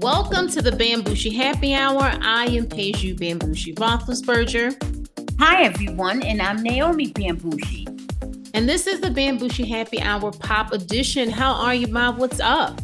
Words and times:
Welcome 0.00 0.48
to 0.52 0.62
the 0.62 0.70
Bambushi 0.70 1.36
Happy 1.36 1.74
Hour. 1.74 2.00
I 2.22 2.46
am 2.46 2.64
Peju 2.64 3.18
Bambushi 3.18 3.74
Roethlisberger. 3.74 4.72
Hi, 5.38 5.64
everyone, 5.64 6.22
and 6.22 6.40
I'm 6.40 6.62
Naomi 6.62 7.12
Bambushi. 7.12 7.86
And 8.54 8.66
this 8.66 8.86
is 8.86 9.02
the 9.02 9.10
Bambushi 9.10 9.68
Happy 9.68 10.00
Hour 10.00 10.32
Pop 10.32 10.72
Edition. 10.72 11.28
How 11.28 11.52
are 11.52 11.74
you, 11.74 11.86
Bob? 11.86 12.16
What's 12.16 12.40
up? 12.40 12.80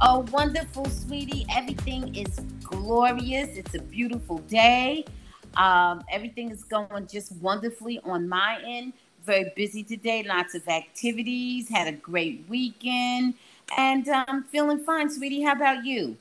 Oh, 0.00 0.26
wonderful, 0.32 0.86
sweetie. 0.86 1.46
Everything 1.54 2.12
is 2.16 2.40
glorious. 2.64 3.56
It's 3.56 3.76
a 3.76 3.82
beautiful 3.82 4.38
day. 4.38 5.04
Um, 5.56 6.02
everything 6.10 6.50
is 6.50 6.64
going 6.64 7.06
just 7.06 7.30
wonderfully 7.36 8.00
on 8.02 8.28
my 8.28 8.60
end. 8.66 8.92
Very 9.24 9.52
busy 9.54 9.84
today, 9.84 10.24
lots 10.24 10.56
of 10.56 10.66
activities. 10.66 11.68
Had 11.68 11.86
a 11.86 11.96
great 11.96 12.44
weekend, 12.48 13.34
and 13.78 14.08
I'm 14.08 14.24
um, 14.28 14.44
feeling 14.50 14.80
fine, 14.80 15.08
sweetie. 15.08 15.42
How 15.42 15.52
about 15.52 15.84
you? 15.84 16.16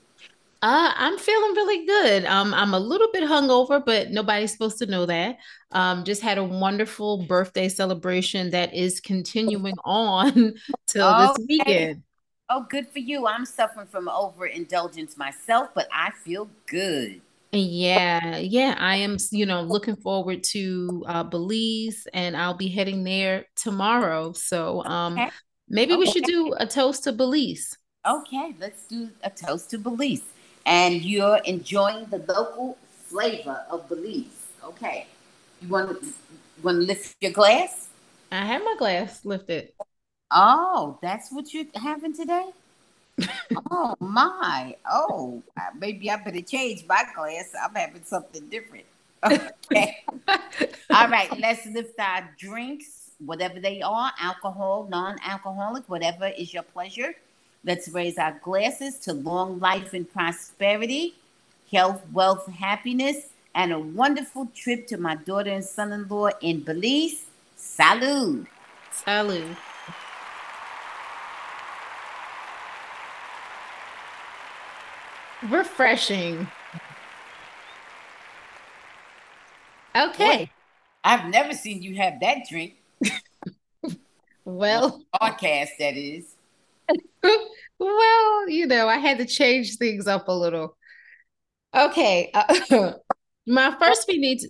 Uh, 0.66 0.92
I'm 0.96 1.20
feeling 1.20 1.54
really 1.54 1.86
good. 1.86 2.26
Um, 2.26 2.52
I'm 2.52 2.74
a 2.74 2.80
little 2.80 3.10
bit 3.14 3.22
hungover, 3.22 3.86
but 3.86 4.10
nobody's 4.10 4.52
supposed 4.52 4.80
to 4.80 4.88
know 4.88 5.06
that. 5.06 5.38
Um, 5.72 6.04
just 6.04 6.24
had 6.24 6.40
a 6.40 6.44
wonderful 6.44 7.24
birthday 7.28 7.70
celebration 7.70 8.50
that 8.50 8.74
is 8.74 9.00
continuing 9.00 9.76
on 9.86 10.56
till 10.88 11.08
okay. 11.08 11.28
this 11.28 11.48
weekend. 11.48 12.04
Oh, 12.50 12.66
good 12.68 12.88
for 12.88 12.98
you. 12.98 13.28
I'm 13.28 13.46
suffering 13.46 13.86
from 13.86 14.10
overindulgence 14.10 15.18
myself, 15.18 15.70
but 15.76 15.88
I 15.94 16.10
feel 16.24 16.50
good. 16.66 17.22
Yeah, 17.52 18.38
yeah, 18.38 18.76
I 18.80 18.96
am, 18.96 19.18
you 19.30 19.46
know, 19.46 19.62
looking 19.62 19.96
forward 19.96 20.44
to 20.46 21.06
uh 21.08 21.24
Belize 21.24 22.08
and 22.12 22.36
I'll 22.36 22.58
be 22.58 22.70
heading 22.70 23.04
there 23.04 23.46
tomorrow. 23.56 24.34
So 24.34 24.84
um 24.84 25.14
okay. 25.14 25.30
maybe 25.70 25.94
okay. 25.94 26.00
we 26.00 26.08
should 26.08 26.24
do 26.24 26.56
a 26.58 26.66
toast 26.66 27.04
to 27.04 27.12
Belize. 27.12 27.78
Okay, 28.04 28.56
let's 28.60 28.88
do 28.88 29.12
a 29.24 29.30
toast 29.30 29.70
to 29.70 29.78
Belize 29.78 30.24
and 30.66 31.04
you're 31.04 31.38
enjoying 31.46 32.06
the 32.06 32.18
local 32.28 32.78
flavor 32.90 33.66
of 33.70 33.88
Belize. 33.88 34.48
Okay. 34.64 35.08
You 35.62 35.70
want 35.70 36.02
to 36.02 36.08
want 36.64 36.82
to 36.82 36.86
lift 36.86 37.16
your 37.22 37.32
glass? 37.32 37.88
I 38.32 38.46
have 38.46 38.64
my 38.64 38.76
glass 38.78 39.24
lifted. 39.24 39.72
Oh, 40.32 40.98
that's 41.02 41.32
what 41.32 41.54
you're 41.54 41.66
having 41.76 42.14
today? 42.14 42.50
oh 43.72 43.96
my. 44.00 44.76
Oh, 44.92 45.44
maybe 45.78 46.10
I 46.10 46.18
better 46.18 46.42
change 46.42 46.86
my 46.88 47.04
glass. 47.16 47.52
I'm 47.64 47.76
having 47.76 48.04
something 48.04 48.48
different. 48.50 48.86
Okay. 49.24 50.04
All 50.28 51.08
right, 51.10 51.30
let's 51.40 51.66
lift 51.68 52.00
our 52.00 52.30
drinks, 52.38 53.12
whatever 53.20 53.60
they 53.60 53.82
are, 53.82 54.12
alcohol, 54.20 54.88
non-alcoholic, 54.90 55.88
whatever 55.88 56.28
is 56.28 56.54
your 56.54 56.64
pleasure. 56.64 57.14
Let's 57.66 57.90
raise 57.90 58.20
our 58.20 58.40
glasses 58.44 59.00
to 59.00 59.14
long 59.14 59.60
life 59.60 59.96
and 59.96 60.12
prosperity, 60.12 61.16
health, 61.72 62.04
wealth, 62.14 62.46
happiness, 62.48 63.30
and 63.56 63.74
a 63.74 63.80
wonderful 63.80 64.52
trip 64.54 64.86
to 64.88 64.98
my 64.98 65.16
daughter 65.16 65.50
and 65.50 65.66
son 65.66 65.92
in 65.92 66.08
law 66.08 66.30
in 66.42 66.60
Belize. 66.60 67.26
Salud. 67.58 68.46
Salud. 68.94 69.58
Refreshing. 75.50 76.48
Okay. 79.96 80.52
I've 81.04 81.30
never 81.32 81.54
seen 81.54 81.82
you 81.82 81.96
have 81.96 82.20
that 82.20 82.48
drink. 82.48 82.76
well, 84.46 85.04
podcast 85.20 85.70
that 85.80 85.98
is. 85.98 86.36
well, 87.80 88.50
you 88.50 88.68
know, 88.68 88.88
I 88.88 88.98
had 88.98 89.18
to 89.20 89.26
change 89.26 89.78
things 89.78 90.08
up 90.08 90.28
a 90.28 90.34
little. 90.34 90.78
Okay. 91.74 92.32
Uh, 92.34 92.94
my 93.48 93.76
first 93.80 94.06
we 94.08 94.18
need 94.18 94.40
to, 94.40 94.50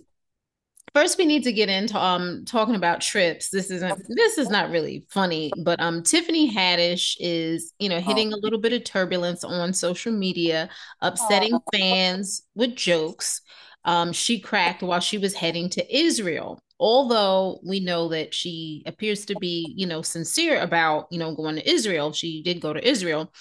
first 0.94 1.18
we 1.18 1.26
need 1.26 1.42
to 1.44 1.52
get 1.52 1.68
into 1.68 1.98
um 1.98 2.44
talking 2.46 2.76
about 2.76 3.00
trips. 3.00 3.50
This 3.50 3.70
isn't 3.70 4.02
this 4.08 4.38
is 4.38 4.48
not 4.48 4.70
really 4.70 5.06
funny, 5.10 5.52
but 5.64 5.80
um 5.80 6.02
Tiffany 6.02 6.52
Haddish 6.54 7.16
is, 7.18 7.72
you 7.78 7.88
know, 7.88 8.00
hitting 8.00 8.32
a 8.32 8.36
little 8.36 8.60
bit 8.60 8.72
of 8.72 8.84
turbulence 8.84 9.44
on 9.44 9.72
social 9.72 10.12
media, 10.12 10.68
upsetting 11.00 11.58
fans 11.74 12.42
with 12.54 12.76
jokes. 12.76 13.42
Um, 13.86 14.12
she 14.12 14.38
cracked 14.40 14.82
while 14.82 15.00
she 15.00 15.16
was 15.16 15.32
heading 15.32 15.70
to 15.70 15.96
Israel 15.96 16.60
although 16.78 17.60
we 17.64 17.80
know 17.80 18.08
that 18.08 18.34
she 18.34 18.82
appears 18.86 19.24
to 19.26 19.34
be, 19.36 19.72
you 19.76 19.86
know, 19.86 20.02
sincere 20.02 20.60
about, 20.60 21.06
you 21.10 21.18
know, 21.18 21.34
going 21.34 21.56
to 21.56 21.70
Israel, 21.70 22.12
she 22.12 22.42
did 22.42 22.60
go 22.60 22.72
to 22.72 22.86
Israel. 22.86 23.32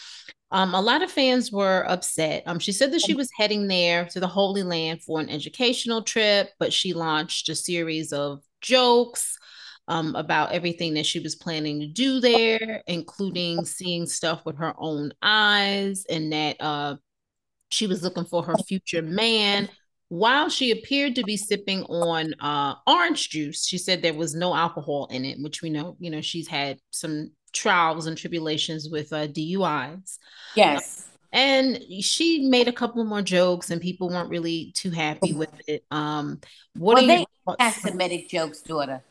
Um, 0.52 0.74
a 0.74 0.82
lot 0.82 1.02
of 1.02 1.12
fans 1.12 1.52
were 1.52 1.84
upset. 1.90 2.44
Um, 2.46 2.60
she 2.60 2.72
said 2.72 2.94
that 2.94 3.02
she 3.02 3.14
was 3.14 3.30
heading 3.38 3.68
there 3.68 4.06
to 4.06 4.20
the 4.20 4.28
Holy 4.28 4.64
Land 4.64 5.04
for 5.04 5.20
an 5.20 5.30
educational 5.30 6.02
trip, 6.02 6.52
but 6.60 6.72
she 6.72 6.94
launched 6.94 7.50
a 7.50 7.56
series 7.56 8.14
of 8.14 8.42
jokes 8.62 9.38
um, 9.88 10.16
about 10.16 10.52
everything 10.52 10.94
that 10.94 11.06
she 11.06 11.20
was 11.20 11.36
planning 11.36 11.80
to 11.82 11.88
do 11.88 12.20
there, 12.20 12.82
including 12.88 13.66
seeing 13.66 14.06
stuff 14.06 14.46
with 14.46 14.58
her 14.58 14.74
own 14.78 15.12
eyes, 15.22 16.06
and 16.10 16.32
that 16.32 16.56
uh, 16.62 16.96
she 17.70 17.86
was 17.86 18.02
looking 18.02 18.26
for 18.26 18.44
her 18.44 18.56
future 18.56 19.02
man 19.02 19.68
while 20.10 20.50
she 20.50 20.72
appeared 20.72 21.16
to 21.16 21.24
be 21.24 21.38
sipping 21.38 21.84
on 21.84 22.34
uh, 22.40 22.76
orange 22.86 23.30
juice, 23.30 23.66
she 23.66 23.78
said 23.78 24.02
there 24.02 24.14
was 24.14 24.36
no 24.36 24.56
alcohol 24.56 25.08
in 25.10 25.26
it, 25.26 25.40
which 25.42 25.62
we 25.62 25.70
know, 25.70 25.98
you 26.00 26.12
know, 26.12 26.22
she's 26.22 26.48
had 26.48 26.80
some 26.92 27.32
trials 27.54 28.06
and 28.06 28.18
tribulations 28.18 28.90
with 28.90 29.12
uh, 29.12 29.28
DUIs. 29.28 30.20
Yes. 30.56 31.08
Uh, 31.08 31.12
and 31.34 31.84
she 32.02 32.48
made 32.48 32.68
a 32.68 32.72
couple 32.72 33.04
more 33.04 33.22
jokes, 33.22 33.70
and 33.70 33.82
people 33.82 34.10
weren't 34.10 34.30
really 34.30 34.72
too 34.76 34.92
happy 34.92 35.34
with 35.34 35.52
it. 35.68 35.84
Um, 35.92 36.40
what 36.76 36.96
well, 36.96 37.04
are 37.04 37.08
they 37.08 37.26
anti-Semitic 37.60 38.30
jokes, 38.30 38.62
daughter? 38.62 39.02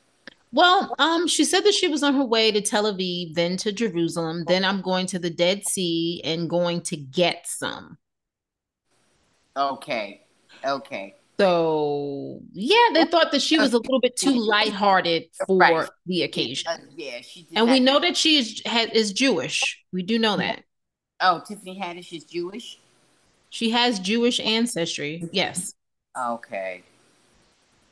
Well, 0.51 0.95
um, 1.01 1.27
she 1.27 1.45
said 1.45 1.65
that 1.65 1.75
she 1.75 1.89
was 1.89 2.03
on 2.03 2.15
her 2.15 2.25
way 2.25 2.53
to 2.53 2.61
Tel 2.61 2.85
Aviv, 2.85 3.35
then 3.35 3.57
to 3.59 3.73
Jerusalem, 3.73 4.45
then 4.47 4.65
I'm 4.65 4.81
going 4.81 5.07
to 5.09 5.19
the 5.19 5.29
Dead 5.29 5.67
Sea 5.67 6.23
and 6.25 6.49
going 6.49 6.81
to 6.83 6.97
get 6.97 7.47
some. 7.47 7.99
Okay. 9.57 10.24
Okay. 10.65 11.15
So 11.39 12.41
yeah, 12.53 12.77
they 12.93 13.05
thought 13.07 13.33
that 13.33 13.43
she 13.43 13.59
was 13.59 13.73
a 13.73 13.79
little 13.79 14.01
bit 14.01 14.17
too 14.17 14.31
lighthearted 14.31 15.25
for 15.47 15.59
right. 15.59 15.89
the 16.07 16.23
occasion. 16.23 16.71
Uh, 16.71 16.77
yeah, 16.97 17.21
she 17.23 17.47
And 17.57 17.69
we 17.69 17.81
know 17.81 17.99
that 17.99 18.17
she 18.17 18.37
is 18.37 18.63
is 18.93 19.13
Jewish. 19.13 19.85
We 19.93 20.03
do 20.03 20.19
know 20.19 20.37
that. 20.37 20.63
Oh, 21.21 21.43
Tiffany 21.47 21.81
Haddish 21.81 22.13
is 22.13 22.25
Jewish. 22.25 22.79
She 23.51 23.71
has 23.71 23.99
Jewish 23.99 24.41
ancestry. 24.41 25.29
Yes. 25.33 25.75
Okay. 26.17 26.83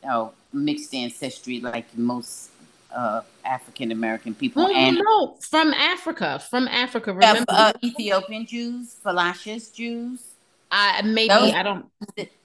Oh, 0.09 0.32
mixed 0.53 0.94
ancestry, 0.94 1.61
like 1.61 1.87
most 1.97 2.50
uh, 2.94 3.22
African 3.44 3.91
American 3.93 4.34
people. 4.34 4.62
No, 4.65 4.75
and 4.75 4.97
no, 4.97 5.37
from 5.49 5.72
Africa. 5.75 6.41
From 6.50 6.69
Africa. 6.69 7.12
Remember, 7.12 7.44
uh, 7.49 7.72
Ethiopian 7.82 8.47
Jews, 8.47 8.97
Falashas 9.05 9.72
Jews. 9.75 10.31
I 10.72 11.03
maybe 11.03 11.28
those, 11.28 11.53
I 11.53 11.62
don't. 11.62 11.87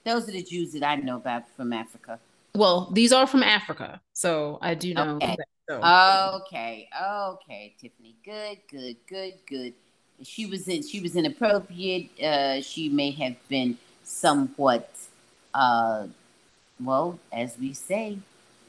Those 0.04 0.28
are 0.28 0.32
the 0.32 0.42
Jews 0.42 0.72
that 0.72 0.84
I 0.84 0.96
know 0.96 1.16
about 1.16 1.48
from 1.56 1.72
Africa. 1.72 2.20
Well, 2.54 2.90
these 2.92 3.10
are 3.12 3.26
from 3.26 3.42
Africa, 3.42 4.00
so 4.12 4.58
I 4.60 4.74
do 4.74 4.92
know. 4.92 5.16
Okay, 5.16 5.36
that, 5.38 5.48
so. 5.68 6.42
okay, 6.42 6.88
okay, 7.02 7.74
Tiffany. 7.80 8.14
Good, 8.22 8.58
good, 8.70 8.96
good, 9.08 9.34
good. 9.46 9.72
She 10.22 10.44
was 10.44 10.68
in, 10.68 10.86
she 10.86 11.00
was 11.00 11.16
inappropriate. 11.16 12.10
Uh, 12.20 12.60
she 12.60 12.90
may 12.90 13.12
have 13.12 13.36
been 13.48 13.78
somewhat, 14.04 14.90
uh, 15.54 16.06
well, 16.82 17.18
as 17.32 17.56
we 17.58 17.72
say, 17.72 18.18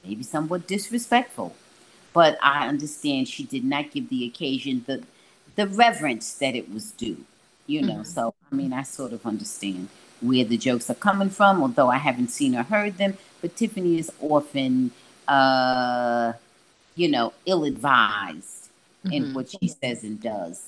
maybe 0.05 0.23
somewhat 0.23 0.67
disrespectful. 0.67 1.53
But 2.13 2.37
I 2.41 2.67
understand 2.67 3.27
she 3.27 3.43
did 3.43 3.65
not 3.65 3.91
give 3.91 4.09
the 4.09 4.25
occasion 4.25 4.85
the 4.87 5.03
the 5.55 5.67
reverence 5.67 6.33
that 6.35 6.55
it 6.55 6.71
was 6.71 6.91
due 6.91 7.25
you 7.69 7.81
know. 7.81 8.01
Mm-hmm. 8.01 8.03
So 8.03 8.33
I 8.51 8.55
mean, 8.55 8.73
I 8.73 8.83
sort 8.83 9.13
of 9.13 9.25
understand 9.25 9.89
where 10.21 10.43
the 10.43 10.57
jokes 10.57 10.89
are 10.89 10.95
coming 10.95 11.29
from, 11.29 11.61
although 11.61 11.89
I 11.89 11.97
haven't 11.97 12.29
seen 12.29 12.55
or 12.55 12.63
heard 12.63 12.97
them. 12.97 13.17
But 13.41 13.55
Tiffany 13.55 13.99
is 13.99 14.11
often, 14.19 14.91
uh, 15.27 16.33
you 16.95 17.07
know, 17.07 17.31
ill-advised 17.45 18.69
mm-hmm. 19.05 19.13
in 19.13 19.33
what 19.33 19.49
she 19.49 19.67
says 19.69 20.03
and 20.03 20.21
does. 20.21 20.67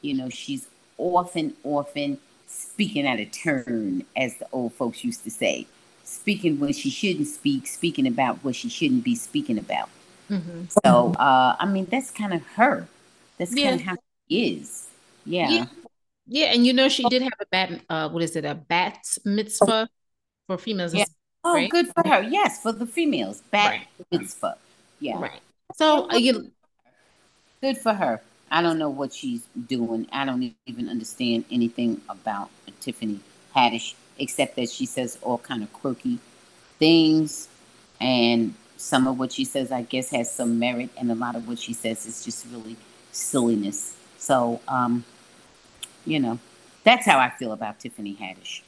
You 0.00 0.14
know, 0.14 0.30
she's 0.30 0.66
often, 0.96 1.54
often 1.62 2.18
speaking 2.46 3.06
out 3.06 3.20
of 3.20 3.30
turn, 3.32 4.04
as 4.16 4.36
the 4.36 4.46
old 4.50 4.72
folks 4.72 5.04
used 5.04 5.24
to 5.24 5.30
say, 5.30 5.66
speaking 6.04 6.58
when 6.58 6.72
she 6.72 6.88
shouldn't 6.88 7.26
speak, 7.26 7.66
speaking 7.66 8.06
about 8.06 8.42
what 8.42 8.54
she 8.56 8.70
shouldn't 8.70 9.04
be 9.04 9.14
speaking 9.14 9.58
about. 9.58 9.90
Mm-hmm. 10.30 10.62
So, 10.84 11.12
uh, 11.18 11.56
I 11.58 11.66
mean, 11.66 11.86
that's 11.90 12.10
kind 12.10 12.32
of 12.32 12.46
her. 12.54 12.88
That's 13.36 13.54
yeah. 13.54 13.70
kind 13.70 13.80
of 13.80 13.86
how 13.86 13.96
she 14.28 14.54
is. 14.54 14.86
Yeah. 15.26 15.50
yeah. 15.50 15.66
Yeah, 16.26 16.46
and 16.46 16.66
you 16.66 16.72
know 16.72 16.88
she 16.88 17.04
did 17.08 17.22
have 17.22 17.32
a 17.40 17.46
bat. 17.46 17.80
Uh, 17.88 18.08
what 18.08 18.22
is 18.22 18.36
it? 18.36 18.44
A 18.44 18.54
bat 18.54 18.98
mitzvah 19.24 19.88
for 20.46 20.58
females. 20.58 20.94
Yeah. 20.94 21.04
Oh, 21.44 21.54
right? 21.54 21.70
good 21.70 21.86
for 21.86 22.06
her. 22.08 22.22
Yes, 22.22 22.62
for 22.62 22.72
the 22.72 22.86
females, 22.86 23.42
bat 23.50 23.70
right. 23.70 23.86
mitzvah. 24.10 24.58
Yeah. 24.98 25.20
Right. 25.20 25.40
So 25.76 26.10
uh, 26.10 26.16
you. 26.16 26.50
Good 27.60 27.78
for 27.78 27.94
her. 27.94 28.20
I 28.50 28.62
don't 28.62 28.78
know 28.78 28.90
what 28.90 29.12
she's 29.12 29.42
doing. 29.66 30.06
I 30.12 30.24
don't 30.24 30.54
even 30.66 30.88
understand 30.88 31.44
anything 31.50 32.00
about 32.08 32.50
Tiffany 32.80 33.20
Haddish, 33.54 33.94
except 34.18 34.56
that 34.56 34.70
she 34.70 34.86
says 34.86 35.18
all 35.22 35.38
kind 35.38 35.62
of 35.62 35.72
quirky 35.72 36.18
things, 36.78 37.48
and 38.00 38.54
some 38.76 39.06
of 39.06 39.18
what 39.18 39.32
she 39.32 39.44
says, 39.44 39.72
I 39.72 39.82
guess, 39.82 40.10
has 40.10 40.30
some 40.30 40.58
merit, 40.58 40.90
and 40.96 41.10
a 41.10 41.14
lot 41.14 41.34
of 41.34 41.48
what 41.48 41.58
she 41.58 41.72
says 41.72 42.06
is 42.06 42.24
just 42.24 42.46
really 42.52 42.76
silliness. 43.12 43.96
So, 44.18 44.60
um, 44.68 45.04
you 46.06 46.20
know, 46.20 46.38
that's 46.84 47.04
how 47.04 47.18
I 47.18 47.30
feel 47.30 47.52
about 47.52 47.80
Tiffany 47.80 48.14
Haddish. 48.14 48.62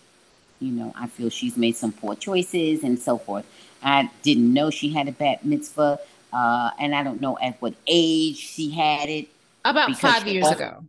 You 0.61 0.73
know, 0.73 0.93
I 0.97 1.07
feel 1.07 1.31
she's 1.31 1.57
made 1.57 1.77
some 1.77 1.93
poor 1.93 2.17
choices 2.17 2.83
and 2.83 2.99
so 2.99 3.17
forth. 3.17 3.47
I 3.83 4.11
didn't 4.23 4.53
know 4.53 4.71
she 4.71 4.93
had 4.93 5.07
a 5.07 5.13
bat 5.13 5.45
mitzvah, 5.45 6.01
uh, 6.33 6.71
and 6.81 6.95
I 6.95 7.05
don't 7.05 7.21
know 7.21 7.39
at 7.41 7.61
what 7.63 7.75
age 7.87 8.37
she 8.37 8.71
had 8.71 9.09
it. 9.09 9.29
About 9.65 9.97
five 9.97 10.27
years 10.27 10.47
often, 10.47 10.67
ago. 10.67 10.85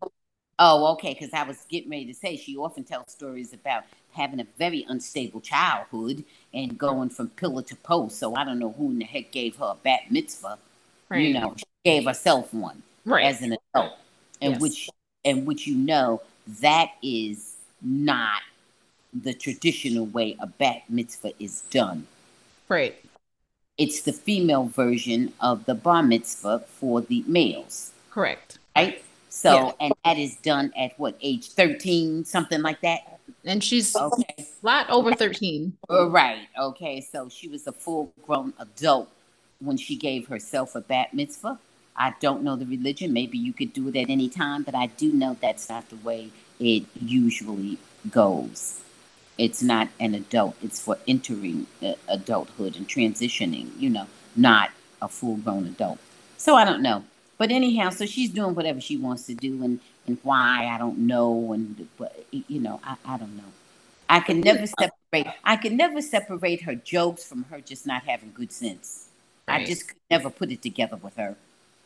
Oh, 0.58 0.94
okay. 0.94 1.14
Because 1.14 1.34
I 1.34 1.44
was 1.44 1.66
getting 1.70 1.90
ready 1.90 2.06
to 2.06 2.14
say 2.14 2.36
she 2.36 2.58
often 2.58 2.84
tells 2.84 3.12
stories 3.12 3.54
about 3.54 3.84
having 4.12 4.40
a 4.40 4.48
very 4.58 4.86
unstable 4.90 5.40
childhood 5.40 6.24
and 6.54 6.78
going 6.78 7.10
from 7.10 7.30
pillar 7.30 7.62
to 7.64 7.76
post. 7.76 8.18
So 8.18 8.36
I 8.36 8.44
don't 8.44 8.60
know 8.60 8.72
who 8.72 8.90
in 8.90 9.00
the 9.00 9.06
heck 9.06 9.32
gave 9.32 9.56
her 9.58 9.66
a 9.66 9.76
bat 9.84 10.02
mitzvah. 10.10 10.58
Right. 11.10 11.22
You 11.22 11.34
know, 11.36 11.54
she 11.58 11.66
gave 11.86 12.06
herself 12.06 12.54
one 12.54 12.84
right. 13.06 13.26
as 13.26 13.42
an 13.42 13.58
adult, 13.74 13.94
and 14.42 14.54
yes. 14.54 14.62
which 14.62 14.90
and 15.26 15.46
which 15.46 15.68
you 15.68 15.76
know 15.76 16.22
that 16.62 16.92
is 17.02 17.58
not 17.82 18.42
the 19.14 19.34
traditional 19.34 20.06
way 20.06 20.36
a 20.40 20.48
bat 20.48 20.84
mitzvah 20.90 21.32
is 21.40 21.62
done. 21.72 22.08
Right. 22.68 22.96
It's 23.78 24.02
the 24.02 24.14
female 24.14 24.66
version 24.66 25.34
of 25.40 25.66
the 25.66 25.74
bar 25.74 26.04
mitzvah 26.04 26.60
for 26.60 27.02
the 27.02 27.24
males. 27.28 27.92
Correct. 28.12 28.60
Right? 28.76 29.04
So, 29.30 29.54
yeah. 29.54 29.72
and 29.80 29.94
that 30.04 30.18
is 30.18 30.36
done 30.38 30.74
at 30.78 31.00
what 31.00 31.18
age? 31.22 31.50
13, 31.52 32.26
something 32.26 32.62
like 32.62 32.82
that? 32.82 33.20
And 33.46 33.64
she's 33.64 33.96
okay. 33.96 34.36
a 34.38 34.46
lot 34.66 34.90
over 34.90 35.14
13. 35.14 35.78
Uh, 35.90 36.10
right. 36.10 36.48
Okay. 36.60 37.00
So 37.00 37.30
she 37.30 37.48
was 37.48 37.68
a 37.68 37.72
full 37.72 38.12
grown 38.26 38.54
adult 38.60 39.10
when 39.60 39.78
she 39.78 39.96
gave 39.96 40.28
herself 40.28 40.76
a 40.76 40.82
bat 40.82 41.14
mitzvah. 41.14 41.58
I 42.00 42.14
don't 42.22 42.44
know 42.44 42.56
the 42.56 42.66
religion. 42.66 43.12
Maybe 43.12 43.38
you 43.38 43.52
could 43.52 43.74
do 43.74 43.90
it 43.90 43.96
at 43.98 44.10
any 44.10 44.30
time, 44.30 44.64
but 44.64 44.74
I 44.74 44.88
do 44.88 45.12
know 45.12 45.38
that's 45.40 45.68
not 45.70 45.90
the 45.90 45.98
way 45.98 46.32
it 46.60 46.86
usually 47.00 47.78
goes. 48.10 48.82
It's 49.38 49.62
not 49.62 49.90
an 50.00 50.16
adult, 50.16 50.56
it's 50.64 50.82
for 50.82 50.98
entering 51.08 51.68
uh, 51.84 51.94
adulthood 52.08 52.76
and 52.76 52.88
transitioning, 52.88 53.70
you 53.78 53.90
know, 53.90 54.08
not 54.36 54.72
a 55.02 55.08
full 55.08 55.38
grown 55.38 55.66
adult. 55.66 56.00
So 56.38 56.56
I 56.56 56.66
don't 56.66 56.82
know. 56.82 57.04
But 57.38 57.52
anyhow, 57.52 57.90
so 57.90 58.06
she's 58.06 58.30
doing 58.30 58.56
whatever 58.56 58.82
she 58.82 58.98
wants 58.98 59.26
to 59.28 59.34
do 59.34 59.64
and, 59.64 59.80
and 60.08 60.18
why, 60.24 60.68
I 60.74 60.78
don't 60.78 61.00
know. 61.00 61.54
And, 61.54 61.88
but, 61.98 62.26
you 62.32 62.60
know, 62.60 62.82
I, 62.84 62.96
I 63.06 63.18
don't 63.18 63.38
know. 63.38 63.52
I 64.10 64.20
can 64.20 64.42
never 64.42 64.64
uh 64.64 64.88
separate. 65.12 65.34
I 65.44 65.56
can 65.56 65.78
never 65.78 66.02
separate 66.02 66.64
her 66.64 66.76
jokes 66.76 67.24
from 67.24 67.44
her 67.44 67.62
just 67.62 67.86
not 67.86 68.04
having 68.04 68.32
good 68.34 68.52
sense. 68.52 69.08
Right. 69.48 69.62
I 69.62 69.66
just 69.66 69.88
could 69.88 69.98
never 70.10 70.30
put 70.30 70.52
it 70.52 70.62
together 70.62 70.98
with 70.98 71.16
her. 71.16 71.38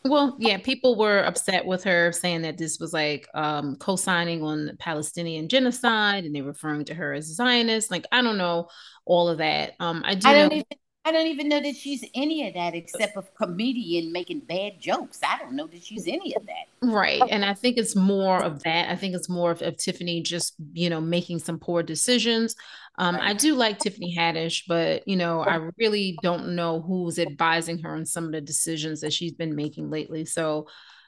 Well, 0.06 0.36
yeah, 0.40 0.58
people 0.58 0.98
were 0.98 1.20
upset 1.20 1.66
with 1.66 1.84
her 1.86 2.12
saying 2.12 2.42
that 2.42 2.58
this 2.58 2.78
was 2.80 2.92
like 2.92 3.28
um, 3.34 3.78
co-signing 3.78 4.44
on 4.44 4.66
the 4.66 4.76
Palestinian 4.76 5.48
genocide, 5.48 6.26
and 6.26 6.36
they 6.36 6.42
referring 6.42 6.86
to 6.86 6.94
her 6.94 7.14
as 7.14 7.30
a 7.30 7.34
Zionist. 7.34 7.90
Like, 7.90 8.06
I 8.12 8.22
don't 8.22 8.38
know 8.38 8.68
all 9.06 9.30
of 9.30 9.38
that. 9.38 9.76
Um, 9.80 10.04
I 10.06 10.16
do. 10.16 10.28
I 10.28 10.34
don't 10.34 10.50
know- 10.50 10.56
even. 10.58 10.66
I 11.06 11.12
don't 11.12 11.28
even 11.28 11.50
know 11.50 11.60
that 11.60 11.76
she's 11.76 12.06
any 12.16 12.48
of 12.48 12.54
that 12.54 12.76
except 12.76 13.18
a 13.18 13.24
comedian 13.38 14.14
making 14.14 14.40
bad 14.40 14.80
jokes. 14.80 15.20
I 15.22 15.38
don't 15.38 15.54
know 15.54 15.68
that 15.68 15.84
she's 15.84 16.08
any 16.08 16.34
of 16.34 16.46
that. 16.46 16.68
Right. 16.82 17.22
And 17.30 17.44
I 17.44 17.54
think 17.56 17.78
it's 17.78 17.94
more 17.94 18.42
of 18.42 18.64
that. 18.64 18.90
I 18.90 18.96
think 18.96 19.14
it's 19.14 19.28
more 19.28 19.52
of, 19.52 19.62
of 19.62 19.76
Tiffany 19.76 20.22
just, 20.22 20.54
you 20.72 20.90
know, 20.90 21.02
making 21.02 21.40
some 21.40 21.60
poor 21.60 21.84
decisions. 21.84 22.56
Um, 22.98 23.18
I 23.20 23.34
do 23.34 23.56
like 23.56 23.80
Tiffany 23.80 24.16
Haddish, 24.16 24.64
but 24.68 25.08
you 25.08 25.16
know, 25.16 25.42
I 25.42 25.70
really 25.78 26.18
don't 26.22 26.56
know 26.56 26.82
who's 26.82 27.18
advising 27.18 27.80
her 27.80 27.96
on 27.96 28.06
some 28.06 28.26
of 28.26 28.32
the 28.32 28.42
decisions 28.42 29.02
that 29.02 29.14
she's 29.14 29.34
been 29.34 29.56
making 29.56 29.90
lately. 29.90 30.26
So 30.26 30.68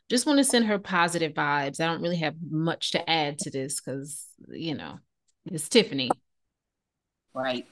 just 0.10 0.26
want 0.26 0.38
to 0.40 0.44
send 0.44 0.66
her 0.66 0.80
positive 0.80 1.34
vibes. 1.34 1.80
I 1.80 1.86
don't 1.86 2.02
really 2.02 2.18
have 2.18 2.36
much 2.50 2.92
to 2.92 3.10
add 3.10 3.38
to 3.40 3.52
this 3.52 3.80
because 3.82 4.26
you 4.50 4.76
know, 4.76 5.00
it's 5.46 5.70
Tiffany. 5.70 6.10
Right. 7.34 7.68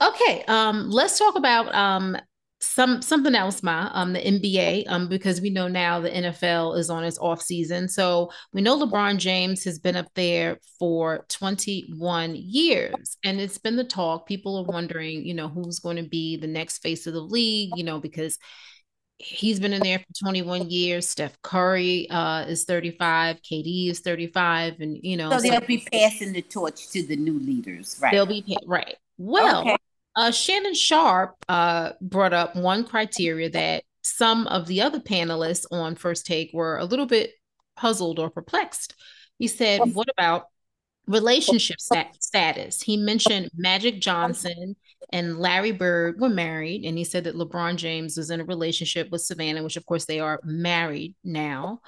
Okay. 0.00 0.44
Um, 0.48 0.90
let's 0.90 1.18
talk 1.18 1.36
about 1.36 1.74
um 1.74 2.16
some 2.60 3.02
something 3.02 3.34
else, 3.34 3.62
Ma, 3.62 3.90
um, 3.92 4.12
the 4.12 4.20
NBA, 4.20 4.84
um, 4.88 5.08
because 5.08 5.40
we 5.40 5.50
know 5.50 5.68
now 5.68 6.00
the 6.00 6.10
NFL 6.10 6.78
is 6.78 6.88
on 6.88 7.04
its 7.04 7.18
off 7.18 7.42
season. 7.42 7.88
So 7.88 8.30
we 8.52 8.62
know 8.62 8.78
LeBron 8.78 9.18
James 9.18 9.64
has 9.64 9.78
been 9.78 9.96
up 9.96 10.08
there 10.14 10.58
for 10.78 11.26
21 11.28 12.34
years, 12.34 13.18
and 13.24 13.40
it's 13.40 13.58
been 13.58 13.76
the 13.76 13.84
talk. 13.84 14.26
People 14.26 14.56
are 14.56 14.64
wondering, 14.64 15.24
you 15.24 15.34
know, 15.34 15.48
who's 15.48 15.80
going 15.80 15.96
to 15.96 16.08
be 16.08 16.36
the 16.36 16.46
next 16.46 16.78
face 16.78 17.06
of 17.06 17.12
the 17.12 17.20
league, 17.20 17.72
you 17.76 17.84
know, 17.84 18.00
because 18.00 18.38
he's 19.18 19.60
been 19.60 19.72
in 19.72 19.82
there 19.82 19.98
for 19.98 20.24
21 20.24 20.70
years. 20.70 21.08
Steph 21.08 21.40
Curry 21.42 22.08
uh, 22.10 22.46
is 22.46 22.64
35, 22.64 23.40
KD 23.42 23.90
is 23.90 24.00
35, 24.00 24.80
and 24.80 24.98
you 25.02 25.18
know, 25.18 25.30
so 25.30 25.40
they'll 25.40 25.60
so, 25.60 25.66
be 25.66 25.86
passing 25.92 26.32
the 26.32 26.42
torch 26.42 26.88
to 26.90 27.02
the 27.06 27.16
new 27.16 27.38
leaders, 27.38 27.98
right? 28.00 28.12
They'll 28.12 28.26
be 28.26 28.56
right. 28.66 28.96
Well, 29.18 29.60
okay. 29.60 29.76
Uh, 30.16 30.30
Shannon 30.30 30.74
Sharpe 30.74 31.36
uh, 31.48 31.92
brought 32.00 32.32
up 32.32 32.56
one 32.56 32.84
criteria 32.84 33.50
that 33.50 33.84
some 34.02 34.46
of 34.46 34.66
the 34.66 34.80
other 34.80 34.98
panelists 34.98 35.66
on 35.70 35.94
First 35.94 36.26
Take 36.26 36.50
were 36.54 36.78
a 36.78 36.84
little 36.84 37.06
bit 37.06 37.32
puzzled 37.76 38.18
or 38.18 38.30
perplexed. 38.30 38.94
He 39.38 39.46
said, 39.46 39.80
What 39.92 40.08
about 40.16 40.46
relationship 41.06 41.80
stat- 41.80 42.16
status? 42.20 42.80
He 42.80 42.96
mentioned 42.96 43.50
Magic 43.54 44.00
Johnson 44.00 44.76
and 45.12 45.38
Larry 45.38 45.72
Bird 45.72 46.18
were 46.18 46.30
married, 46.30 46.84
and 46.84 46.96
he 46.96 47.04
said 47.04 47.24
that 47.24 47.36
LeBron 47.36 47.76
James 47.76 48.16
was 48.16 48.30
in 48.30 48.40
a 48.40 48.44
relationship 48.44 49.10
with 49.10 49.20
Savannah, 49.20 49.62
which 49.62 49.76
of 49.76 49.84
course 49.86 50.06
they 50.06 50.20
are 50.20 50.40
married 50.44 51.14
now. 51.22 51.80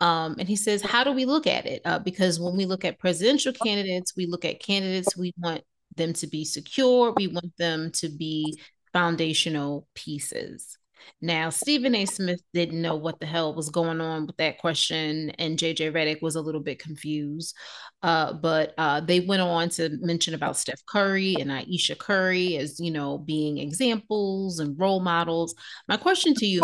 Um, 0.00 0.36
and 0.38 0.48
he 0.48 0.56
says, 0.56 0.82
How 0.82 1.04
do 1.04 1.12
we 1.12 1.26
look 1.26 1.46
at 1.46 1.66
it? 1.66 1.82
Uh, 1.84 1.98
because 1.98 2.40
when 2.40 2.56
we 2.56 2.66
look 2.66 2.84
at 2.84 2.98
presidential 2.98 3.52
candidates, 3.52 4.16
we 4.16 4.26
look 4.26 4.44
at 4.44 4.60
candidates 4.60 5.16
we 5.16 5.32
want 5.38 5.62
them 5.98 6.14
to 6.14 6.26
be 6.26 6.44
secure. 6.44 7.12
We 7.16 7.26
want 7.26 7.56
them 7.58 7.90
to 7.92 8.08
be 8.08 8.58
foundational 8.92 9.86
pieces. 9.94 10.78
Now, 11.20 11.50
Stephen 11.50 11.94
A. 11.94 12.04
Smith 12.04 12.40
didn't 12.52 12.80
know 12.80 12.96
what 12.96 13.18
the 13.18 13.26
hell 13.26 13.54
was 13.54 13.70
going 13.70 14.00
on 14.00 14.26
with 14.26 14.36
that 14.36 14.58
question, 14.58 15.30
and 15.30 15.58
JJ 15.58 15.92
Redick 15.92 16.22
was 16.22 16.36
a 16.36 16.40
little 16.40 16.60
bit 16.60 16.78
confused. 16.78 17.56
Uh, 18.02 18.34
but 18.34 18.74
uh, 18.78 19.00
they 19.00 19.20
went 19.20 19.42
on 19.42 19.68
to 19.70 19.90
mention 20.00 20.34
about 20.34 20.56
Steph 20.56 20.84
Curry 20.86 21.36
and 21.40 21.50
Ayesha 21.50 21.96
Curry 21.96 22.56
as 22.56 22.78
you 22.78 22.90
know 22.90 23.18
being 23.18 23.58
examples 23.58 24.58
and 24.58 24.78
role 24.78 25.00
models. 25.00 25.54
My 25.88 25.96
question 25.96 26.34
to 26.34 26.46
you, 26.46 26.62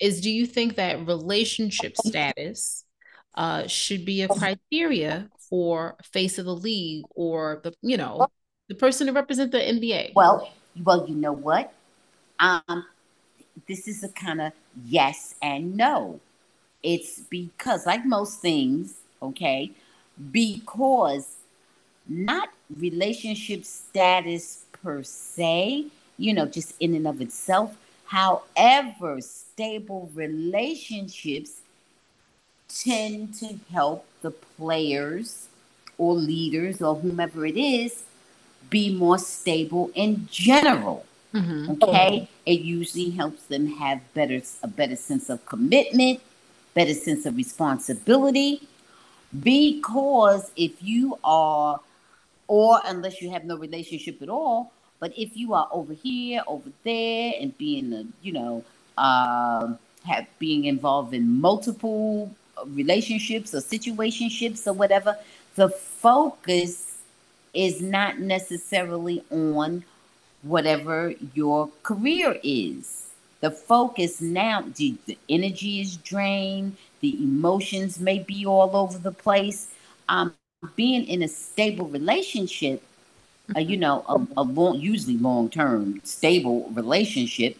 is: 0.00 0.20
Do 0.20 0.30
you 0.30 0.46
think 0.46 0.76
that 0.76 1.06
relationship 1.06 1.96
status 1.96 2.84
uh, 3.34 3.66
should 3.66 4.04
be 4.04 4.22
a 4.22 4.28
criteria 4.28 5.28
for 5.48 5.96
face 6.12 6.38
of 6.38 6.44
the 6.44 6.54
league 6.54 7.04
or 7.10 7.60
the 7.64 7.72
you 7.82 7.96
know 7.96 8.26
the 8.68 8.74
person 8.74 9.06
to 9.06 9.12
represent 9.12 9.52
the 9.52 9.58
NBA? 9.58 10.14
Well, 10.14 10.50
well, 10.82 11.06
you 11.08 11.14
know 11.14 11.32
what? 11.32 11.72
Um, 12.38 12.86
this 13.68 13.86
is 13.86 14.02
a 14.02 14.08
kind 14.08 14.40
of 14.40 14.52
yes 14.86 15.34
and 15.42 15.76
no. 15.76 16.20
It's 16.82 17.20
because, 17.20 17.86
like 17.86 18.04
most 18.04 18.40
things, 18.40 18.94
okay, 19.22 19.70
because 20.30 21.36
not 22.06 22.50
relationship 22.76 23.64
status 23.64 24.64
per 24.72 25.02
se, 25.02 25.86
you 26.18 26.34
know, 26.34 26.46
just 26.46 26.74
in 26.80 26.94
and 26.94 27.06
of 27.06 27.20
itself. 27.20 27.76
However, 28.06 29.20
stable 29.20 30.10
relationships 30.14 31.62
tend 32.68 33.34
to 33.34 33.58
help 33.72 34.04
the 34.20 34.30
players 34.30 35.48
or 35.96 36.14
leaders 36.14 36.82
or 36.82 36.96
whomever 36.96 37.46
it 37.46 37.56
is 37.56 38.04
be 38.70 38.94
more 38.94 39.18
stable 39.18 39.90
in 39.94 40.28
general. 40.30 41.04
Mm-hmm. 41.34 41.82
Okay, 41.82 42.28
it 42.46 42.60
usually 42.60 43.10
helps 43.10 43.44
them 43.44 43.66
have 43.66 44.00
better 44.14 44.40
a 44.62 44.68
better 44.68 44.96
sense 44.96 45.28
of 45.28 45.44
commitment, 45.46 46.20
better 46.74 46.94
sense 46.94 47.26
of 47.26 47.36
responsibility. 47.36 48.62
Because 49.42 50.52
if 50.56 50.80
you 50.80 51.18
are, 51.24 51.80
or 52.46 52.80
unless 52.84 53.20
you 53.20 53.30
have 53.30 53.44
no 53.44 53.56
relationship 53.56 54.22
at 54.22 54.28
all, 54.28 54.70
but 55.00 55.12
if 55.18 55.36
you 55.36 55.54
are 55.54 55.68
over 55.72 55.92
here, 55.92 56.42
over 56.46 56.70
there, 56.84 57.34
and 57.40 57.56
being 57.58 57.92
a, 57.92 58.04
you 58.22 58.32
know, 58.32 58.64
uh, 58.96 59.74
have 60.04 60.26
being 60.38 60.66
involved 60.66 61.14
in 61.14 61.40
multiple 61.40 62.30
relationships 62.66 63.54
or 63.54 63.58
situationships 63.58 64.66
or 64.68 64.72
whatever, 64.72 65.16
the 65.56 65.68
focus 65.68 66.93
is 67.54 67.80
not 67.80 68.18
necessarily 68.18 69.24
on 69.30 69.84
whatever 70.42 71.14
your 71.34 71.70
career 71.82 72.38
is. 72.42 73.08
The 73.40 73.50
focus 73.50 74.20
now, 74.20 74.64
the 74.76 74.96
energy 75.28 75.80
is 75.80 75.96
drained, 75.96 76.76
the 77.00 77.22
emotions 77.22 78.00
may 78.00 78.18
be 78.18 78.46
all 78.46 78.74
over 78.76 78.98
the 78.98 79.12
place. 79.12 79.68
Um, 80.08 80.34
being 80.76 81.06
in 81.06 81.22
a 81.22 81.28
stable 81.28 81.86
relationship, 81.88 82.82
uh, 83.54 83.60
you 83.60 83.76
know, 83.76 84.04
a, 84.08 84.40
a 84.40 84.42
long, 84.42 84.80
usually 84.80 85.18
long 85.18 85.50
term 85.50 86.00
stable 86.04 86.70
relationship. 86.72 87.58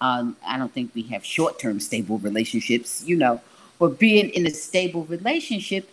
Um, 0.00 0.36
I 0.46 0.58
don't 0.58 0.72
think 0.72 0.94
we 0.94 1.02
have 1.04 1.24
short 1.24 1.58
term 1.58 1.80
stable 1.80 2.18
relationships, 2.18 3.04
you 3.04 3.16
know, 3.16 3.40
but 3.78 3.98
being 3.98 4.30
in 4.30 4.46
a 4.46 4.50
stable 4.50 5.04
relationship 5.06 5.90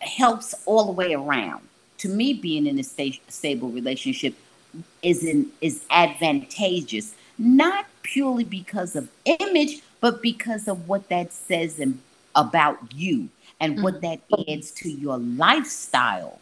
helps 0.00 0.54
all 0.66 0.86
the 0.86 0.92
way 0.92 1.14
around. 1.14 1.62
To 2.02 2.08
me, 2.08 2.32
being 2.32 2.66
in 2.66 2.78
a 2.80 2.82
sta- 2.82 3.20
stable 3.28 3.68
relationship 3.68 4.34
is 5.02 5.22
in, 5.22 5.50
is 5.60 5.84
advantageous, 5.88 7.14
not 7.38 7.86
purely 8.02 8.42
because 8.42 8.96
of 8.96 9.08
image, 9.24 9.82
but 10.00 10.20
because 10.20 10.66
of 10.66 10.88
what 10.88 11.08
that 11.10 11.32
says 11.32 11.78
in, 11.78 12.00
about 12.34 12.78
you 12.92 13.28
and 13.60 13.74
mm-hmm. 13.74 13.84
what 13.84 14.00
that 14.00 14.18
adds 14.48 14.72
to 14.72 14.90
your 14.90 15.18
lifestyle, 15.18 16.40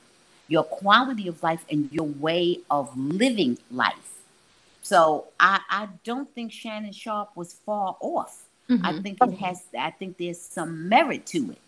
your 0.49 0.65
quality 0.65 1.29
of 1.29 1.43
life, 1.43 1.65
and 1.71 1.93
your 1.93 2.07
way 2.07 2.61
of 2.71 2.97
living 2.97 3.59
life. 3.71 4.19
So 4.81 5.27
I, 5.39 5.61
I 5.69 5.89
don't 6.05 6.29
think 6.35 6.53
Shannon 6.53 6.93
Sharpe 6.93 7.37
was 7.37 7.53
far 7.53 7.97
off. 8.01 8.45
Mm-hmm. 8.71 8.87
I 8.87 9.03
think 9.03 9.19
it 9.21 9.35
has. 9.35 9.63
I 9.79 9.91
think 9.91 10.17
there's 10.17 10.41
some 10.41 10.89
merit 10.89 11.27
to 11.27 11.51
it. 11.51 11.59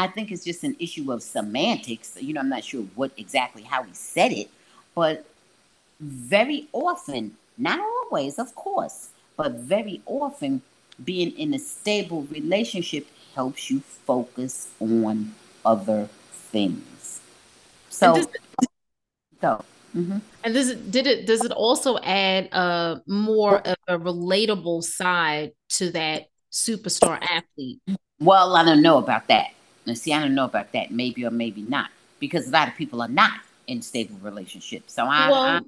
I 0.00 0.06
think 0.06 0.32
it's 0.32 0.42
just 0.42 0.64
an 0.64 0.76
issue 0.78 1.12
of 1.12 1.22
semantics. 1.22 2.16
You 2.18 2.32
know, 2.32 2.40
I'm 2.40 2.48
not 2.48 2.64
sure 2.64 2.84
what 2.94 3.12
exactly 3.18 3.62
how 3.62 3.82
he 3.82 3.92
said 3.92 4.32
it, 4.32 4.48
but 4.94 5.26
very 6.00 6.68
often, 6.72 7.36
not 7.58 7.78
always, 7.78 8.38
of 8.38 8.54
course, 8.54 9.10
but 9.36 9.52
very 9.52 10.00
often, 10.06 10.62
being 11.04 11.32
in 11.32 11.52
a 11.52 11.58
stable 11.58 12.22
relationship 12.30 13.06
helps 13.34 13.70
you 13.70 13.80
focus 13.80 14.68
on 14.80 15.34
other 15.66 16.08
things. 16.32 17.20
So, 17.90 18.14
and 18.14 18.24
does, 18.24 18.68
so, 19.42 19.64
mm-hmm. 19.94 20.18
and 20.44 20.54
does 20.54 20.70
it 20.70 20.90
did 20.90 21.06
it 21.06 21.26
does 21.26 21.44
it 21.44 21.52
also 21.52 21.98
add 21.98 22.48
a 22.52 23.02
more 23.06 23.58
of 23.58 23.76
a 23.86 23.98
relatable 23.98 24.82
side 24.82 25.52
to 25.76 25.90
that 25.90 26.28
superstar 26.50 27.20
athlete? 27.22 27.80
Well, 28.18 28.56
I 28.56 28.64
don't 28.64 28.80
know 28.80 28.96
about 28.96 29.28
that. 29.28 29.50
Now, 29.86 29.94
see, 29.94 30.12
I 30.12 30.20
don't 30.20 30.34
know 30.34 30.44
about 30.44 30.72
that. 30.72 30.90
Maybe 30.90 31.24
or 31.24 31.30
maybe 31.30 31.62
not, 31.62 31.90
because 32.18 32.48
a 32.48 32.50
lot 32.50 32.68
of 32.68 32.76
people 32.76 33.00
are 33.02 33.08
not 33.08 33.40
in 33.66 33.82
stable 33.82 34.16
relationships. 34.22 34.92
So 34.94 35.04
I, 35.04 35.30
well, 35.30 35.42
I, 35.42 35.60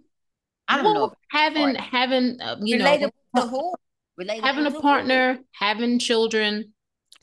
I 0.68 0.76
don't 0.76 0.84
well, 0.84 0.94
know. 0.94 1.14
Having 1.30 1.74
having 1.76 2.40
uh, 2.40 2.56
you 2.60 2.78
Relatable 2.78 3.10
know 3.34 3.74
having 4.42 4.66
a 4.66 4.80
partner, 4.80 5.38
having 5.52 5.98
children, 5.98 6.72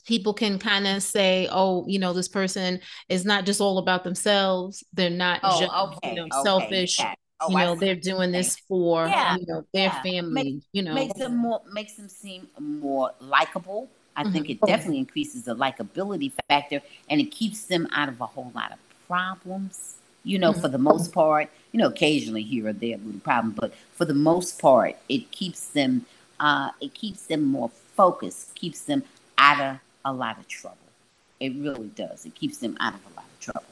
people 0.06 0.34
can 0.34 0.58
kind 0.58 0.86
of 0.86 1.02
say, 1.02 1.48
oh, 1.50 1.84
you 1.86 1.98
know, 1.98 2.12
this 2.12 2.28
person 2.28 2.80
is 3.08 3.24
not 3.24 3.46
just 3.46 3.60
all 3.60 3.78
about 3.78 4.04
themselves. 4.04 4.84
They're 4.92 5.10
not 5.10 5.40
oh, 5.42 5.60
just 5.60 5.72
okay, 5.72 6.10
you 6.10 6.16
know, 6.16 6.24
okay, 6.24 6.42
selfish. 6.42 7.00
Oh, 7.42 7.48
you 7.48 7.56
know, 7.56 7.74
they're 7.74 7.94
doing 7.94 8.32
this 8.32 8.56
for 8.68 9.06
yeah, 9.06 9.36
you 9.36 9.46
know 9.46 9.64
their 9.72 9.84
yeah. 9.84 10.02
family. 10.02 10.54
Make, 10.54 10.62
you 10.72 10.82
know, 10.82 10.94
makes 10.94 11.18
them 11.18 11.36
more 11.36 11.62
makes 11.72 11.94
them 11.94 12.08
seem 12.08 12.48
more 12.58 13.12
likable. 13.20 13.88
I 14.16 14.22
mm-hmm. 14.22 14.32
think 14.32 14.50
it 14.50 14.60
definitely 14.60 14.98
increases 14.98 15.44
the 15.44 15.54
likability 15.54 16.32
factor, 16.48 16.82
and 17.08 17.20
it 17.20 17.30
keeps 17.30 17.64
them 17.64 17.88
out 17.92 18.08
of 18.08 18.20
a 18.20 18.26
whole 18.26 18.52
lot 18.54 18.72
of 18.72 18.78
problems. 19.06 19.96
You 20.22 20.38
know, 20.38 20.52
mm-hmm. 20.52 20.60
for 20.60 20.68
the 20.68 20.78
most 20.78 21.12
part, 21.12 21.48
you 21.72 21.78
know, 21.78 21.86
occasionally 21.86 22.42
here 22.42 22.66
or 22.66 22.74
there 22.74 22.96
a 22.96 22.98
little 22.98 23.20
problem, 23.20 23.54
but 23.58 23.72
for 23.94 24.04
the 24.04 24.14
most 24.14 24.60
part, 24.60 24.96
it 25.08 25.30
keeps 25.30 25.68
them 25.68 26.04
uh, 26.40 26.70
it 26.80 26.94
keeps 26.94 27.26
them 27.26 27.44
more 27.44 27.70
focused, 27.94 28.54
keeps 28.54 28.80
them 28.80 29.02
out 29.38 29.60
of 29.60 29.78
a 30.04 30.12
lot 30.12 30.38
of 30.38 30.48
trouble. 30.48 30.76
It 31.38 31.52
really 31.56 31.88
does. 31.88 32.26
It 32.26 32.34
keeps 32.34 32.58
them 32.58 32.76
out 32.80 32.94
of 32.94 33.00
a 33.12 33.16
lot 33.16 33.26
of 33.26 33.40
trouble. 33.40 33.68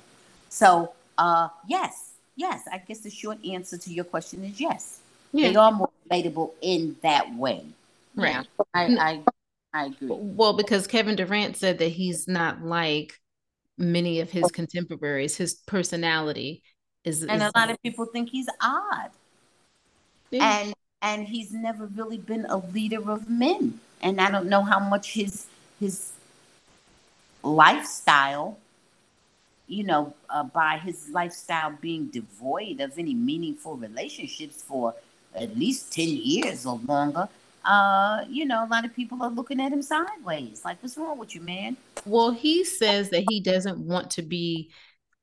So, 0.48 0.92
uh, 1.16 1.48
yes, 1.66 2.12
yes. 2.36 2.64
I 2.70 2.78
guess 2.78 3.00
the 3.00 3.10
short 3.10 3.44
answer 3.44 3.76
to 3.78 3.92
your 3.92 4.04
question 4.04 4.44
is 4.44 4.60
yes. 4.60 5.00
Yeah. 5.32 5.48
They 5.48 5.56
are 5.56 5.72
more 5.72 5.90
relatable 6.10 6.52
in 6.62 6.96
that 7.02 7.34
way. 7.34 7.64
Right. 8.14 8.30
Yeah, 8.30 8.42
I, 8.74 8.82
I, 8.84 9.20
I 9.78 9.86
agree. 9.86 10.08
Well, 10.10 10.54
because 10.54 10.86
Kevin 10.86 11.14
Durant 11.14 11.56
said 11.56 11.78
that 11.78 11.88
he's 11.88 12.26
not 12.26 12.62
like 12.62 13.20
many 13.76 14.18
of 14.18 14.30
his 14.30 14.50
contemporaries. 14.50 15.36
His 15.36 15.54
personality 15.54 16.62
is, 17.04 17.22
and 17.22 17.42
is, 17.42 17.52
a 17.54 17.58
lot 17.58 17.70
of 17.70 17.80
people 17.82 18.06
think 18.06 18.30
he's 18.30 18.48
odd. 18.60 19.10
Yeah. 20.30 20.60
And 20.60 20.74
and 21.00 21.28
he's 21.28 21.52
never 21.52 21.86
really 21.86 22.18
been 22.18 22.44
a 22.46 22.56
leader 22.56 23.08
of 23.08 23.30
men. 23.30 23.78
And 24.02 24.20
I 24.20 24.32
don't 24.32 24.48
know 24.48 24.62
how 24.62 24.80
much 24.80 25.12
his 25.12 25.46
his 25.78 26.10
lifestyle, 27.44 28.58
you 29.68 29.84
know, 29.84 30.12
uh, 30.28 30.42
by 30.42 30.78
his 30.78 31.08
lifestyle 31.10 31.72
being 31.80 32.06
devoid 32.06 32.80
of 32.80 32.98
any 32.98 33.14
meaningful 33.14 33.76
relationships 33.76 34.60
for 34.60 34.94
at 35.36 35.56
least 35.56 35.92
10 35.92 36.08
years 36.08 36.66
or 36.66 36.80
longer, 36.86 37.28
uh, 37.68 38.24
you 38.30 38.46
know, 38.46 38.64
a 38.64 38.68
lot 38.68 38.86
of 38.86 38.96
people 38.96 39.22
are 39.22 39.28
looking 39.28 39.60
at 39.60 39.72
him 39.72 39.82
sideways. 39.82 40.62
Like, 40.64 40.82
what's 40.82 40.96
wrong 40.96 41.18
with 41.18 41.34
you, 41.34 41.42
man? 41.42 41.76
Well, 42.06 42.30
he 42.30 42.64
says 42.64 43.10
that 43.10 43.26
he 43.28 43.40
doesn't 43.40 43.78
want 43.78 44.10
to 44.12 44.22
be 44.22 44.70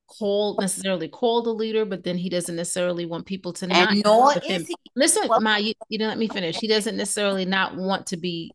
called 0.08 0.62
necessarily 0.62 1.08
called 1.08 1.48
a 1.48 1.52
leader, 1.52 1.86
but 1.86 2.04
then 2.04 2.18
he 2.18 2.30
doesn't 2.30 2.56
necessarily 2.56 3.08
want 3.08 3.26
people 3.26 3.52
to 3.54 3.66
not 3.66 3.92
and 3.92 4.04
nor 4.06 4.34
is 4.48 4.68
he. 4.68 4.76
Listen, 4.96 5.28
well, 5.28 5.42
Ma, 5.42 5.56
you, 5.56 5.74
you 5.90 5.98
didn't 5.98 6.10
let 6.10 6.20
me 6.20 6.28
finish. 6.28 6.58
He 6.58 6.68
doesn't 6.68 6.96
necessarily 6.96 7.46
not 7.46 7.76
want 7.76 8.06
to 8.08 8.18
be 8.18 8.52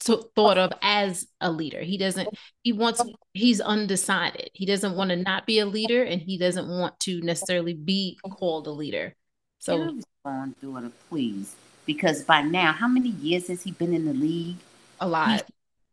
to, 0.00 0.24
thought 0.34 0.56
of 0.56 0.72
as 0.80 1.28
a 1.42 1.52
leader. 1.52 1.82
He 1.82 1.98
doesn't, 1.98 2.30
he 2.62 2.72
wants, 2.72 3.02
he's 3.34 3.60
undecided. 3.60 4.48
He 4.54 4.64
doesn't 4.64 4.96
want 4.96 5.10
to 5.10 5.16
not 5.16 5.46
be 5.46 5.58
a 5.58 5.66
leader 5.66 6.02
and 6.02 6.20
he 6.22 6.38
doesn't 6.38 6.66
want 6.66 6.98
to 7.00 7.20
necessarily 7.20 7.74
be 7.74 8.18
called 8.24 8.66
a 8.66 8.72
leader. 8.72 9.14
So, 9.58 9.98
on, 10.24 10.54
daughter, 10.62 10.90
please. 11.10 11.54
Because 11.86 12.22
by 12.22 12.42
now, 12.42 12.72
how 12.72 12.88
many 12.88 13.10
years 13.10 13.48
has 13.48 13.62
he 13.62 13.72
been 13.72 13.92
in 13.92 14.04
the 14.04 14.14
league? 14.14 14.56
A 15.00 15.08
lot. 15.08 15.44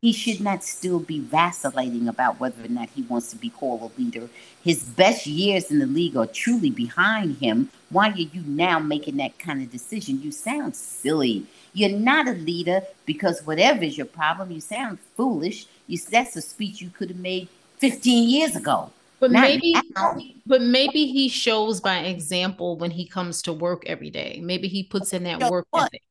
He, 0.01 0.11
he 0.11 0.13
should 0.13 0.41
not 0.41 0.63
still 0.63 0.99
be 0.99 1.19
vacillating 1.19 2.07
about 2.07 2.39
whether 2.39 2.63
or 2.63 2.69
not 2.69 2.89
he 2.89 3.01
wants 3.01 3.29
to 3.31 3.35
be 3.35 3.49
called 3.49 3.81
a 3.81 3.99
leader. 4.01 4.29
His 4.63 4.83
best 4.83 5.27
years 5.27 5.71
in 5.71 5.79
the 5.79 5.85
league 5.85 6.15
are 6.15 6.27
truly 6.27 6.69
behind 6.69 7.37
him. 7.37 7.69
Why 7.89 8.11
are 8.11 8.17
you 8.17 8.41
now 8.45 8.79
making 8.79 9.17
that 9.17 9.39
kind 9.39 9.61
of 9.61 9.71
decision? 9.71 10.21
You 10.21 10.31
sound 10.31 10.75
silly. 10.75 11.45
You're 11.73 11.97
not 11.97 12.27
a 12.27 12.33
leader 12.33 12.83
because 13.05 13.41
whatever 13.45 13.83
is 13.83 13.97
your 13.97 14.05
problem, 14.05 14.51
you 14.51 14.61
sound 14.61 14.99
foolish. 15.17 15.67
You, 15.87 15.97
that's 15.97 16.35
a 16.35 16.41
speech 16.41 16.81
you 16.81 16.89
could 16.91 17.09
have 17.09 17.19
made 17.19 17.49
15 17.79 18.29
years 18.29 18.55
ago. 18.55 18.91
But 19.19 19.31
not 19.31 19.41
maybe, 19.41 19.75
now. 19.95 20.17
but 20.45 20.61
maybe 20.61 21.07
he 21.07 21.27
shows 21.27 21.81
by 21.81 21.99
example 21.99 22.77
when 22.77 22.91
he 22.91 23.05
comes 23.05 23.41
to 23.43 23.53
work 23.53 23.83
every 23.85 24.09
day. 24.09 24.39
Maybe 24.43 24.67
he 24.67 24.83
puts 24.83 25.13
in 25.13 25.23
that 25.23 25.41
shows 25.41 25.51
work 25.51 25.67
what? 25.71 25.87
ethic. 25.87 26.03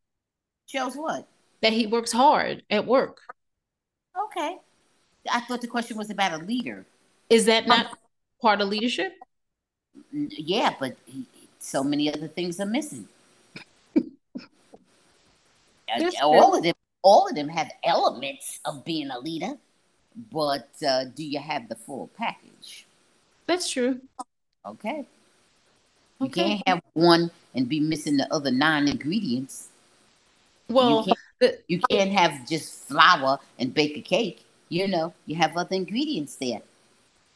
Shows 0.67 0.95
what? 0.95 1.27
That 1.63 1.73
he 1.73 1.87
works 1.87 2.13
hard 2.13 2.63
at 2.71 2.87
work. 2.87 3.21
Okay. 4.25 4.59
I 5.31 5.41
thought 5.41 5.61
the 5.63 5.69
question 5.69 5.97
was 5.97 6.11
about 6.11 6.41
a 6.41 6.45
leader. 6.45 6.85
Is 7.31 7.47
that 7.47 7.67
not 7.67 7.87
um, 7.87 7.93
part 8.43 8.61
of 8.61 8.69
leadership? 8.69 9.15
Yeah, 10.13 10.75
but 10.79 10.97
he, 11.07 11.25
so 11.59 11.83
many 11.83 12.13
other 12.13 12.29
things 12.29 12.61
are 12.61 12.67
missing 12.67 13.09
all 16.23 16.57
of 16.57 16.63
them 16.63 16.75
all 17.03 17.29
of 17.29 17.35
them 17.35 17.49
have 17.49 17.71
elements 17.85 18.61
of 18.65 18.85
being 18.85 19.11
a 19.11 19.19
leader 19.19 19.55
but 20.33 20.69
uh, 20.87 21.05
do 21.15 21.25
you 21.25 21.39
have 21.39 21.69
the 21.69 21.75
full 21.75 22.11
package 22.17 22.87
that's 23.49 23.69
true. 23.69 24.01
Okay. 24.65 25.07
You 26.21 26.27
okay. 26.27 26.49
can't 26.49 26.63
have 26.69 26.83
one 26.93 27.31
and 27.55 27.69
be 27.69 27.81
missing 27.81 28.19
the 28.19 28.33
other 28.33 28.51
nine 28.51 28.87
ingredients. 28.87 29.69
Well 30.69 31.07
you 31.07 31.15
can't, 31.41 31.55
you 31.67 31.81
can't 31.91 32.11
have 32.11 32.47
just 32.47 32.87
flour 32.87 33.39
and 33.59 33.73
bake 33.73 33.97
a 33.97 34.03
cake. 34.03 34.45
You 34.69 34.87
know 34.87 35.15
you 35.27 35.35
have 35.37 35.57
other 35.57 35.75
ingredients 35.75 36.37
there. 36.37 36.61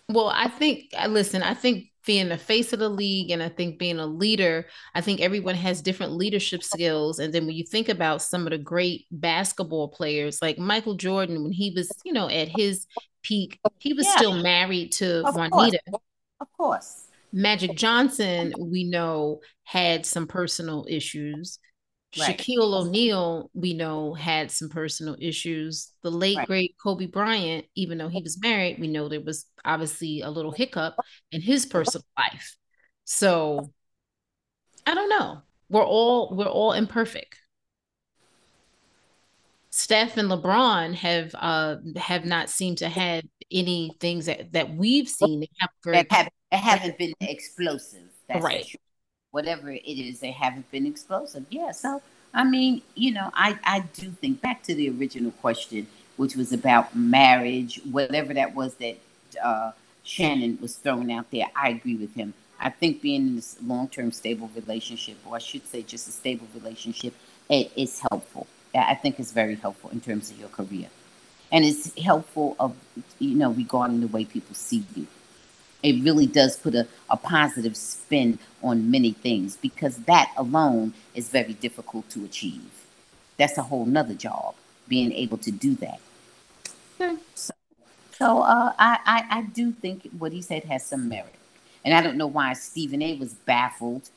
Well 0.08 0.28
i 0.28 0.48
think 0.48 0.92
uh, 0.98 1.06
listen 1.06 1.42
i 1.42 1.54
think 1.54 1.91
being 2.04 2.28
the 2.28 2.38
face 2.38 2.72
of 2.72 2.78
the 2.78 2.88
league 2.88 3.30
and 3.30 3.42
I 3.42 3.48
think 3.48 3.78
being 3.78 3.98
a 3.98 4.06
leader, 4.06 4.66
I 4.94 5.00
think 5.00 5.20
everyone 5.20 5.54
has 5.54 5.82
different 5.82 6.12
leadership 6.12 6.62
skills. 6.62 7.18
And 7.18 7.32
then 7.32 7.46
when 7.46 7.54
you 7.54 7.64
think 7.64 7.88
about 7.88 8.22
some 8.22 8.46
of 8.46 8.50
the 8.50 8.58
great 8.58 9.06
basketball 9.10 9.88
players 9.88 10.42
like 10.42 10.58
Michael 10.58 10.94
Jordan, 10.94 11.42
when 11.42 11.52
he 11.52 11.72
was, 11.74 11.90
you 12.04 12.12
know, 12.12 12.28
at 12.28 12.48
his 12.48 12.86
peak, 13.22 13.60
he 13.78 13.92
was 13.92 14.06
yeah. 14.06 14.16
still 14.16 14.42
married 14.42 14.92
to 14.92 15.26
of 15.26 15.34
Juanita. 15.34 15.78
Course. 15.88 16.02
Of 16.40 16.52
course. 16.56 17.08
Magic 17.32 17.76
Johnson, 17.76 18.52
we 18.58 18.84
know, 18.84 19.40
had 19.64 20.04
some 20.04 20.26
personal 20.26 20.84
issues. 20.88 21.58
Right. 22.18 22.36
Shaquille 22.36 22.74
O'Neal, 22.74 23.50
we 23.54 23.72
know, 23.72 24.12
had 24.12 24.50
some 24.50 24.68
personal 24.68 25.16
issues. 25.18 25.92
The 26.02 26.10
late 26.10 26.36
right. 26.36 26.46
great 26.46 26.74
Kobe 26.82 27.06
Bryant, 27.06 27.64
even 27.74 27.96
though 27.96 28.08
he 28.08 28.20
was 28.22 28.40
married, 28.40 28.78
we 28.78 28.88
know 28.88 29.08
there 29.08 29.20
was 29.20 29.46
obviously 29.64 30.20
a 30.20 30.30
little 30.30 30.52
hiccup 30.52 30.96
in 31.30 31.40
his 31.40 31.64
personal 31.64 32.04
life. 32.18 32.56
So 33.04 33.72
I 34.86 34.94
don't 34.94 35.08
know. 35.08 35.42
We're 35.70 35.84
all 35.84 36.34
we're 36.36 36.44
all 36.44 36.72
imperfect. 36.72 37.38
Steph 39.70 40.18
and 40.18 40.30
LeBron 40.30 40.94
have 40.96 41.34
uh 41.38 41.76
have 41.96 42.26
not 42.26 42.50
seemed 42.50 42.78
to 42.78 42.90
have 42.90 43.24
any 43.50 43.96
things 44.00 44.26
that 44.26 44.52
that 44.52 44.74
we've 44.74 45.08
seen 45.08 45.40
that, 45.40 45.48
have 45.58 45.70
that, 46.10 46.30
have, 46.52 46.62
haven't 46.62 46.98
been 46.98 47.14
explosive. 47.20 48.10
That's 48.28 48.44
right. 48.44 48.66
Whatever 49.32 49.70
it 49.70 49.82
is, 49.84 50.20
they 50.20 50.30
haven't 50.30 50.70
been 50.70 50.86
explosive. 50.86 51.44
Yeah. 51.50 51.72
So 51.72 52.00
I 52.32 52.44
mean, 52.44 52.82
you 52.94 53.12
know, 53.12 53.30
I 53.34 53.58
I 53.64 53.80
do 53.80 54.10
think 54.10 54.40
back 54.40 54.62
to 54.64 54.74
the 54.74 54.88
original 54.90 55.32
question, 55.32 55.86
which 56.16 56.36
was 56.36 56.52
about 56.52 56.94
marriage, 56.94 57.80
whatever 57.90 58.32
that 58.34 58.54
was 58.54 58.74
that 58.76 58.96
uh, 59.42 59.72
Shannon 60.04 60.58
was 60.62 60.76
throwing 60.76 61.12
out 61.12 61.30
there. 61.30 61.46
I 61.56 61.70
agree 61.70 61.96
with 61.96 62.14
him. 62.14 62.34
I 62.60 62.70
think 62.70 63.02
being 63.02 63.26
in 63.28 63.36
this 63.36 63.56
long 63.62 63.88
term 63.88 64.12
stable 64.12 64.48
relationship, 64.54 65.16
or 65.26 65.34
I 65.36 65.40
should 65.40 65.66
say, 65.66 65.82
just 65.82 66.06
a 66.06 66.12
stable 66.12 66.46
relationship, 66.54 67.14
it 67.48 67.72
is 67.74 68.00
helpful 68.08 68.46
I 68.74 68.94
think 68.94 69.20
is 69.20 69.32
very 69.32 69.54
helpful 69.54 69.90
in 69.90 70.00
terms 70.00 70.30
of 70.30 70.38
your 70.38 70.48
career. 70.48 70.88
And 71.50 71.64
it's 71.64 71.96
helpful 72.02 72.56
of 72.58 72.74
you 73.18 73.34
know 73.34 73.50
regarding 73.50 74.00
the 74.00 74.06
way 74.06 74.24
people 74.24 74.54
see 74.54 74.84
you. 74.96 75.06
It 75.82 76.02
really 76.04 76.26
does 76.26 76.56
put 76.56 76.74
a, 76.74 76.86
a 77.10 77.16
positive 77.16 77.76
spin 77.76 78.38
on 78.62 78.90
many 78.90 79.12
things 79.12 79.56
because 79.56 79.96
that 79.98 80.32
alone 80.36 80.94
is 81.14 81.28
very 81.28 81.54
difficult 81.54 82.08
to 82.10 82.24
achieve. 82.24 82.70
That's 83.36 83.58
a 83.58 83.62
whole 83.62 83.86
nother 83.86 84.14
job, 84.14 84.54
being 84.88 85.12
able 85.12 85.38
to 85.38 85.50
do 85.50 85.74
that. 85.76 86.00
Okay. 87.00 87.20
So, 87.34 87.52
so 88.12 88.42
uh, 88.42 88.72
I, 88.78 88.98
I, 89.04 89.38
I 89.38 89.42
do 89.42 89.72
think 89.72 90.08
what 90.18 90.32
he 90.32 90.42
said 90.42 90.64
has 90.64 90.86
some 90.86 91.08
merit. 91.08 91.34
And 91.84 91.94
I 91.94 92.02
don't 92.02 92.16
know 92.16 92.28
why 92.28 92.52
Stephen 92.52 93.02
A 93.02 93.16
was 93.16 93.34
baffled. 93.34 94.08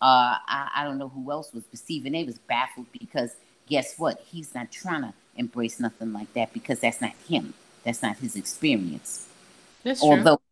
Uh, 0.00 0.36
I, 0.46 0.70
I 0.76 0.84
don't 0.84 0.98
know 0.98 1.08
who 1.08 1.30
else 1.30 1.52
was, 1.52 1.64
but 1.64 1.78
Stephen 1.78 2.14
A 2.14 2.24
was 2.24 2.38
baffled 2.38 2.86
because 2.92 3.36
guess 3.68 3.98
what? 3.98 4.24
He's 4.30 4.54
not 4.54 4.72
trying 4.72 5.02
to 5.02 5.12
embrace 5.36 5.78
nothing 5.78 6.12
like 6.12 6.32
that 6.34 6.52
because 6.52 6.80
that's 6.80 7.00
not 7.00 7.12
him. 7.28 7.54
That's 7.84 8.02
not 8.02 8.16
his 8.16 8.36
experience. 8.36 9.28
That's 9.82 10.02
although, 10.02 10.36
true. 10.36 10.44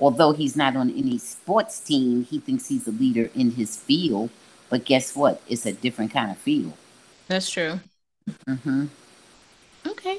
Although 0.00 0.32
he's 0.32 0.56
not 0.56 0.76
on 0.76 0.90
any 0.90 1.18
sports 1.18 1.78
team, 1.80 2.24
he 2.24 2.40
thinks 2.40 2.66
he's 2.66 2.88
a 2.88 2.92
leader 2.92 3.30
in 3.34 3.52
his 3.52 3.76
field. 3.76 4.30
But 4.68 4.84
guess 4.84 5.14
what? 5.14 5.40
It's 5.48 5.64
a 5.64 5.72
different 5.72 6.12
kind 6.12 6.30
of 6.30 6.38
field. 6.38 6.72
That's 7.28 7.48
true. 7.48 7.78
Mm-hmm. 8.48 8.86
Okay. 9.86 10.18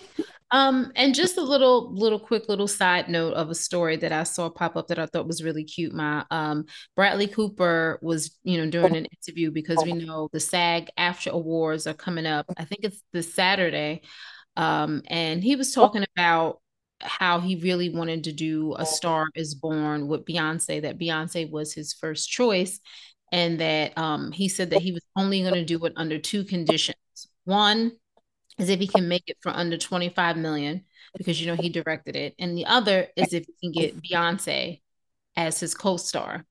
Um, 0.52 0.94
and 0.96 1.14
just 1.14 1.38
a 1.38 1.42
little, 1.42 1.94
little 1.94 2.20
quick 2.20 2.48
little 2.48 2.70
side 2.70 3.10
note 3.10 3.34
of 3.34 3.50
a 3.50 3.56
story 3.56 3.98
that 3.98 4.14
I 4.14 4.24
saw 4.24 4.50
pop 4.50 4.78
up 4.78 4.88
that 4.88 5.00
I 5.00 5.06
thought 5.06 5.28
was 5.28 5.44
really 5.44 5.66
cute. 5.66 5.94
My 5.94 6.24
um 6.32 6.66
Bradley 6.96 7.28
Cooper 7.28 8.00
was, 8.02 8.38
you 8.44 8.58
know, 8.58 8.70
doing 8.70 8.96
an 8.96 9.06
interview 9.06 9.52
because 9.52 9.84
we 9.84 9.92
know 9.92 10.30
the 10.32 10.40
SAG-AFTRA 10.40 11.34
awards 11.34 11.86
are 11.86 11.94
coming 11.94 12.26
up. 12.26 12.46
I 12.56 12.64
think 12.64 12.86
it's 12.86 13.04
this 13.12 13.34
Saturday. 13.34 14.04
Um, 14.56 15.02
and 15.08 15.44
he 15.44 15.58
was 15.58 15.74
talking 15.74 16.06
about 16.16 16.62
how 17.02 17.40
he 17.40 17.56
really 17.58 17.90
wanted 17.90 18.24
to 18.26 18.32
do 18.32 18.76
a 18.78 18.86
star 18.86 19.28
is 19.36 19.56
born 19.56 20.08
with 20.08 20.26
Beyonce, 20.26 20.82
that 20.82 20.98
Beyonce 20.98 21.50
was 21.50 21.74
his 21.74 21.94
first 21.94 22.30
choice, 22.30 22.80
and 23.32 23.60
that 23.60 23.98
um 23.98 24.32
he 24.32 24.48
said 24.48 24.70
that 24.72 24.82
he 24.82 24.92
was 24.92 25.06
only 25.16 25.42
going 25.42 25.54
to 25.54 25.66
do 25.66 25.84
it 25.86 25.94
under 25.96 26.18
two 26.18 26.44
conditions. 26.44 26.96
One, 27.46 27.94
is 28.58 28.70
if 28.70 28.80
he 28.80 28.88
can 28.88 29.08
make 29.08 29.24
it 29.28 29.38
for 29.42 29.50
under 29.50 29.78
25 29.78 30.38
million 30.38 30.84
because 31.18 31.40
you 31.40 31.48
know 31.48 31.56
he 31.56 31.70
directed 31.70 32.16
it 32.16 32.36
and 32.40 32.58
the 32.58 32.66
other 32.66 33.08
is 33.16 33.34
if 33.34 33.46
he 33.46 33.54
can 33.62 33.72
get 33.72 34.02
beyonce 34.02 34.82
as 35.36 35.60
his 35.60 35.74
co-star 35.74 36.46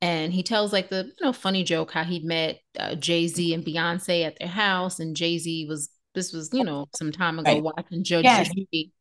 and 0.00 0.32
he 0.32 0.42
tells 0.42 0.72
like 0.72 0.88
the 0.88 1.04
you 1.18 1.26
know 1.26 1.32
funny 1.32 1.62
joke 1.62 1.92
how 1.92 2.04
he 2.04 2.20
met 2.20 2.58
uh, 2.78 2.94
jay-z 2.94 3.54
and 3.54 3.64
beyonce 3.64 4.24
at 4.24 4.38
their 4.38 4.48
house 4.48 5.00
and 5.00 5.16
jay-z 5.16 5.66
was 5.66 5.90
this 6.14 6.32
was 6.32 6.50
you 6.52 6.64
know 6.64 6.86
some 6.96 7.12
time 7.12 7.38
ago 7.38 7.52
right. 7.52 7.62
watching 7.62 8.02
judge 8.02 8.24
yes. 8.24 8.48
Judy. 8.48 8.92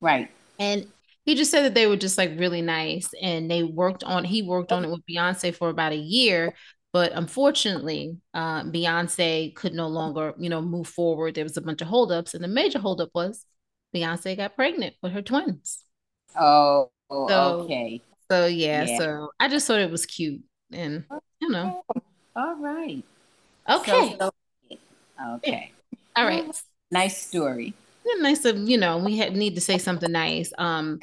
right 0.00 0.30
and 0.60 0.86
he 1.24 1.34
just 1.34 1.50
said 1.50 1.64
that 1.64 1.74
they 1.74 1.88
were 1.88 1.96
just 1.96 2.18
like 2.18 2.38
really 2.38 2.62
nice 2.62 3.10
and 3.20 3.50
they 3.50 3.64
worked 3.64 4.04
on 4.04 4.24
he 4.24 4.42
worked 4.42 4.72
on 4.72 4.84
it 4.84 4.90
with 4.90 5.00
beyonce 5.10 5.54
for 5.54 5.70
about 5.70 5.92
a 5.92 5.96
year 5.96 6.54
but 6.92 7.12
unfortunately, 7.12 8.16
uh, 8.34 8.64
Beyonce 8.64 9.54
could 9.54 9.74
no 9.74 9.86
longer, 9.86 10.34
you 10.38 10.50
know, 10.50 10.60
move 10.60 10.88
forward. 10.88 11.34
There 11.34 11.44
was 11.44 11.56
a 11.56 11.60
bunch 11.60 11.80
of 11.80 11.88
holdups, 11.88 12.34
and 12.34 12.42
the 12.42 12.48
major 12.48 12.80
holdup 12.80 13.10
was 13.14 13.46
Beyonce 13.94 14.36
got 14.36 14.56
pregnant 14.56 14.96
with 15.02 15.12
her 15.12 15.22
twins. 15.22 15.84
Oh, 16.36 16.90
so, 17.28 17.62
okay. 17.62 18.02
So 18.30 18.46
yeah, 18.46 18.86
yeah, 18.86 18.98
so 18.98 19.30
I 19.38 19.48
just 19.48 19.66
thought 19.66 19.80
it 19.80 19.90
was 19.90 20.06
cute, 20.06 20.42
and 20.72 21.04
you 21.40 21.50
know. 21.50 21.82
All 22.36 22.56
right. 22.56 23.04
Okay. 23.68 24.16
So, 24.18 24.18
so, 24.18 24.30
okay. 25.36 25.72
All 26.16 26.24
right. 26.24 26.44
Nice 26.90 27.26
story. 27.26 27.74
Nice 28.18 28.44
of 28.44 28.68
you 28.68 28.76
know 28.76 28.98
we 28.98 29.16
had 29.16 29.34
need 29.34 29.54
to 29.54 29.60
say 29.60 29.78
something 29.78 30.10
nice. 30.10 30.52
Um, 30.58 30.98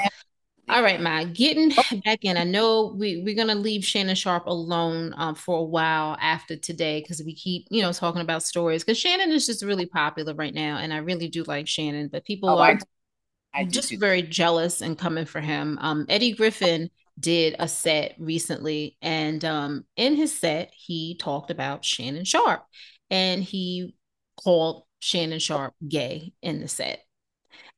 all 0.70 0.84
right, 0.84 1.00
Ma, 1.00 1.24
getting 1.24 1.70
back 2.04 2.26
in. 2.26 2.36
I 2.36 2.44
know 2.44 2.94
we, 2.98 3.22
we're 3.24 3.36
going 3.36 3.48
to 3.48 3.56
leave 3.56 3.86
Shannon 3.86 4.16
Sharpe 4.16 4.48
alone 4.48 5.14
um, 5.16 5.34
for 5.34 5.60
a 5.60 5.64
while 5.64 6.18
after 6.20 6.58
today 6.58 7.00
because 7.00 7.24
we 7.24 7.34
keep, 7.34 7.68
you 7.70 7.82
know, 7.82 7.94
talking 7.94 8.22
about 8.22 8.44
stories 8.44 8.84
because 8.84 8.98
Shannon 8.98 9.32
is 9.32 9.46
just 9.46 9.64
really 9.64 9.86
popular 9.86 10.34
right 10.34 10.54
now. 10.54 10.78
And 10.78 10.94
I 10.94 10.98
really 10.98 11.30
do 11.30 11.44
like 11.44 11.70
Shannon, 11.70 12.10
but 12.10 12.26
people 12.26 12.50
oh, 12.50 12.58
are 12.58 12.78
I, 13.54 13.62
I 13.62 13.64
just 13.64 13.98
very 13.98 14.22
jealous 14.22 14.82
and 14.82 14.98
coming 14.98 15.26
for 15.26 15.40
him. 15.40 15.78
Um, 15.80 16.06
Eddie 16.10 16.34
Griffin 16.34 16.90
did 17.18 17.56
a 17.60 17.68
set 17.70 18.16
recently. 18.18 18.98
And 19.02 19.44
um, 19.46 19.86
in 19.96 20.16
his 20.16 20.38
set, 20.38 20.74
he 20.76 21.16
talked 21.16 21.50
about 21.50 21.86
Shannon 21.86 22.26
Sharpe 22.26 22.66
and 23.10 23.42
he 23.42 23.96
called 24.44 24.84
Shannon 25.00 25.40
Sharpe 25.40 25.74
gay 25.88 26.34
in 26.42 26.62
the 26.62 26.68
set. 26.68 27.02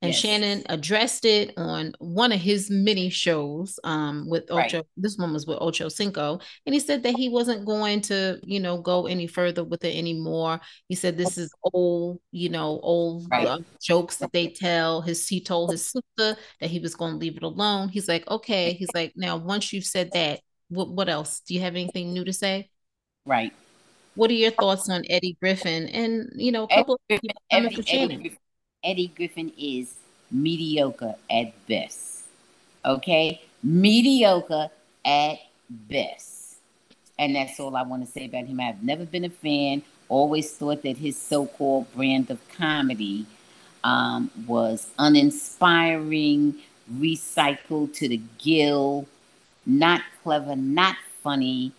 And 0.01 0.13
yes. 0.13 0.21
Shannon 0.21 0.63
addressed 0.69 1.25
it 1.25 1.53
on 1.57 1.93
one 1.99 2.31
of 2.31 2.39
his 2.39 2.69
many 2.69 3.09
shows 3.09 3.79
um, 3.83 4.29
with 4.29 4.49
Ocho. 4.49 4.77
Right. 4.77 4.85
This 4.95 5.17
one 5.17 5.33
was 5.33 5.45
with 5.45 5.57
Ocho 5.59 5.89
Cinco. 5.89 6.39
And 6.65 6.73
he 6.73 6.79
said 6.79 7.03
that 7.03 7.17
he 7.17 7.27
wasn't 7.27 7.65
going 7.65 7.99
to, 8.01 8.39
you 8.43 8.61
know, 8.61 8.81
go 8.81 9.07
any 9.07 9.27
further 9.27 9.63
with 9.63 9.83
it 9.83 9.97
anymore. 9.97 10.61
He 10.87 10.95
said 10.95 11.17
this 11.17 11.37
is 11.37 11.51
old, 11.73 12.21
you 12.31 12.47
know, 12.47 12.79
old 12.81 13.27
right. 13.29 13.45
uh, 13.45 13.59
jokes 13.81 14.17
that 14.17 14.31
they 14.31 14.47
tell. 14.47 15.01
His 15.01 15.27
he 15.27 15.41
told 15.41 15.71
his 15.71 15.83
sister 15.83 16.39
that 16.61 16.69
he 16.69 16.79
was 16.79 16.95
going 16.95 17.13
to 17.13 17.17
leave 17.17 17.35
it 17.35 17.43
alone. 17.43 17.89
He's 17.89 18.07
like, 18.07 18.25
okay. 18.29 18.73
He's 18.73 18.93
like, 18.93 19.13
now 19.17 19.35
once 19.35 19.73
you've 19.73 19.83
said 19.83 20.11
that, 20.13 20.39
what 20.69 20.89
what 20.91 21.09
else? 21.09 21.41
Do 21.41 21.53
you 21.53 21.59
have 21.59 21.75
anything 21.75 22.13
new 22.13 22.23
to 22.23 22.33
say? 22.33 22.69
Right. 23.25 23.53
What 24.19 24.31
are 24.31 24.33
your 24.33 24.51
thoughts 24.51 24.89
on 24.89 25.05
Eddie 25.09 25.37
Griffin 25.39 25.87
and 25.87 26.29
you 26.35 26.51
know 26.51 26.65
a 26.65 26.75
couple 26.75 26.99
Eddie, 27.09 27.29
of 27.29 27.35
Eddie, 27.49 27.83
Eddie, 27.87 28.37
Eddie 28.83 29.07
Griffin 29.15 29.53
is 29.57 29.93
mediocre 30.29 31.15
at 31.31 31.53
best. 31.67 32.23
Okay? 32.83 33.41
Mediocre 33.63 34.69
at 35.05 35.39
best. 35.69 36.57
And 37.17 37.35
that's 37.35 37.59
all 37.61 37.75
I 37.75 37.83
want 37.83 38.05
to 38.05 38.11
say 38.11 38.25
about 38.25 38.45
him. 38.45 38.59
I've 38.59 38.83
never 38.83 39.05
been 39.05 39.25
a 39.25 39.29
fan, 39.29 39.83
always 40.09 40.51
thought 40.51 40.83
that 40.83 40.97
his 40.97 41.17
so 41.17 41.45
called 41.45 41.93
brand 41.93 42.29
of 42.29 42.39
comedy 42.49 43.25
um, 43.85 44.31
was 44.45 44.87
uninspiring, 44.97 46.55
recycled 46.93 47.93
to 47.95 48.09
the 48.09 48.21
gill, 48.37 49.07
not 49.65 50.01
clever, 50.23 50.55
not 50.55 50.95
funny. 51.23 51.71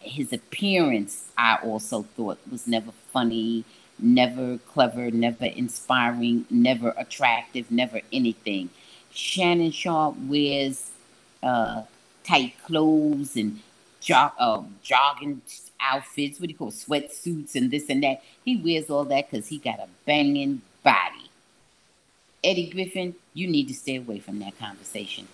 His 0.00 0.32
appearance, 0.32 1.30
I 1.36 1.56
also 1.62 2.02
thought, 2.16 2.38
was 2.50 2.66
never 2.66 2.92
funny 3.12 3.64
never 3.98 4.58
clever, 4.58 5.10
never 5.10 5.46
inspiring, 5.46 6.46
never 6.50 6.94
attractive, 6.96 7.70
never 7.70 8.00
anything. 8.12 8.70
Shannon 9.10 9.70
Sharpe 9.72 10.16
wears 10.26 10.90
uh, 11.42 11.82
tight 12.24 12.54
clothes 12.64 13.36
and 13.36 13.60
jog, 14.00 14.32
uh, 14.38 14.62
jogging 14.82 15.42
outfits. 15.80 16.38
What 16.38 16.46
do 16.46 16.52
you 16.52 16.58
call 16.58 16.70
sweatsuits 16.70 17.54
and 17.54 17.70
this 17.70 17.88
and 17.88 18.02
that? 18.02 18.22
He 18.44 18.56
wears 18.56 18.90
all 18.90 19.04
that 19.06 19.30
because 19.30 19.48
he 19.48 19.58
got 19.58 19.80
a 19.80 19.88
banging 20.04 20.62
body. 20.82 21.30
Eddie 22.44 22.70
Griffin, 22.70 23.14
you 23.34 23.48
need 23.48 23.66
to 23.68 23.74
stay 23.74 23.96
away 23.96 24.20
from 24.20 24.38
that 24.38 24.58
conversation. 24.58 25.26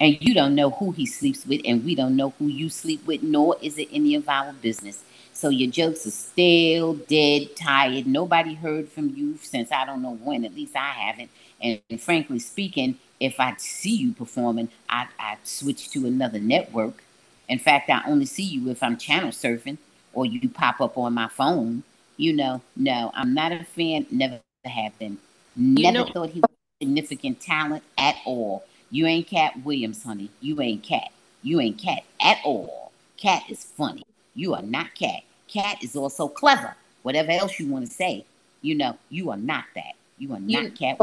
And 0.00 0.16
you 0.20 0.34
don't 0.34 0.54
know 0.54 0.70
who 0.70 0.92
he 0.92 1.06
sleeps 1.06 1.46
with, 1.46 1.60
and 1.64 1.84
we 1.84 1.94
don't 1.94 2.16
know 2.16 2.32
who 2.38 2.46
you 2.46 2.70
sleep 2.70 3.06
with, 3.06 3.22
nor 3.22 3.56
is 3.62 3.78
it 3.78 3.88
any 3.92 4.14
of 4.14 4.28
our 4.28 4.52
business. 4.54 5.04
So 5.34 5.50
your 5.50 5.70
jokes 5.70 6.06
are 6.06 6.10
still 6.10 6.94
dead, 6.94 7.54
tired. 7.56 8.06
Nobody 8.06 8.54
heard 8.54 8.88
from 8.88 9.14
you 9.14 9.38
since 9.42 9.70
I 9.70 9.84
don't 9.84 10.02
know 10.02 10.14
when. 10.14 10.44
At 10.44 10.54
least 10.54 10.74
I 10.76 10.88
haven't. 10.90 11.30
And, 11.60 11.80
and 11.90 12.00
frankly 12.00 12.38
speaking, 12.38 12.98
if 13.20 13.38
I 13.38 13.54
see 13.58 13.94
you 13.94 14.12
performing, 14.12 14.70
I 14.88 15.06
I 15.18 15.36
switch 15.44 15.90
to 15.90 16.06
another 16.06 16.40
network. 16.40 17.02
In 17.48 17.58
fact, 17.58 17.90
I 17.90 18.02
only 18.06 18.26
see 18.26 18.42
you 18.44 18.70
if 18.70 18.82
I'm 18.82 18.96
channel 18.96 19.30
surfing 19.30 19.78
or 20.12 20.26
you 20.26 20.48
pop 20.48 20.80
up 20.80 20.96
on 20.96 21.14
my 21.14 21.28
phone. 21.28 21.82
You 22.16 22.32
know, 22.34 22.62
no, 22.76 23.10
I'm 23.14 23.34
not 23.34 23.52
a 23.52 23.64
fan. 23.64 24.06
Never 24.10 24.40
have 24.64 24.98
been. 24.98 25.18
Never 25.56 25.86
you 25.86 25.92
know, 25.92 26.12
thought 26.12 26.30
he 26.30 26.40
was 26.40 26.50
significant 26.80 27.40
talent 27.40 27.82
at 27.98 28.16
all. 28.24 28.64
You 28.90 29.06
ain't 29.06 29.26
Katt 29.26 29.64
Williams, 29.64 30.02
honey. 30.02 30.30
You 30.40 30.60
ain't 30.60 30.82
Katt. 30.82 31.12
You 31.42 31.60
ain't 31.60 31.78
Katt 31.78 32.04
at 32.20 32.38
all. 32.44 32.92
Katt 33.16 33.42
is 33.48 33.64
funny. 33.64 34.04
You 34.34 34.54
are 34.54 34.62
not 34.62 34.94
Katt. 34.94 35.22
Katt 35.48 35.82
is 35.82 35.96
also 35.96 36.28
clever. 36.28 36.74
Whatever 37.02 37.30
else 37.30 37.58
you 37.58 37.68
want 37.68 37.86
to 37.86 37.92
say, 37.92 38.24
you 38.62 38.74
know, 38.74 38.98
you 39.08 39.30
are 39.30 39.36
not 39.36 39.64
that. 39.74 39.94
You 40.18 40.34
are 40.34 40.40
not 40.40 40.74
Katt. 40.74 41.00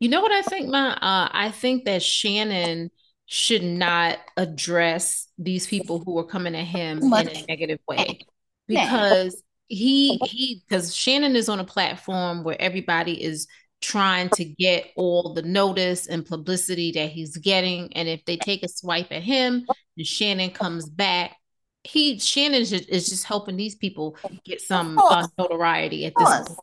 You 0.00 0.08
know 0.08 0.20
what 0.20 0.32
I 0.32 0.42
think, 0.42 0.68
my 0.68 0.90
uh, 0.90 1.28
I 1.32 1.50
think 1.50 1.84
that 1.84 2.02
Shannon 2.02 2.90
should 3.26 3.62
not 3.62 4.18
address 4.36 5.28
these 5.38 5.66
people 5.66 6.00
who 6.00 6.18
are 6.18 6.24
coming 6.24 6.56
at 6.56 6.64
him 6.64 7.02
in 7.02 7.28
a 7.28 7.44
negative 7.46 7.78
way 7.86 8.26
because 8.66 9.42
he 9.68 10.16
he 10.16 10.62
because 10.66 10.94
Shannon 10.94 11.36
is 11.36 11.48
on 11.48 11.60
a 11.60 11.64
platform 11.64 12.42
where 12.42 12.60
everybody 12.60 13.22
is 13.22 13.46
trying 13.80 14.28
to 14.30 14.44
get 14.44 14.86
all 14.96 15.34
the 15.34 15.42
notice 15.42 16.06
and 16.06 16.26
publicity 16.26 16.92
that 16.92 17.10
he's 17.10 17.36
getting 17.36 17.92
and 17.96 18.08
if 18.08 18.24
they 18.24 18.36
take 18.36 18.62
a 18.62 18.68
swipe 18.68 19.12
at 19.12 19.22
him 19.22 19.64
and 19.96 20.06
Shannon 20.06 20.50
comes 20.50 20.88
back 20.88 21.36
he 21.84 22.18
Shannon 22.18 22.60
is 22.60 22.70
just, 22.70 22.88
is 22.88 23.08
just 23.08 23.24
helping 23.24 23.56
these 23.56 23.76
people 23.76 24.16
get 24.44 24.60
some 24.60 24.98
uh, 24.98 25.26
notoriety 25.38 26.06
at 26.06 26.14
this 26.18 26.28
point 26.28 26.58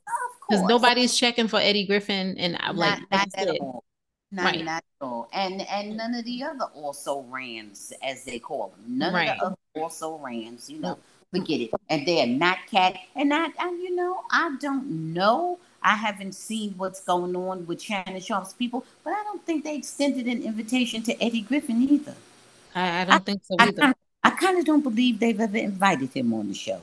because 0.47 0.63
nobody's 0.63 1.17
checking 1.17 1.47
for 1.47 1.59
Eddie 1.59 1.85
Griffin 1.85 2.37
and 2.37 2.57
I'm 2.59 2.75
like 2.75 2.99
not 3.11 3.27
at 3.35 3.59
all. 3.59 3.83
Not, 4.31 4.43
right. 4.45 4.65
not 4.65 4.83
at 4.83 5.05
all. 5.05 5.29
And 5.33 5.61
and 5.61 5.97
none 5.97 6.13
of 6.13 6.25
the 6.25 6.43
other 6.43 6.65
also 6.73 7.21
rans 7.29 7.93
as 8.03 8.25
they 8.25 8.39
call 8.39 8.69
them. 8.75 8.97
None 8.97 9.13
right. 9.13 9.29
of 9.29 9.37
the 9.37 9.45
other 9.45 9.55
also 9.75 10.17
rans, 10.17 10.69
you 10.69 10.79
know. 10.79 10.97
Forget 11.31 11.61
it. 11.61 11.71
And 11.89 12.07
they're 12.07 12.27
not 12.27 12.59
Katt 12.69 12.95
and 13.15 13.33
I, 13.33 13.45
and 13.59 13.81
you 13.81 13.95
know, 13.95 14.21
I 14.31 14.55
don't 14.59 15.13
know. 15.13 15.59
I 15.85 15.95
haven't 15.95 16.33
seen 16.33 16.73
what's 16.77 17.01
going 17.01 17.35
on 17.35 17.67
with 17.67 17.79
Shannon 17.79 18.19
Sharpe's 18.19 18.53
people, 18.53 18.83
but 19.03 19.13
I 19.13 19.23
don't 19.23 19.45
think 19.45 19.63
they 19.63 19.75
extended 19.75 20.25
an 20.25 20.41
invitation 20.41 21.03
to 21.03 21.23
Eddie 21.23 21.41
Griffin 21.41 21.81
either. 21.83 22.15
I, 22.73 23.01
I 23.01 23.05
don't 23.05 23.13
I, 23.13 23.19
think 23.19 23.41
so 23.45 23.55
either. 23.59 23.83
I, 23.83 23.93
I 24.23 24.29
kind 24.31 24.57
of 24.57 24.65
don't 24.65 24.81
believe 24.81 25.19
they've 25.19 25.39
ever 25.39 25.57
invited 25.57 26.11
him 26.11 26.33
on 26.33 26.47
the 26.47 26.55
show. 26.55 26.81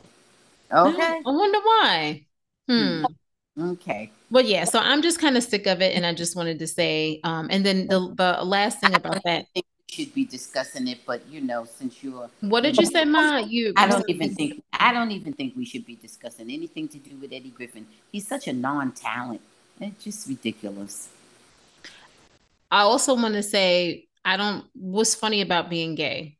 Okay. 0.72 1.02
I 1.02 1.30
wonder 1.30 1.58
why. 1.58 2.24
Hmm. 2.68 3.04
Okay. 3.60 4.10
Well, 4.30 4.44
yeah. 4.44 4.64
So 4.64 4.78
I'm 4.78 5.02
just 5.02 5.20
kind 5.20 5.36
of 5.36 5.42
sick 5.42 5.66
of 5.66 5.82
it, 5.82 5.96
and 5.96 6.06
I 6.06 6.14
just 6.14 6.36
wanted 6.36 6.60
to 6.60 6.66
say, 6.68 7.20
um, 7.24 7.48
and 7.50 7.66
then 7.66 7.88
the 7.88 8.14
the 8.16 8.44
last 8.44 8.80
thing 8.80 8.94
about 8.94 9.22
that. 9.24 9.46
Should 9.92 10.14
be 10.14 10.24
discussing 10.24 10.88
it, 10.88 11.00
but 11.06 11.20
you 11.30 11.40
know, 11.40 11.64
since 11.64 12.02
you're 12.02 12.28
what 12.40 12.62
did 12.62 12.76
you 12.78 12.86
say, 12.86 13.04
Ma? 13.04 13.38
You 13.38 13.72
I 13.76 13.86
don't 13.86 14.08
even 14.08 14.34
think 14.34 14.62
I 14.72 14.92
don't 14.92 15.10
even 15.10 15.32
think 15.32 15.54
we 15.56 15.64
should 15.64 15.84
be 15.84 15.96
discussing 15.96 16.50
anything 16.50 16.88
to 16.88 16.98
do 16.98 17.14
with 17.16 17.32
Eddie 17.32 17.50
Griffin. 17.50 17.86
He's 18.10 18.26
such 18.26 18.48
a 18.48 18.52
non-talent. 18.52 19.40
It's 19.80 20.04
just 20.04 20.28
ridiculous. 20.28 21.08
I 22.70 22.80
also 22.80 23.14
want 23.14 23.34
to 23.34 23.42
say 23.42 24.06
I 24.24 24.36
don't. 24.36 24.64
What's 24.74 25.14
funny 25.14 25.42
about 25.42 25.68
being 25.68 25.94
gay? 25.94 26.36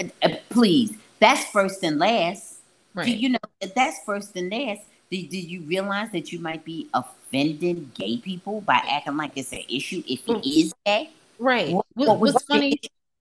Uh, 0.00 0.04
uh, 0.22 0.36
please, 0.48 0.96
that's 1.18 1.44
first 1.46 1.82
and 1.82 1.98
last. 1.98 2.60
Right. 2.94 3.06
Do 3.06 3.12
you 3.12 3.30
know 3.30 3.38
that's 3.74 4.00
first 4.06 4.36
and 4.36 4.50
last? 4.50 4.82
Did, 5.10 5.28
did 5.28 5.44
you 5.44 5.62
realize 5.62 6.10
that 6.12 6.32
you 6.32 6.38
might 6.38 6.64
be 6.64 6.88
offending 6.94 7.90
gay 7.94 8.16
people 8.18 8.60
by 8.62 8.80
acting 8.88 9.16
like 9.16 9.32
it's 9.36 9.52
an 9.52 9.62
issue 9.68 10.02
if 10.06 10.24
he 10.24 10.32
mm. 10.32 10.64
is 10.64 10.74
gay? 10.86 11.10
Right. 11.42 11.72
What, 11.72 11.86
what, 11.94 12.20
what's 12.20 12.44
funny? 12.44 12.78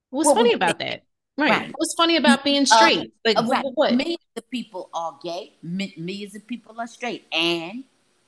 What's 0.10 0.28
what 0.28 0.36
funny 0.36 0.54
about 0.54 0.80
that? 0.80 1.04
Right. 1.38 1.50
right. 1.50 1.74
What's 1.76 1.94
funny 1.94 2.18
about 2.18 2.44
being 2.44 2.64
uh, 2.64 2.66
straight? 2.66 3.00
Uh, 3.00 3.06
like 3.26 3.38
uh, 3.38 3.44
right. 3.44 3.66
what? 3.74 3.96
Me 3.96 4.18
the 4.36 4.42
people 4.44 4.90
are 4.94 5.18
gay. 5.24 5.54
Me, 5.64 5.94
me 5.98 6.26
as 6.26 6.34
the 6.34 6.40
people 6.40 6.76
are 6.80 6.88
straight. 6.88 7.26
And 7.32 7.84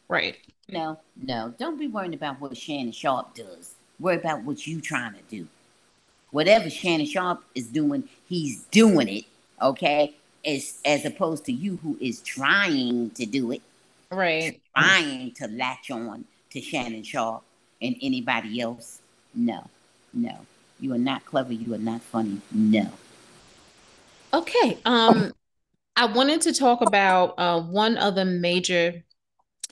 right. 0.07 0.37
No, 0.69 0.99
no. 1.21 1.53
Don't 1.59 1.77
be 1.77 1.87
worrying 1.87 2.13
about 2.13 2.41
what 2.41 2.55
Shannon 2.57 2.91
Sharpe 2.91 3.35
does. 3.35 3.75
Worry 3.99 4.15
about 4.15 4.43
what 4.43 4.65
you 4.65 4.81
trying 4.81 5.13
to 5.13 5.21
do. 5.29 5.47
Whatever 6.31 6.69
Shannon 6.69 7.05
Sharpe 7.05 7.43
is 7.53 7.67
doing, 7.67 8.09
he's 8.27 8.63
doing 8.71 9.07
it. 9.07 9.25
Okay 9.61 10.15
as 10.45 10.79
as 10.85 11.05
opposed 11.05 11.45
to 11.45 11.51
you 11.51 11.77
who 11.83 11.97
is 12.01 12.21
trying 12.21 13.09
to 13.11 13.25
do 13.25 13.51
it, 13.51 13.61
right? 14.11 14.59
Trying 14.75 15.31
to 15.33 15.47
latch 15.47 15.91
on 15.91 16.25
to 16.51 16.61
Shannon 16.61 17.03
Sharpe 17.03 17.43
and 17.81 17.95
anybody 18.01 18.61
else. 18.61 18.99
No, 19.33 19.67
no, 20.13 20.37
you 20.79 20.93
are 20.93 20.99
not 20.99 21.25
clever. 21.25 21.53
You 21.53 21.73
are 21.73 21.79
not 21.79 22.01
funny. 22.01 22.41
No. 22.51 22.89
Okay. 24.33 24.77
Um, 24.85 25.31
I 25.95 26.07
wanted 26.07 26.41
to 26.41 26.53
talk 26.53 26.81
about 26.81 27.35
uh, 27.37 27.61
one 27.61 27.97
other 27.97 28.25
major 28.25 29.03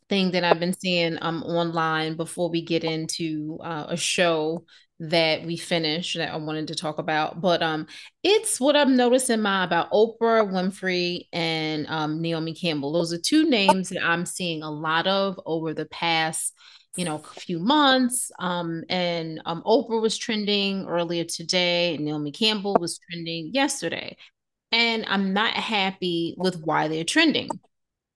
thing 0.10 0.32
that 0.32 0.44
I've 0.44 0.60
been 0.60 0.74
seeing 0.74 1.18
um 1.22 1.42
online 1.44 2.16
before 2.16 2.50
we 2.50 2.62
get 2.62 2.84
into 2.84 3.58
uh, 3.64 3.86
a 3.90 3.98
show 3.98 4.66
that 5.00 5.44
we 5.44 5.58
finished 5.58 6.16
that 6.18 6.32
I 6.32 6.38
wanted 6.38 6.68
to 6.68 6.76
talk 6.76 7.00
about. 7.00 7.42
But 7.42 7.64
um, 7.64 7.88
it's 8.24 8.60
what 8.60 8.76
I'm 8.76 8.96
noticing 8.96 9.42
my 9.42 9.64
about 9.64 9.92
Oprah 9.92 10.48
Winfrey 10.48 11.28
and 11.34 11.88
um, 11.88 12.22
Naomi 12.22 12.54
Campbell. 12.54 12.94
Those 12.94 13.12
are 13.12 13.18
two 13.18 13.50
names 13.50 13.90
that 13.90 14.04
I'm 14.04 14.28
seeing 14.28 14.62
a 14.62 14.70
lot 14.70 15.08
of 15.08 15.40
over 15.44 15.74
the 15.74 15.86
past, 15.86 16.54
you 16.96 17.06
know, 17.06 17.16
a 17.16 17.40
few 17.40 17.60
months. 17.60 18.32
Um, 18.40 18.84
and 18.90 19.42
um, 19.46 19.64
Oprah 19.66 20.02
was 20.02 20.18
trending 20.18 20.88
earlier 20.88 21.24
today. 21.24 21.96
And 21.96 22.06
Naomi 22.06 22.32
Campbell 22.32 22.76
was 22.80 23.00
trending 23.10 23.52
yesterday. 23.54 24.18
And 24.72 25.06
I'm 25.08 25.34
not 25.34 25.54
happy 25.54 26.36
with 26.38 26.62
why 26.64 26.88
they're 26.88 27.04
trending. 27.04 27.50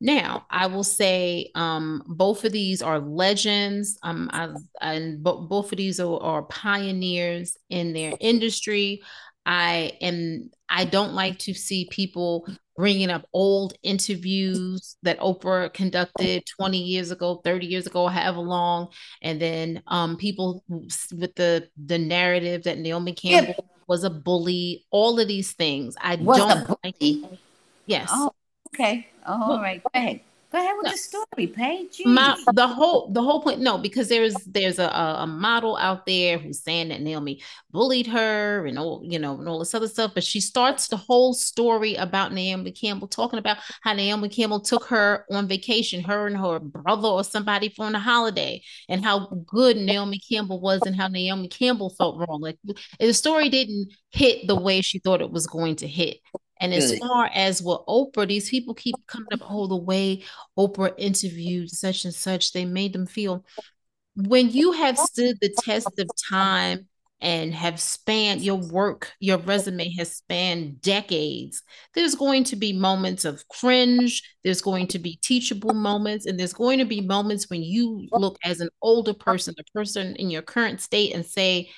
Now, 0.01 0.45
I 0.49 0.67
will 0.67 0.83
say 0.83 1.51
um, 1.55 2.03
both 2.05 2.43
of 2.43 2.51
these 2.51 2.81
are 2.81 2.99
legends, 2.99 3.97
um, 4.03 4.29
I, 4.33 4.49
and 4.81 5.23
bo- 5.23 5.41
both 5.47 5.71
of 5.71 5.77
these 5.77 6.01
are, 6.01 6.21
are 6.21 6.43
pioneers 6.43 7.57
in 7.69 7.93
their 7.93 8.13
industry. 8.19 9.01
I 9.45 9.93
am. 10.01 10.51
I 10.67 10.85
don't 10.85 11.13
like 11.13 11.39
to 11.39 11.53
see 11.53 11.87
people 11.91 12.47
bringing 12.75 13.09
up 13.09 13.27
old 13.33 13.73
interviews 13.83 14.97
that 15.03 15.19
Oprah 15.19 15.73
conducted 15.73 16.43
20 16.57 16.77
years 16.77 17.11
ago, 17.11 17.41
30 17.43 17.65
years 17.65 17.87
ago, 17.87 18.07
however 18.07 18.39
long, 18.39 18.89
and 19.21 19.41
then 19.41 19.81
um, 19.87 20.17
people 20.17 20.63
with 20.69 21.35
the 21.35 21.69
the 21.85 21.97
narrative 21.97 22.63
that 22.63 22.77
Naomi 22.77 23.13
Campbell 23.13 23.55
yeah. 23.57 23.65
was 23.87 24.03
a 24.03 24.09
bully. 24.09 24.85
All 24.91 25.19
of 25.19 25.27
these 25.27 25.53
things, 25.53 25.95
I 26.01 26.15
was 26.15 26.37
don't 26.37 26.77
like. 26.83 27.39
Yes. 27.85 28.09
Oh, 28.11 28.31
okay. 28.73 29.07
Oh, 29.25 29.53
all 29.53 29.61
right. 29.61 29.81
Go 29.81 29.89
ahead. 29.93 30.21
Go 30.51 30.59
ahead 30.59 30.75
with 30.77 30.85
no. 30.85 30.91
the 30.91 30.97
story, 30.97 31.47
Paige. 31.47 32.01
My, 32.05 32.37
the 32.53 32.67
whole 32.67 33.11
the 33.11 33.21
whole 33.21 33.41
point, 33.41 33.59
no, 33.59 33.77
because 33.77 34.07
there's 34.09 34.35
there's 34.45 34.79
a, 34.79 34.87
a 34.87 35.27
model 35.27 35.75
out 35.77 36.05
there 36.05 36.37
who's 36.37 36.63
saying 36.63 36.89
that 36.89 37.01
Naomi 37.01 37.41
bullied 37.71 38.07
her 38.07 38.65
and 38.65 38.77
all 38.79 39.01
you 39.03 39.19
know 39.19 39.37
and 39.39 39.49
all 39.49 39.59
this 39.59 39.73
other 39.73 39.87
stuff, 39.87 40.11
but 40.13 40.23
she 40.23 40.39
starts 40.39 40.87
the 40.87 40.97
whole 40.97 41.33
story 41.33 41.95
about 41.95 42.31
Naomi 42.31 42.71
Campbell 42.71 43.07
talking 43.07 43.39
about 43.39 43.57
how 43.81 43.93
Naomi 43.93 44.29
Campbell 44.29 44.61
took 44.61 44.85
her 44.85 45.25
on 45.31 45.47
vacation, 45.47 46.03
her 46.03 46.27
and 46.27 46.37
her 46.37 46.59
brother 46.59 47.07
or 47.07 47.23
somebody 47.23 47.69
for 47.69 47.87
a 47.87 47.99
holiday, 47.99 48.61
and 48.87 49.03
how 49.03 49.27
good 49.47 49.77
Naomi 49.77 50.19
Campbell 50.19 50.59
was 50.59 50.81
and 50.83 50.95
how 50.95 51.07
Naomi 51.07 51.47
Campbell 51.47 51.89
felt 51.89 52.17
wrong. 52.17 52.39
Like 52.41 52.57
the 52.99 53.13
story 53.13 53.49
didn't 53.49 53.89
hit 54.11 54.47
the 54.47 54.55
way 54.55 54.81
she 54.81 54.99
thought 54.99 55.21
it 55.21 55.31
was 55.31 55.47
going 55.47 55.75
to 55.77 55.87
hit. 55.87 56.17
And 56.59 56.73
as 56.73 56.91
Good. 56.91 56.99
far 56.99 57.29
as 57.33 57.61
what 57.61 57.85
Oprah, 57.85 58.27
these 58.27 58.49
people 58.49 58.73
keep 58.73 58.95
coming 59.07 59.27
up, 59.33 59.41
oh, 59.49 59.67
the 59.67 59.75
way 59.75 60.23
Oprah 60.57 60.93
interviewed 60.97 61.69
such 61.69 62.05
and 62.05 62.13
such, 62.13 62.53
they 62.53 62.65
made 62.65 62.93
them 62.93 63.05
feel. 63.05 63.45
When 64.15 64.49
you 64.49 64.71
have 64.71 64.97
stood 64.97 65.37
the 65.41 65.53
test 65.63 65.99
of 65.99 66.07
time 66.29 66.87
and 67.19 67.53
have 67.53 67.79
spanned 67.81 68.41
your 68.41 68.55
work, 68.55 69.11
your 69.19 69.37
resume 69.37 69.93
has 69.97 70.15
spanned 70.15 70.81
decades, 70.81 71.61
there's 71.93 72.15
going 72.15 72.45
to 72.45 72.55
be 72.55 72.71
moments 72.71 73.25
of 73.25 73.45
cringe, 73.49 74.21
there's 74.43 74.61
going 74.61 74.87
to 74.87 74.99
be 74.99 75.19
teachable 75.21 75.73
moments, 75.73 76.25
and 76.25 76.39
there's 76.39 76.53
going 76.53 76.79
to 76.79 76.85
be 76.85 77.01
moments 77.01 77.49
when 77.49 77.63
you 77.63 78.07
look 78.13 78.37
as 78.45 78.61
an 78.61 78.69
older 78.81 79.13
person, 79.13 79.53
a 79.59 79.63
person 79.77 80.15
in 80.15 80.29
your 80.29 80.41
current 80.41 80.79
state, 80.79 81.13
and 81.13 81.25
say, 81.25 81.69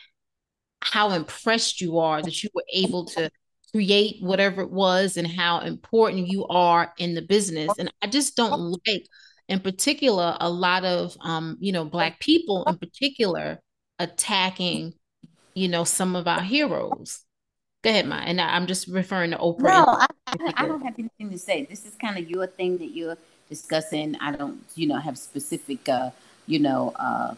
how 0.81 1.09
impressed 1.09 1.81
you 1.81 1.97
are 1.97 2.21
that 2.21 2.43
you 2.43 2.49
were 2.53 2.65
able 2.71 3.05
to 3.05 3.31
create 3.77 4.17
whatever 4.21 4.63
it 4.63 4.71
was 4.71 5.17
and 5.17 5.27
how 5.27 5.59
important 5.59 6.27
you 6.27 6.47
are 6.47 6.91
in 6.97 7.13
the 7.13 7.21
business. 7.21 7.69
And 7.77 7.93
I 8.01 8.07
just 8.07 8.35
don't 8.35 8.75
like, 8.87 9.05
in 9.47 9.59
particular, 9.59 10.35
a 10.39 10.49
lot 10.49 10.83
of 10.83 11.15
um, 11.21 11.57
you 11.59 11.71
know, 11.71 11.85
black 11.85 12.19
people 12.19 12.63
in 12.65 12.79
particular 12.79 13.59
attacking, 13.99 14.95
you 15.53 15.67
know, 15.67 15.83
some 15.83 16.15
of 16.15 16.27
our 16.27 16.41
heroes. 16.41 17.19
Go 17.83 17.91
ahead, 17.91 18.07
Ma. 18.07 18.15
And 18.15 18.41
I, 18.41 18.57
am 18.57 18.65
just 18.65 18.87
referring 18.87 19.29
to 19.29 19.37
Oprah. 19.37 19.61
No, 19.61 19.85
I, 19.87 20.07
I, 20.55 20.65
don't 20.65 20.81
have 20.81 20.95
anything 20.97 21.29
to 21.29 21.37
say. 21.37 21.67
This 21.69 21.85
is 21.85 21.93
kind 22.01 22.17
of 22.17 22.27
your 22.27 22.47
thing 22.47 22.79
that 22.79 22.95
you're 22.95 23.17
discussing. 23.47 24.15
I 24.19 24.31
don't, 24.31 24.59
you 24.73 24.87
know, 24.87 24.97
have 24.97 25.19
specific, 25.19 25.87
uh, 25.87 26.09
you 26.47 26.57
know, 26.57 26.93
uh, 26.99 27.35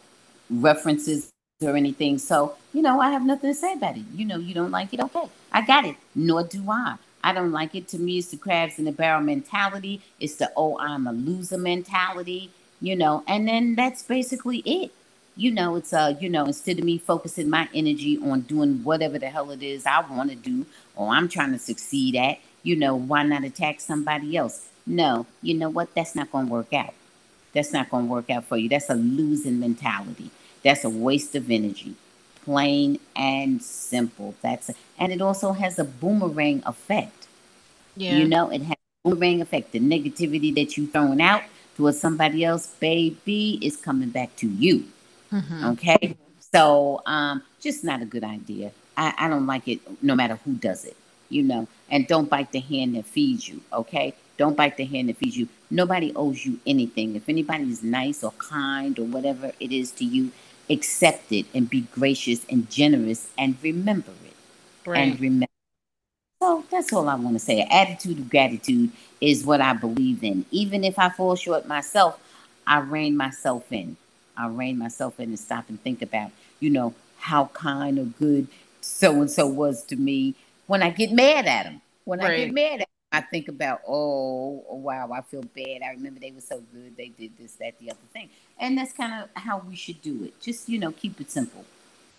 references 0.50 1.32
or 1.62 1.76
anything. 1.76 2.18
So, 2.18 2.56
you 2.74 2.82
know, 2.82 3.02
I 3.02 3.10
have 3.10 3.26
nothing 3.26 3.50
to 3.50 3.54
say 3.54 3.74
about 3.74 3.98
it. 3.98 4.06
You 4.16 4.24
know, 4.24 4.38
you 4.38 4.54
don't 4.54 4.72
like 4.72 4.94
it, 4.94 5.02
okay. 5.02 5.26
I 5.52 5.62
got 5.62 5.84
it. 5.84 5.98
Nor 6.16 6.44
do 6.44 6.64
I. 6.72 6.96
I 7.22 7.34
don't 7.34 7.52
like 7.52 7.76
it. 7.76 7.90
To 7.90 8.00
me, 8.00 8.20
it's 8.20 8.30
the 8.30 8.38
crabs 8.38 8.80
in 8.80 8.86
the 8.86 8.94
barrel 8.94 9.20
mentality. 9.20 10.02
It's 10.22 10.36
the 10.36 10.54
oh, 10.56 10.80
I'm 10.80 11.06
a 11.06 11.12
loser 11.12 11.58
mentality, 11.58 12.50
you 12.80 12.96
know, 12.96 13.26
and 13.28 13.46
then 13.46 13.76
that's 13.76 14.04
basically 14.04 14.60
it. 14.60 14.92
You 15.36 15.52
know, 15.52 15.76
it's 15.76 15.92
uh, 15.92 16.16
you 16.18 16.30
know, 16.30 16.46
instead 16.46 16.80
of 16.80 16.86
me 16.86 16.98
focusing 16.98 17.50
my 17.50 17.68
energy 17.74 18.18
on 18.18 18.42
doing 18.42 18.82
whatever 18.86 19.20
the 19.20 19.28
hell 19.28 19.52
it 19.52 19.62
is 19.62 19.86
I 19.86 20.00
want 20.00 20.30
to 20.30 20.38
do 20.38 20.66
or 20.96 21.10
I'm 21.10 21.28
trying 21.28 21.52
to 21.52 21.60
succeed 21.60 22.16
at, 22.16 22.38
you 22.64 22.78
know, 22.78 22.96
why 22.96 23.24
not 23.24 23.44
attack 23.44 23.82
somebody 23.82 24.38
else? 24.38 24.70
No, 24.88 25.26
you 25.42 25.56
know 25.56 25.70
what? 25.70 25.94
That's 25.94 26.16
not 26.16 26.32
gonna 26.32 26.48
work 26.48 26.72
out. 26.74 26.94
That's 27.54 27.74
not 27.74 27.90
going 27.90 28.06
to 28.06 28.12
work 28.12 28.30
out 28.30 28.46
for 28.46 28.58
you. 28.58 28.70
That's 28.70 28.90
a 28.90 28.96
losing 28.96 29.60
mentality. 29.60 30.30
That's 30.64 30.84
a 30.84 30.90
waste 30.90 31.36
of 31.36 31.50
energy. 31.50 31.96
Plain 32.44 33.00
and 33.16 33.62
simple. 33.62 34.36
That's 34.42 34.70
a, 34.70 34.74
and 34.98 35.12
it 35.12 35.22
also 35.22 35.54
has 35.54 35.78
a 35.80 35.84
boomerang 35.84 36.64
effect. 36.66 37.28
Yeah. 37.96 38.18
You 38.18 38.28
know, 38.28 38.50
it 38.50 38.62
has 38.62 38.78
a 38.78 39.10
boomerang 39.10 39.42
effect. 39.42 39.72
The 39.72 39.80
negativity 39.80 40.54
that 40.56 40.78
you 40.78 40.88
throwing 40.88 41.22
out 41.22 41.44
towards 41.76 42.00
somebody 42.00 42.44
else, 42.44 42.68
baby, 42.68 43.60
is 43.62 43.78
coming 43.78 44.10
back 44.10 44.36
to 44.38 44.48
you. 44.48 44.86
Mm-hmm. 45.32 45.66
Okay. 45.72 46.18
So 46.52 47.02
um 47.06 47.44
just 47.60 47.84
not 47.84 48.02
a 48.02 48.06
good 48.06 48.24
idea. 48.24 48.72
I, 48.98 49.14
I 49.18 49.30
don't 49.30 49.46
like 49.46 49.68
it 49.68 49.80
no 50.04 50.16
matter 50.16 50.40
who 50.44 50.54
does 50.54 50.86
it, 50.86 50.98
you 51.30 51.44
know. 51.44 51.68
And 51.90 52.08
don't 52.08 52.30
bite 52.30 52.52
the 52.52 52.60
hand 52.60 52.96
that 52.96 53.06
feeds 53.06 53.48
you, 53.48 53.62
okay? 53.72 54.14
Don't 54.38 54.56
bite 54.56 54.78
the 54.78 54.86
hand 54.86 55.10
that 55.10 55.18
feeds 55.18 55.38
you. 55.38 55.48
Nobody 55.72 56.14
owes 56.16 56.46
you 56.46 56.60
anything. 56.66 57.16
If 57.16 57.30
anybody 57.30 57.66
is 57.70 57.84
nice 57.84 58.24
or 58.24 58.32
kind 58.32 58.98
or 58.98 59.06
whatever 59.06 59.52
it 59.60 59.72
is 59.72 59.92
to 59.92 60.06
you, 60.06 60.32
accept 60.70 61.32
it 61.32 61.46
and 61.54 61.70
be 61.70 61.82
gracious 61.82 62.46
and 62.50 62.70
generous 62.70 63.28
and 63.38 63.58
remember 63.62 64.12
it. 64.26 64.90
Right. 64.90 65.00
And 65.00 65.20
remember. 65.20 65.46
So 66.42 66.64
that's 66.72 66.94
all 66.94 67.10
I 67.10 67.16
want 67.16 67.36
to 67.36 67.40
say. 67.40 67.68
Attitude 67.70 68.20
of 68.20 68.30
gratitude 68.30 68.92
is 69.20 69.46
what 69.46 69.62
I 69.62 69.74
believe 69.74 70.24
in. 70.24 70.46
Even 70.52 70.84
if 70.84 70.98
I 70.98 71.10
fall 71.10 71.36
short 71.36 71.68
myself, 71.68 72.20
I 72.66 72.80
rein 72.80 73.18
myself 73.18 73.72
in. 73.72 73.98
I 74.38 74.48
rein 74.48 74.78
myself 74.78 75.20
in 75.20 75.30
and 75.30 75.40
stop 75.40 75.68
and 75.68 75.82
think 75.82 76.02
about, 76.02 76.32
you 76.60 76.70
know, 76.70 76.94
how 77.18 77.46
kind 77.54 78.00
or 78.00 78.06
good 78.06 78.48
so 78.82 79.20
and 79.20 79.30
so 79.30 79.46
was 79.46 79.84
to 79.84 79.96
me 79.98 80.36
when 80.68 80.82
I 80.82 80.92
get 80.92 81.12
mad 81.12 81.46
at 81.46 81.64
them. 81.64 81.82
When 82.06 82.20
right. 82.20 82.32
I 82.32 82.38
get 82.46 82.54
mad 82.54 82.82
at 82.82 82.89
I 83.12 83.22
think 83.22 83.48
about, 83.48 83.82
oh, 83.88 84.64
oh, 84.70 84.76
wow, 84.76 85.12
I 85.12 85.22
feel 85.22 85.42
bad. 85.42 85.82
I 85.84 85.92
remember 85.94 86.20
they 86.20 86.32
were 86.32 86.42
so 86.42 86.62
good. 86.74 86.96
They 86.96 87.08
did 87.08 87.32
this, 87.40 87.54
that, 87.54 87.80
the 87.80 87.90
other 87.92 88.00
thing. 88.14 88.30
And 88.60 88.78
that's 88.78 88.94
kind 88.94 89.24
of 89.24 89.30
how 89.42 89.64
we 89.68 89.76
should 89.76 90.02
do 90.02 90.26
it. 90.26 90.40
Just, 90.40 90.70
you 90.70 90.78
know, 90.78 90.92
keep 90.92 91.20
it 91.20 91.32
simple, 91.32 91.66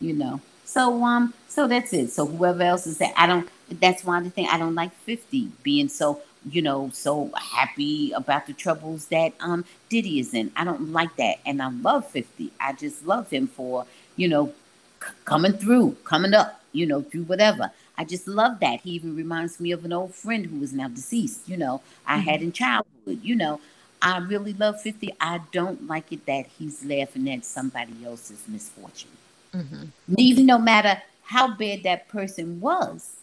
you 0.00 0.12
know. 0.14 0.40
So, 0.64 1.04
um, 1.04 1.34
so 1.48 1.68
that's 1.68 1.92
it. 1.92 2.10
So 2.10 2.26
whoever 2.26 2.62
else 2.62 2.86
is 2.88 2.98
that, 2.98 3.12
I 3.16 3.28
don't, 3.28 3.48
that's 3.68 4.04
one 4.04 4.18
of 4.18 4.24
the 4.24 4.30
things 4.30 4.48
I 4.50 4.58
don't 4.58 4.74
like 4.74 4.92
50 4.92 5.52
being 5.62 5.88
so, 5.88 6.22
you 6.48 6.60
know, 6.60 6.90
so 6.92 7.30
happy 7.36 8.10
about 8.12 8.46
the 8.46 8.52
troubles 8.52 9.06
that, 9.06 9.32
um, 9.38 9.64
Diddy 9.88 10.18
is 10.18 10.34
in. 10.34 10.50
I 10.56 10.64
don't 10.64 10.92
like 10.92 11.14
that. 11.16 11.36
And 11.46 11.62
I 11.62 11.70
love 11.70 12.08
50. 12.08 12.50
I 12.60 12.72
just 12.72 13.06
love 13.06 13.30
him 13.30 13.46
for, 13.46 13.86
you 14.16 14.26
know, 14.26 14.52
c- 15.00 15.12
coming 15.24 15.52
through, 15.52 15.96
coming 16.02 16.34
up, 16.34 16.60
you 16.72 16.86
know, 16.86 17.02
through 17.02 17.24
whatever. 17.24 17.70
I 18.00 18.04
just 18.04 18.26
love 18.26 18.60
that. 18.60 18.80
He 18.80 18.92
even 18.92 19.14
reminds 19.14 19.60
me 19.60 19.72
of 19.72 19.84
an 19.84 19.92
old 19.92 20.14
friend 20.14 20.46
who 20.46 20.62
is 20.62 20.72
now 20.72 20.88
deceased, 20.88 21.46
you 21.46 21.58
know, 21.58 21.82
I 22.06 22.16
mm-hmm. 22.16 22.30
had 22.30 22.40
in 22.40 22.50
childhood, 22.50 23.20
you 23.22 23.36
know. 23.36 23.60
I 24.00 24.16
really 24.20 24.54
love 24.54 24.80
50. 24.80 25.14
I 25.20 25.40
don't 25.52 25.86
like 25.86 26.10
it 26.10 26.24
that 26.24 26.46
he's 26.58 26.82
laughing 26.82 27.28
at 27.28 27.44
somebody 27.44 27.92
else's 28.02 28.42
misfortune. 28.48 29.10
Mm-hmm. 29.52 30.14
Even 30.16 30.46
no 30.46 30.58
matter 30.58 31.02
how 31.24 31.54
bad 31.54 31.82
that 31.82 32.08
person 32.08 32.58
was, 32.58 33.16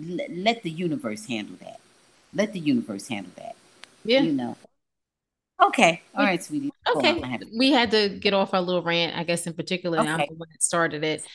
l- 0.00 0.28
let 0.30 0.62
the 0.62 0.70
universe 0.70 1.26
handle 1.26 1.56
that. 1.60 1.80
Let 2.32 2.52
the 2.52 2.60
universe 2.60 3.08
handle 3.08 3.32
that. 3.34 3.56
Yeah. 4.04 4.20
You 4.20 4.30
know. 4.30 4.56
Okay. 5.60 6.02
All 6.14 6.24
right, 6.24 6.40
sweetie. 6.40 6.70
Okay. 6.94 7.20
We 7.58 7.72
had 7.72 7.90
to 7.90 8.10
get 8.10 8.32
off 8.32 8.54
our 8.54 8.62
little 8.62 8.82
rant, 8.82 9.16
I 9.16 9.24
guess, 9.24 9.48
in 9.48 9.54
particular. 9.54 9.98
Okay. 9.98 10.08
I'm 10.08 10.18
the 10.18 10.34
one 10.36 10.48
that 10.52 10.62
started 10.62 11.02
it. 11.02 11.26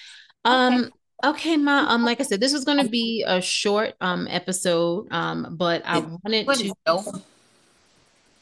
Um, 0.45 0.75
okay. 0.75 0.91
Okay, 1.23 1.57
ma. 1.57 1.85
Um, 1.89 2.03
like 2.03 2.19
I 2.19 2.23
said, 2.23 2.39
this 2.39 2.53
was 2.53 2.65
going 2.65 2.83
to 2.83 2.89
be 2.89 3.23
a 3.25 3.41
short 3.41 3.93
um 4.01 4.27
episode. 4.29 5.07
Um, 5.11 5.55
but 5.57 5.81
I 5.85 5.99
wanted 5.99 6.51
to. 6.53 6.73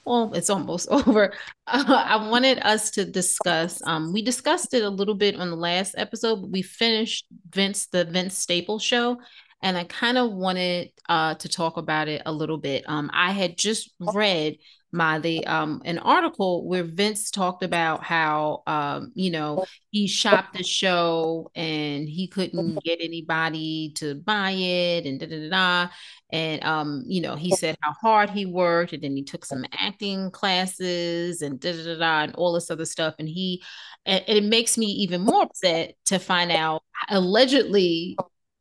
Well, 0.05 0.33
it's 0.33 0.49
almost 0.49 0.87
over. 0.91 1.33
Uh, 1.67 1.83
I 2.07 2.27
wanted 2.29 2.59
us 2.59 2.91
to 2.91 3.05
discuss. 3.05 3.81
Um, 3.85 4.11
we 4.11 4.21
discussed 4.21 4.73
it 4.73 4.83
a 4.83 4.89
little 4.89 5.15
bit 5.15 5.39
on 5.39 5.49
the 5.49 5.55
last 5.55 5.95
episode, 5.97 6.41
but 6.41 6.49
we 6.49 6.61
finished 6.61 7.25
Vince 7.49 7.87
the 7.87 8.05
Vince 8.05 8.37
Staples 8.37 8.83
show, 8.83 9.19
and 9.61 9.77
I 9.77 9.85
kind 9.85 10.17
of 10.17 10.31
wanted 10.31 10.91
uh 11.07 11.35
to 11.35 11.49
talk 11.49 11.77
about 11.77 12.07
it 12.07 12.23
a 12.25 12.31
little 12.31 12.57
bit. 12.57 12.83
Um, 12.87 13.09
I 13.13 13.31
had 13.31 13.57
just 13.57 13.91
read 13.99 14.57
my 14.93 15.19
the 15.19 15.45
um 15.47 15.81
an 15.85 15.97
article 15.97 16.67
where 16.67 16.83
Vince 16.83 17.31
talked 17.31 17.63
about 17.63 18.03
how 18.03 18.61
um 18.67 19.11
you 19.15 19.31
know 19.31 19.65
he 19.89 20.07
shopped 20.07 20.55
the 20.55 20.63
show 20.63 21.51
and 21.55 22.07
he 22.07 22.27
couldn't 22.27 22.83
get 22.83 22.99
anybody 23.01 23.91
to 23.95 24.15
buy 24.15 24.51
it 24.51 25.05
and 25.05 25.19
da 25.19 25.25
da 25.27 25.49
da, 25.49 25.91
and 26.31 26.63
um 26.63 27.03
you 27.07 27.21
know 27.21 27.35
he 27.35 27.51
said 27.51 27.75
how 27.81 27.91
hard 27.93 28.29
he 28.29 28.45
worked 28.45 28.93
and 28.93 29.03
then 29.03 29.15
he 29.15 29.23
took 29.23 29.43
some 29.43 29.65
acting 29.73 30.29
classes 30.31 31.41
and 31.41 31.59
da 31.59 31.71
da 31.73 31.83
da, 31.83 31.95
da 31.97 32.23
and 32.23 32.35
all 32.35 32.53
this 32.53 32.69
other 32.71 32.85
stuff. 32.85 33.15
And 33.19 33.27
he 33.27 33.63
and 34.05 34.23
it 34.27 34.43
makes 34.43 34.77
me 34.77 34.85
even 34.85 35.21
more 35.21 35.43
upset 35.43 35.95
to 36.05 36.19
find 36.19 36.51
out 36.51 36.83
allegedly 37.09 38.17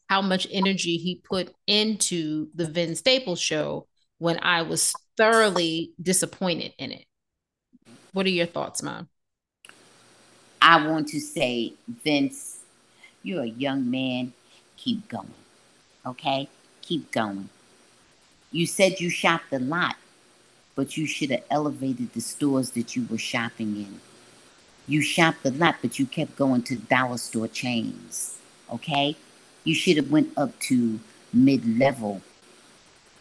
how 0.08 0.22
much 0.22 0.46
energy 0.50 0.96
he 0.96 1.20
put 1.24 1.54
into 1.66 2.48
the 2.54 2.66
Vince 2.66 2.98
Staples 2.98 3.40
show 3.40 3.86
when 4.18 4.38
I 4.42 4.62
was 4.62 4.94
thoroughly 5.16 5.92
disappointed 6.00 6.72
in 6.78 6.92
it. 6.92 7.04
What 8.12 8.26
are 8.26 8.30
your 8.30 8.46
thoughts, 8.46 8.82
Mom? 8.82 9.08
I 10.60 10.86
want 10.86 11.08
to 11.08 11.20
say, 11.20 11.72
Vince, 12.04 12.60
you're 13.22 13.42
a 13.42 13.46
young 13.46 13.90
man. 13.90 14.32
Keep 14.76 15.08
going. 15.08 15.34
Okay? 16.06 16.48
Keep 16.82 17.10
going. 17.10 17.48
You 18.50 18.66
said 18.66 19.00
you 19.00 19.10
shopped 19.10 19.52
a 19.52 19.58
lot, 19.58 19.96
but 20.74 20.96
you 20.96 21.06
should 21.06 21.30
have 21.30 21.44
elevated 21.50 22.12
the 22.12 22.20
stores 22.20 22.70
that 22.72 22.94
you 22.94 23.06
were 23.10 23.18
shopping 23.18 23.76
in. 23.76 24.00
You 24.86 25.00
shopped 25.00 25.44
a 25.46 25.50
lot, 25.50 25.76
but 25.80 25.98
you 25.98 26.06
kept 26.06 26.36
going 26.36 26.62
to 26.64 26.76
dollar 26.76 27.18
store 27.18 27.48
chains. 27.48 28.38
Okay? 28.70 29.16
You 29.64 29.74
should 29.74 29.96
have 29.96 30.10
went 30.10 30.36
up 30.36 30.58
to 30.60 31.00
mid-level 31.32 32.20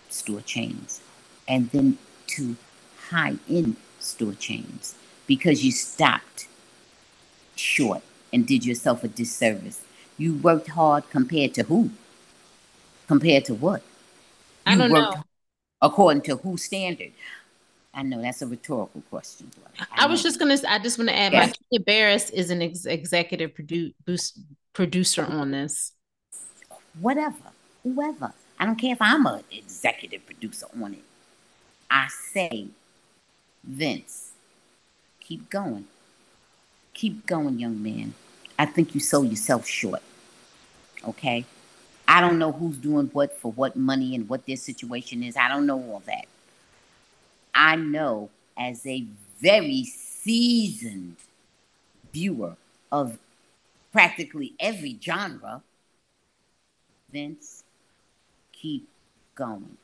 store 0.09 0.41
chains 0.41 1.01
and 1.47 1.69
then 1.71 1.97
to 2.27 2.55
high 3.09 3.35
end 3.49 3.75
store 3.99 4.33
chains 4.33 4.95
because 5.27 5.63
you 5.63 5.71
stopped 5.71 6.47
short 7.55 8.01
and 8.33 8.47
did 8.47 8.65
yourself 8.65 9.03
a 9.03 9.07
disservice. 9.07 9.81
You 10.17 10.35
worked 10.35 10.69
hard 10.69 11.09
compared 11.09 11.53
to 11.55 11.63
who? 11.63 11.91
Compared 13.07 13.45
to 13.45 13.53
what? 13.53 13.81
You 14.65 14.73
I 14.73 14.75
don't 14.77 14.91
know. 14.91 15.15
According 15.81 16.21
to 16.23 16.35
whose 16.37 16.63
standard? 16.63 17.11
I 17.93 18.03
know 18.03 18.21
that's 18.21 18.41
a 18.41 18.47
rhetorical 18.47 19.01
question. 19.09 19.51
I, 19.79 20.03
I 20.03 20.05
was 20.05 20.23
just 20.23 20.39
gonna. 20.39 20.57
I 20.67 20.79
just 20.79 20.97
want 20.97 21.09
to 21.09 21.15
add, 21.15 21.33
yeah. 21.33 21.51
my 21.71 21.79
Barris 21.79 22.29
is 22.29 22.49
an 22.49 22.61
ex- 22.61 22.85
executive 22.85 23.53
produ- 23.53 23.93
producer 24.73 25.25
on 25.25 25.51
this. 25.51 25.91
Whatever, 26.99 27.35
whoever. 27.83 28.33
I 28.59 28.65
don't 28.65 28.77
care 28.77 28.93
if 28.93 29.01
I'm 29.01 29.25
an 29.25 29.43
executive 29.51 30.25
producer 30.25 30.67
on 30.81 30.93
it. 30.93 31.03
I 31.91 32.07
say, 32.07 32.67
Vince, 33.65 34.31
keep 35.19 35.49
going. 35.49 35.85
Keep 36.93 37.25
going, 37.25 37.59
young 37.59 37.83
man. 37.83 38.13
I 38.57 38.65
think 38.65 38.95
you 38.95 39.01
sold 39.01 39.29
yourself 39.29 39.67
short. 39.67 40.01
Okay? 41.05 41.45
I 42.07 42.21
don't 42.21 42.39
know 42.39 42.53
who's 42.53 42.77
doing 42.77 43.09
what 43.11 43.37
for 43.37 43.51
what 43.51 43.75
money 43.75 44.15
and 44.15 44.29
what 44.29 44.45
their 44.45 44.55
situation 44.55 45.21
is. 45.21 45.35
I 45.35 45.49
don't 45.49 45.65
know 45.65 45.77
all 45.77 46.01
that. 46.05 46.25
I 47.53 47.75
know 47.75 48.29
as 48.57 48.85
a 48.85 49.05
very 49.39 49.83
seasoned 49.83 51.17
viewer 52.13 52.55
of 52.89 53.17
practically 53.91 54.53
every 54.59 54.97
genre, 55.01 55.61
Vince, 57.11 57.63
keep 58.53 58.87
going. 59.35 59.77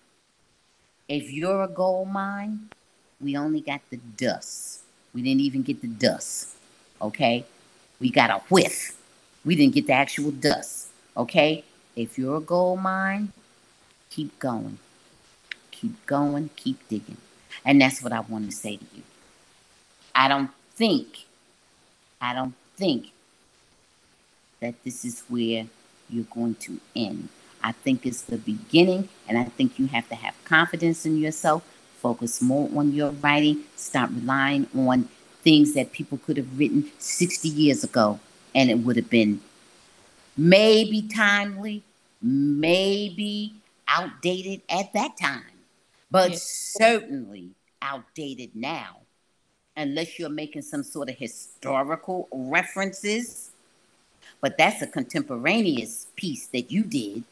If 1.07 1.31
you're 1.31 1.63
a 1.63 1.67
gold 1.69 2.09
mine, 2.09 2.69
we 3.21 3.37
only 3.37 3.61
got 3.61 3.81
the 3.89 3.97
dust. 3.97 4.81
We 5.13 5.21
didn't 5.21 5.41
even 5.41 5.63
get 5.63 5.81
the 5.81 5.87
dust. 5.87 6.55
Okay? 7.01 7.45
We 7.99 8.09
got 8.09 8.29
a 8.29 8.39
whiff. 8.49 8.97
We 9.45 9.55
didn't 9.55 9.73
get 9.73 9.87
the 9.87 9.93
actual 9.93 10.31
dust. 10.31 10.89
Okay? 11.15 11.63
If 11.95 12.17
you're 12.17 12.37
a 12.37 12.41
gold 12.41 12.81
mine, 12.81 13.31
keep 14.09 14.37
going. 14.37 14.79
Keep 15.71 16.05
going, 16.05 16.49
keep 16.55 16.87
digging. 16.89 17.17
And 17.63 17.81
that's 17.81 18.03
what 18.03 18.11
I 18.11 18.19
want 18.19 18.49
to 18.49 18.55
say 18.55 18.77
to 18.77 18.85
you. 18.95 19.03
I 20.13 20.27
don't 20.27 20.51
think, 20.75 21.25
I 22.19 22.33
don't 22.33 22.53
think 22.75 23.11
that 24.59 24.75
this 24.83 25.05
is 25.05 25.23
where 25.29 25.67
you're 26.09 26.25
going 26.25 26.55
to 26.55 26.79
end. 26.95 27.29
I 27.63 27.71
think 27.71 28.05
it's 28.05 28.21
the 28.21 28.37
beginning, 28.37 29.09
and 29.27 29.37
I 29.37 29.45
think 29.45 29.79
you 29.79 29.87
have 29.87 30.07
to 30.09 30.15
have 30.15 30.35
confidence 30.45 31.05
in 31.05 31.17
yourself, 31.17 31.63
focus 31.97 32.41
more 32.41 32.69
on 32.75 32.93
your 32.93 33.11
writing, 33.11 33.63
stop 33.75 34.09
relying 34.13 34.67
on 34.75 35.09
things 35.43 35.73
that 35.73 35.91
people 35.91 36.17
could 36.19 36.37
have 36.37 36.59
written 36.59 36.91
60 36.99 37.47
years 37.49 37.83
ago, 37.83 38.19
and 38.53 38.69
it 38.69 38.79
would 38.79 38.95
have 38.95 39.09
been 39.09 39.41
maybe 40.37 41.01
timely, 41.01 41.83
maybe 42.21 43.53
outdated 43.87 44.61
at 44.69 44.93
that 44.93 45.17
time, 45.17 45.43
but 46.11 46.31
yeah. 46.31 46.37
certainly 46.39 47.51
outdated 47.81 48.55
now. 48.55 49.01
unless 49.77 50.17
you're 50.17 50.29
making 50.29 50.63
some 50.63 50.83
sort 50.83 51.07
of 51.09 51.15
historical 51.15 52.27
references. 52.31 53.51
But 54.41 54.57
that's 54.57 54.81
a 54.81 54.87
contemporaneous 54.87 56.07
piece 56.15 56.47
that 56.47 56.71
you 56.71 56.83
did, 56.83 57.23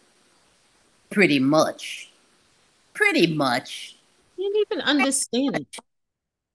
pretty 1.09 1.39
much. 1.39 2.11
Pretty 2.93 3.27
much. 3.27 3.95
You 4.37 4.51
didn't 4.51 4.65
even 4.71 4.81
understand 4.81 5.55
it. 5.57 5.77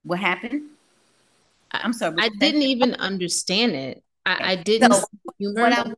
What 0.02 0.18
happened? 0.18 0.62
I'm 1.72 1.92
sorry. 1.92 2.16
I 2.18 2.28
didn't 2.38 2.62
even 2.62 2.94
understand 2.94 3.72
it. 3.72 4.02
I, 4.26 4.52
I 4.52 4.56
didn't. 4.56 4.92
So 4.92 5.04
what 5.38 5.72
I, 5.72 5.92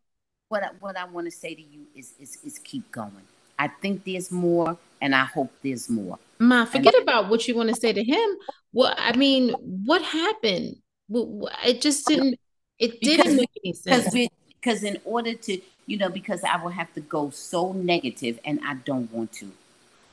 what 0.48 0.62
I, 0.62 0.68
what 0.80 0.96
I 0.96 1.04
want 1.04 1.26
to 1.26 1.30
say 1.30 1.54
to 1.54 1.62
you 1.62 1.86
is, 1.94 2.14
is 2.20 2.38
is 2.44 2.58
keep 2.58 2.90
going. 2.92 3.12
I 3.58 3.68
think 3.68 4.04
there's 4.04 4.30
more, 4.30 4.76
and 5.00 5.14
I 5.14 5.24
hope 5.24 5.52
there's 5.62 5.88
more. 5.88 6.18
Ma, 6.38 6.64
forget 6.64 6.94
and, 6.94 7.02
about 7.02 7.28
what 7.30 7.46
you 7.46 7.54
want 7.54 7.68
to 7.68 7.76
say 7.76 7.92
to 7.92 8.02
him. 8.02 8.36
Well, 8.72 8.94
I 8.96 9.16
mean, 9.16 9.50
what 9.60 10.02
happened? 10.02 10.76
It 11.10 11.80
just 11.80 12.06
didn't. 12.06 12.38
It 12.78 13.00
didn't 13.00 13.36
make 13.36 13.50
any 13.64 13.74
sense. 13.74 14.12
Because 14.60 14.84
in 14.84 14.98
order 15.04 15.34
to, 15.34 15.60
you 15.86 15.96
know, 15.96 16.08
because 16.08 16.42
I 16.44 16.62
will 16.62 16.70
have 16.70 16.92
to 16.94 17.00
go 17.00 17.30
so 17.30 17.72
negative, 17.72 18.38
and 18.44 18.60
I 18.64 18.74
don't 18.74 19.10
want 19.12 19.32
to. 19.34 19.50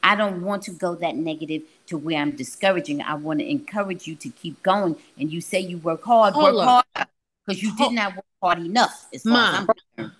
I 0.01 0.15
don't 0.15 0.41
want 0.41 0.63
to 0.63 0.71
go 0.71 0.95
that 0.95 1.15
negative 1.15 1.63
to 1.87 1.97
where 1.97 2.17
I'm 2.21 2.31
discouraging. 2.31 3.01
I 3.01 3.15
want 3.15 3.39
to 3.39 3.49
encourage 3.49 4.07
you 4.07 4.15
to 4.15 4.29
keep 4.29 4.61
going. 4.63 4.95
And 5.17 5.31
you 5.31 5.41
say 5.41 5.59
you 5.59 5.77
work 5.77 6.03
hard, 6.03 6.33
Hold 6.33 6.55
work 6.55 6.67
on. 6.67 6.83
hard 6.95 7.07
because 7.45 7.63
you 7.63 7.75
did 7.75 7.91
not 7.91 8.15
work 8.15 8.25
hard 8.41 8.59
enough. 8.59 9.07
Mom, 9.25 9.67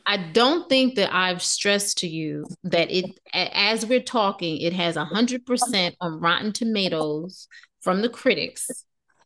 I 0.06 0.18
don't 0.18 0.68
think 0.68 0.96
that 0.96 1.14
I've 1.14 1.42
stressed 1.42 2.00
to 2.00 2.08
you 2.08 2.46
that 2.64 2.92
it, 2.92 3.20
as 3.34 3.86
we're 3.86 4.02
talking, 4.02 4.58
it 4.58 4.74
has 4.74 4.98
a 4.98 5.06
hundred 5.06 5.46
percent 5.46 5.96
on 6.02 6.20
Rotten 6.20 6.52
Tomatoes 6.52 7.48
from 7.82 8.02
the 8.02 8.10
critics. 8.10 8.70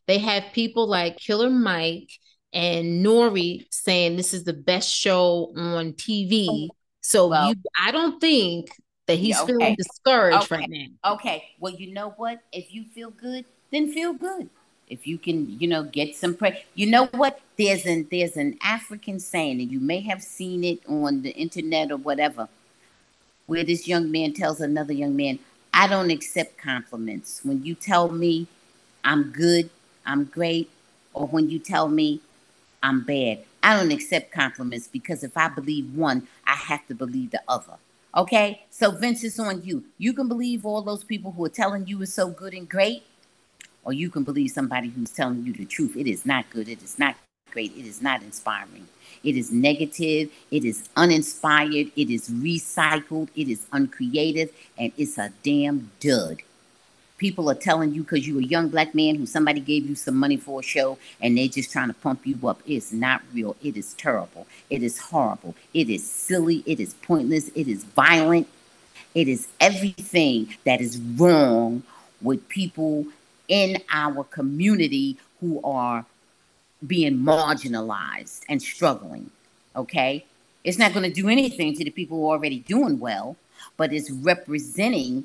They 0.05 0.19
have 0.19 0.43
people 0.53 0.85
like 0.87 1.17
Killer 1.17 1.49
Mike 1.49 2.11
and 2.53 3.05
Nori 3.05 3.65
saying 3.71 4.15
this 4.15 4.33
is 4.33 4.43
the 4.43 4.53
best 4.53 4.89
show 4.89 5.51
on 5.55 5.93
TV. 5.93 6.69
So 7.01 7.27
well, 7.27 7.49
you, 7.49 7.55
I 7.81 7.91
don't 7.91 8.21
think 8.21 8.69
that 9.07 9.15
he's 9.15 9.37
okay. 9.37 9.47
feeling 9.47 9.75
discouraged 9.75 10.51
okay. 10.51 10.55
right 10.55 10.69
now. 10.69 11.13
Okay. 11.13 11.49
Well, 11.59 11.73
you 11.73 11.93
know 11.93 12.11
what? 12.11 12.41
If 12.51 12.73
you 12.73 12.85
feel 12.93 13.09
good, 13.09 13.45
then 13.71 13.91
feel 13.91 14.13
good. 14.13 14.49
If 14.87 15.07
you 15.07 15.17
can, 15.17 15.59
you 15.59 15.67
know, 15.67 15.83
get 15.83 16.15
some 16.15 16.35
praise. 16.35 16.57
You 16.75 16.87
know 16.87 17.07
what? 17.07 17.39
There's 17.57 17.85
an 17.85 18.07
there's 18.11 18.37
an 18.37 18.57
African 18.61 19.19
saying, 19.19 19.59
and 19.59 19.71
you 19.71 19.79
may 19.79 20.01
have 20.01 20.21
seen 20.21 20.63
it 20.63 20.79
on 20.87 21.23
the 21.23 21.31
internet 21.31 21.91
or 21.91 21.97
whatever, 21.97 22.47
where 23.47 23.63
this 23.63 23.87
young 23.87 24.11
man 24.11 24.33
tells 24.33 24.61
another 24.61 24.93
young 24.93 25.15
man, 25.15 25.39
I 25.73 25.87
don't 25.87 26.11
accept 26.11 26.57
compliments. 26.57 27.41
When 27.43 27.65
you 27.65 27.73
tell 27.75 28.09
me 28.09 28.47
I'm 29.03 29.31
good, 29.31 29.69
I'm 30.05 30.25
great, 30.25 30.69
or 31.13 31.27
when 31.27 31.49
you 31.49 31.59
tell 31.59 31.89
me 31.89 32.21
I'm 32.83 33.01
bad, 33.01 33.39
I 33.63 33.77
don't 33.77 33.91
accept 33.91 34.31
compliments 34.31 34.87
because 34.87 35.23
if 35.23 35.37
I 35.37 35.47
believe 35.47 35.95
one, 35.95 36.27
I 36.45 36.55
have 36.55 36.85
to 36.87 36.93
believe 36.93 37.31
the 37.31 37.41
other. 37.47 37.77
Okay, 38.15 38.65
so 38.69 38.91
Vince, 38.91 39.23
it's 39.23 39.39
on 39.39 39.63
you. 39.63 39.85
You 39.97 40.13
can 40.13 40.27
believe 40.27 40.65
all 40.65 40.81
those 40.83 41.03
people 41.03 41.31
who 41.31 41.45
are 41.45 41.49
telling 41.49 41.87
you 41.87 42.01
it's 42.01 42.13
so 42.13 42.29
good 42.29 42.53
and 42.53 42.69
great, 42.69 43.03
or 43.85 43.93
you 43.93 44.09
can 44.09 44.23
believe 44.23 44.51
somebody 44.51 44.89
who's 44.89 45.09
telling 45.09 45.45
you 45.45 45.53
the 45.53 45.65
truth. 45.65 45.95
It 45.97 46.07
is 46.07 46.25
not 46.25 46.49
good. 46.51 46.69
It 46.69 46.83
is 46.83 46.99
not 46.99 47.15
great. 47.51 47.71
It 47.75 47.85
is 47.85 48.01
not 48.01 48.21
inspiring. 48.21 48.87
It 49.23 49.37
is 49.37 49.51
negative. 49.51 50.29
It 50.51 50.65
is 50.65 50.89
uninspired. 50.97 51.91
It 51.95 52.09
is 52.13 52.29
recycled. 52.29 53.29
It 53.35 53.47
is 53.47 53.65
uncreative, 53.71 54.51
and 54.77 54.91
it's 54.97 55.17
a 55.17 55.31
damn 55.41 55.89
dud 55.99 56.43
people 57.23 57.49
are 57.49 57.55
telling 57.55 57.93
you 57.93 58.03
because 58.03 58.27
you're 58.27 58.41
a 58.41 58.43
young 58.43 58.67
black 58.67 58.93
man 58.93 59.15
who 59.15 59.25
somebody 59.25 59.61
gave 59.61 59.87
you 59.87 59.95
some 59.95 60.13
money 60.13 60.35
for 60.35 60.59
a 60.59 60.63
show 60.63 60.97
and 61.21 61.37
they're 61.37 61.47
just 61.47 61.71
trying 61.71 61.87
to 61.87 61.93
pump 61.93 62.27
you 62.27 62.37
up. 62.49 62.59
It's 62.67 62.91
not 62.91 63.21
real. 63.33 63.55
It 63.63 63.77
is 63.77 63.93
terrible. 63.93 64.45
It 64.69 64.83
is 64.83 64.99
horrible. 64.99 65.55
It 65.73 65.89
is 65.89 66.03
silly. 66.05 66.63
It 66.65 66.81
is 66.81 66.95
pointless. 66.95 67.47
It 67.55 67.69
is 67.69 67.85
violent. 67.85 68.49
It 69.15 69.29
is 69.29 69.47
everything 69.61 70.53
that 70.65 70.81
is 70.81 70.97
wrong 70.97 71.83
with 72.21 72.49
people 72.49 73.05
in 73.47 73.81
our 73.89 74.25
community 74.25 75.17
who 75.39 75.61
are 75.63 76.05
being 76.85 77.19
marginalized 77.19 78.41
and 78.49 78.61
struggling. 78.61 79.31
Okay? 79.77 80.25
It's 80.65 80.77
not 80.77 80.91
going 80.93 81.09
to 81.09 81.21
do 81.21 81.29
anything 81.29 81.73
to 81.75 81.85
the 81.85 81.89
people 81.89 82.17
who 82.17 82.27
are 82.27 82.35
already 82.35 82.59
doing 82.59 82.99
well, 82.99 83.37
but 83.77 83.93
it's 83.93 84.11
representing 84.11 85.23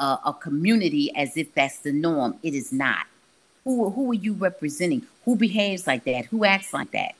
a, 0.00 0.18
a 0.26 0.32
community 0.32 1.14
as 1.14 1.36
if 1.36 1.54
that's 1.54 1.78
the 1.78 1.92
norm. 1.92 2.36
It 2.42 2.54
is 2.54 2.72
not. 2.72 3.06
Who, 3.64 3.90
who 3.90 4.10
are 4.10 4.14
you 4.14 4.32
representing? 4.32 5.06
Who 5.24 5.36
behaves 5.36 5.86
like 5.86 6.04
that? 6.04 6.26
Who 6.26 6.44
acts 6.44 6.72
like 6.72 6.90
that? 6.92 7.14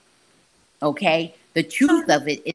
Okay. 0.83 1.35
The 1.55 1.63
truth 1.63 2.09
of 2.09 2.27
it 2.27 2.43
is 2.45 2.55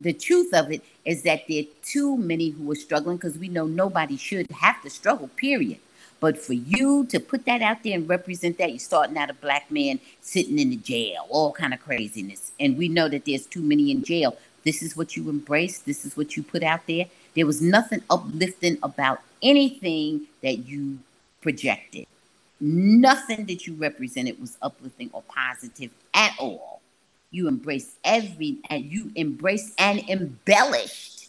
the 0.00 0.12
truth 0.12 0.54
of 0.54 0.70
it 0.70 0.82
is 1.04 1.22
that 1.22 1.42
there 1.48 1.62
are 1.62 1.66
too 1.82 2.16
many 2.16 2.50
who 2.50 2.70
are 2.70 2.76
struggling 2.76 3.16
because 3.16 3.36
we 3.36 3.48
know 3.48 3.66
nobody 3.66 4.16
should 4.16 4.48
have 4.52 4.80
to 4.82 4.90
struggle, 4.90 5.26
period. 5.34 5.78
But 6.20 6.38
for 6.38 6.52
you 6.52 7.04
to 7.06 7.18
put 7.18 7.46
that 7.46 7.62
out 7.62 7.82
there 7.82 7.94
and 7.94 8.08
represent 8.08 8.58
that, 8.58 8.70
you're 8.70 8.78
starting 8.78 9.18
out 9.18 9.30
a 9.30 9.34
black 9.34 9.70
man 9.72 9.98
sitting 10.20 10.58
in 10.58 10.70
the 10.70 10.76
jail, 10.76 11.26
all 11.30 11.52
kind 11.52 11.74
of 11.74 11.80
craziness. 11.80 12.52
And 12.60 12.78
we 12.78 12.88
know 12.88 13.08
that 13.08 13.24
there's 13.24 13.46
too 13.46 13.60
many 13.60 13.90
in 13.90 14.04
jail. 14.04 14.36
This 14.64 14.82
is 14.82 14.96
what 14.96 15.16
you 15.16 15.28
embrace. 15.30 15.78
This 15.78 16.04
is 16.04 16.16
what 16.16 16.36
you 16.36 16.42
put 16.42 16.62
out 16.62 16.86
there. 16.86 17.06
There 17.38 17.46
was 17.46 17.62
nothing 17.62 18.02
uplifting 18.10 18.78
about 18.82 19.20
anything 19.44 20.22
that 20.42 20.66
you 20.66 20.98
projected. 21.40 22.08
Nothing 22.58 23.46
that 23.46 23.64
you 23.64 23.74
represented 23.74 24.40
was 24.40 24.58
uplifting 24.60 25.08
or 25.12 25.22
positive 25.22 25.92
at 26.14 26.34
all. 26.40 26.80
You 27.30 27.46
embraced 27.46 27.90
every 28.02 28.58
and 28.68 28.86
you 28.86 29.12
embraced 29.14 29.80
and 29.80 30.00
embellished 30.10 31.28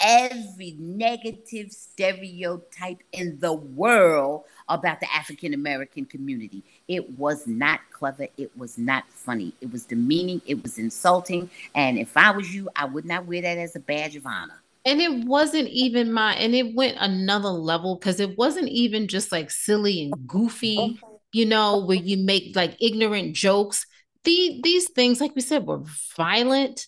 every 0.00 0.74
negative 0.78 1.70
stereotype 1.70 3.02
in 3.12 3.38
the 3.38 3.52
world 3.52 4.44
about 4.70 5.00
the 5.00 5.14
African 5.14 5.52
American 5.52 6.06
community. 6.06 6.62
It 6.88 7.18
was 7.18 7.46
not 7.46 7.80
clever. 7.92 8.28
It 8.38 8.56
was 8.56 8.78
not 8.78 9.04
funny. 9.10 9.52
It 9.60 9.70
was 9.70 9.84
demeaning. 9.84 10.40
It 10.46 10.62
was 10.62 10.78
insulting. 10.78 11.50
And 11.74 11.98
if 11.98 12.16
I 12.16 12.30
was 12.30 12.54
you, 12.54 12.70
I 12.74 12.86
would 12.86 13.04
not 13.04 13.26
wear 13.26 13.42
that 13.42 13.58
as 13.58 13.76
a 13.76 13.80
badge 13.80 14.16
of 14.16 14.24
honor 14.24 14.62
and 14.86 15.00
it 15.02 15.26
wasn't 15.26 15.68
even 15.68 16.12
my 16.12 16.34
and 16.36 16.54
it 16.54 16.74
went 16.74 16.96
another 17.00 17.50
level 17.50 17.96
because 17.96 18.20
it 18.20 18.38
wasn't 18.38 18.68
even 18.68 19.08
just 19.08 19.32
like 19.32 19.50
silly 19.50 20.02
and 20.02 20.26
goofy 20.26 20.98
you 21.32 21.44
know 21.44 21.84
where 21.84 21.98
you 21.98 22.16
make 22.16 22.56
like 22.56 22.76
ignorant 22.80 23.34
jokes. 23.36 23.84
The, 24.24 24.60
these 24.64 24.88
things 24.90 25.20
like 25.20 25.34
we 25.34 25.42
said 25.42 25.66
were 25.66 25.82
violent. 26.16 26.86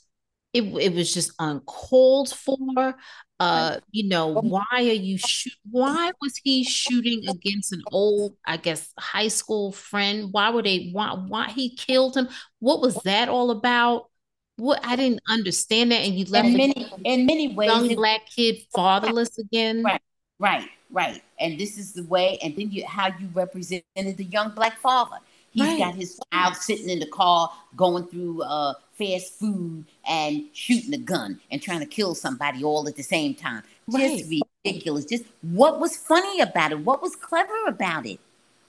It, 0.54 0.64
it 0.64 0.94
was 0.94 1.12
just 1.12 1.32
uncalled 1.38 2.30
for. 2.30 2.96
Uh 3.40 3.76
you 3.92 4.08
know 4.08 4.28
why 4.28 4.64
are 4.72 4.80
you 4.80 5.18
shoot 5.18 5.52
why 5.70 6.10
was 6.20 6.40
he 6.42 6.64
shooting 6.64 7.28
against 7.28 7.72
an 7.72 7.82
old 7.92 8.34
i 8.44 8.56
guess 8.56 8.92
high 8.98 9.28
school 9.28 9.70
friend? 9.70 10.30
Why 10.32 10.50
were 10.50 10.62
they 10.62 10.90
why 10.92 11.10
why 11.12 11.50
he 11.50 11.76
killed 11.76 12.16
him? 12.16 12.28
What 12.58 12.80
was 12.80 13.02
that 13.02 13.28
all 13.28 13.52
about 13.52 14.06
what 14.58 14.84
I 14.84 14.96
didn't 14.96 15.20
understand 15.28 15.92
that, 15.92 16.02
and 16.02 16.14
you 16.14 16.24
left 16.26 16.48
in 16.48 16.56
many 16.56 16.92
in 17.04 17.26
many 17.26 17.54
ways 17.54 17.68
young 17.68 17.94
black 17.94 18.26
kid 18.26 18.62
fatherless 18.74 19.38
again. 19.38 19.82
Right, 19.82 20.02
right, 20.38 20.68
right. 20.90 21.22
And 21.38 21.58
this 21.58 21.78
is 21.78 21.92
the 21.92 22.02
way. 22.04 22.38
And 22.42 22.56
then 22.56 22.70
you 22.70 22.84
how 22.86 23.06
you 23.06 23.28
represented 23.32 23.84
the 23.94 24.24
young 24.24 24.50
black 24.50 24.78
father. 24.80 25.16
He's 25.50 25.62
right. 25.62 25.78
got 25.78 25.94
his 25.94 26.20
child 26.32 26.56
sitting 26.56 26.90
in 26.90 26.98
the 26.98 27.06
car 27.06 27.50
going 27.74 28.06
through 28.08 28.42
uh, 28.42 28.74
fast 28.92 29.38
food 29.38 29.84
and 30.06 30.44
shooting 30.52 30.92
a 30.92 30.98
gun 30.98 31.40
and 31.50 31.62
trying 31.62 31.80
to 31.80 31.86
kill 31.86 32.14
somebody 32.14 32.62
all 32.62 32.86
at 32.86 32.96
the 32.96 33.02
same 33.02 33.34
time. 33.34 33.62
Right. 33.86 34.18
Just 34.18 34.30
ridiculous. 34.64 35.04
Just 35.04 35.24
what 35.42 35.80
was 35.80 35.96
funny 35.96 36.40
about 36.40 36.72
it? 36.72 36.80
What 36.80 37.00
was 37.00 37.16
clever 37.16 37.66
about 37.66 38.06
it? 38.06 38.20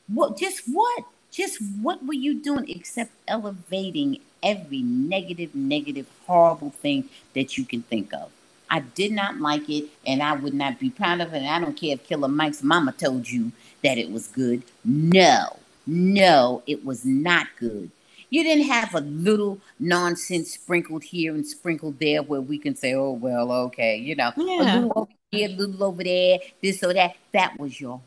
What 0.08 0.38
just 0.38 0.62
what? 0.72 1.04
Just 1.32 1.60
what 1.82 2.06
were 2.06 2.14
you 2.14 2.42
doing 2.42 2.70
except 2.70 3.12
elevating 3.28 4.20
every 4.42 4.82
negative, 4.82 5.54
negative, 5.54 6.08
horrible 6.26 6.72
thing 6.72 7.10
that 7.34 7.58
you 7.58 7.66
can 7.66 7.84
think 7.84 8.14
of? 8.14 8.32
I 8.70 8.80
did 8.80 9.12
not 9.12 9.40
like 9.40 9.70
it 9.70 9.86
and 10.06 10.22
I 10.22 10.34
would 10.34 10.54
not 10.54 10.80
be 10.80 10.90
proud 10.90 11.22
of 11.22 11.34
it. 11.34 11.38
And 11.38 11.48
I 11.48 11.60
don't 11.60 11.76
care 11.76 11.94
if 11.94 12.08
Killer 12.08 12.28
Mike's 12.28 12.64
mama 12.64 12.92
told 12.92 13.30
you 13.30 13.52
that 13.84 13.98
it 13.98 14.12
was 14.12 14.28
good. 14.28 14.64
No, 14.84 15.58
no, 15.88 16.64
it 16.68 16.86
was 16.86 17.06
not 17.06 17.48
good. 17.60 17.92
You 18.30 18.44
didn't 18.44 18.66
have 18.66 18.94
a 18.94 19.00
little 19.00 19.60
nonsense 19.80 20.52
sprinkled 20.52 21.04
here 21.04 21.34
and 21.34 21.46
sprinkled 21.46 22.00
there 22.00 22.22
where 22.22 22.42
we 22.42 22.60
can 22.60 22.76
say, 22.76 22.94
oh, 22.94 23.14
well, 23.14 23.52
okay, 23.52 23.98
you 23.98 24.16
know, 24.16 24.32
yeah. 24.38 24.62
a 24.62 24.76
little 24.76 24.94
over 24.96 25.12
here, 25.32 25.50
a 25.50 25.52
little 25.52 25.84
over 25.84 26.04
there, 26.04 26.38
this 26.62 26.84
or 26.84 26.94
that. 26.94 27.16
That 27.34 27.60
was 27.60 27.82
your 27.82 28.02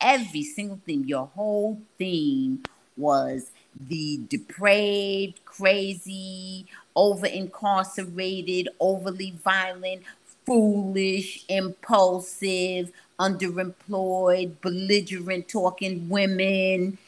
every 0.00 0.42
single 0.42 0.80
thing. 0.84 1.06
Your 1.06 1.26
whole 1.34 1.80
theme 1.98 2.62
was 2.96 3.50
the 3.78 4.20
depraved, 4.28 5.44
crazy, 5.44 6.66
over 6.94 7.26
incarcerated, 7.26 8.68
overly 8.80 9.32
violent, 9.44 10.02
foolish, 10.46 11.44
impulsive, 11.48 12.90
underemployed, 13.18 14.60
belligerent 14.60 15.48
talking 15.48 16.08
women, 16.08 16.98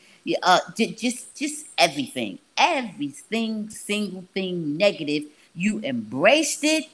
uh, 0.42 0.60
just 0.76 1.34
just 1.36 1.66
everything, 1.78 2.38
everything, 2.56 3.70
single 3.70 4.24
thing 4.34 4.76
negative. 4.76 5.24
You 5.54 5.80
embraced 5.82 6.64
it 6.64 6.84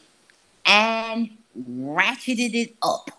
and 0.66 1.30
ratcheted 1.58 2.54
it 2.54 2.74
up. 2.82 3.10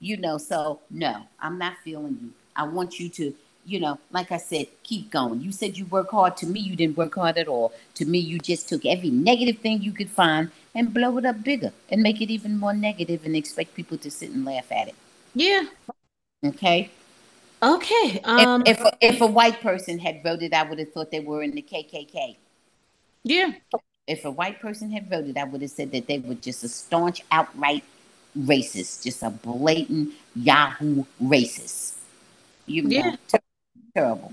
You 0.00 0.16
know, 0.16 0.38
so 0.38 0.80
no, 0.90 1.22
I'm 1.40 1.58
not 1.58 1.74
feeling 1.84 2.18
you. 2.22 2.32
I 2.54 2.64
want 2.64 2.98
you 2.98 3.08
to, 3.10 3.34
you 3.66 3.80
know, 3.80 3.98
like 4.10 4.32
I 4.32 4.36
said, 4.36 4.66
keep 4.82 5.10
going. 5.10 5.40
You 5.40 5.52
said 5.52 5.76
you 5.76 5.86
work 5.86 6.10
hard. 6.10 6.36
To 6.38 6.46
me, 6.46 6.60
you 6.60 6.76
didn't 6.76 6.96
work 6.96 7.14
hard 7.14 7.36
at 7.36 7.48
all. 7.48 7.72
To 7.94 8.04
me, 8.04 8.18
you 8.18 8.38
just 8.38 8.68
took 8.68 8.84
every 8.86 9.10
negative 9.10 9.58
thing 9.58 9.82
you 9.82 9.92
could 9.92 10.10
find 10.10 10.50
and 10.74 10.94
blow 10.94 11.18
it 11.18 11.26
up 11.26 11.42
bigger 11.42 11.72
and 11.90 12.02
make 12.02 12.20
it 12.20 12.30
even 12.30 12.58
more 12.58 12.74
negative 12.74 13.24
and 13.24 13.34
expect 13.34 13.74
people 13.74 13.98
to 13.98 14.10
sit 14.10 14.30
and 14.30 14.44
laugh 14.44 14.70
at 14.70 14.88
it. 14.88 14.94
Yeah. 15.34 15.64
Okay. 16.44 16.90
Okay. 17.62 18.20
Um, 18.22 18.62
if, 18.66 18.78
if, 18.78 18.86
a, 18.86 18.98
if 19.00 19.20
a 19.20 19.26
white 19.26 19.60
person 19.60 19.98
had 19.98 20.22
voted, 20.22 20.54
I 20.54 20.62
would 20.62 20.78
have 20.78 20.92
thought 20.92 21.10
they 21.10 21.20
were 21.20 21.42
in 21.42 21.50
the 21.52 21.62
KKK. 21.62 22.36
Yeah. 23.24 23.52
If 24.06 24.24
a 24.24 24.30
white 24.30 24.60
person 24.60 24.90
had 24.90 25.10
voted, 25.10 25.36
I 25.36 25.44
would 25.44 25.60
have 25.62 25.70
said 25.70 25.90
that 25.92 26.06
they 26.06 26.18
were 26.18 26.34
just 26.34 26.64
a 26.64 26.68
staunch, 26.68 27.24
outright 27.30 27.84
racist, 28.36 29.04
just 29.04 29.22
a 29.22 29.30
blatant 29.30 30.14
Yahoo 30.34 31.04
racist. 31.22 31.94
You 32.66 32.82
know, 32.82 32.90
yeah. 32.90 33.16
ter- 33.28 33.38
terrible. 33.94 34.32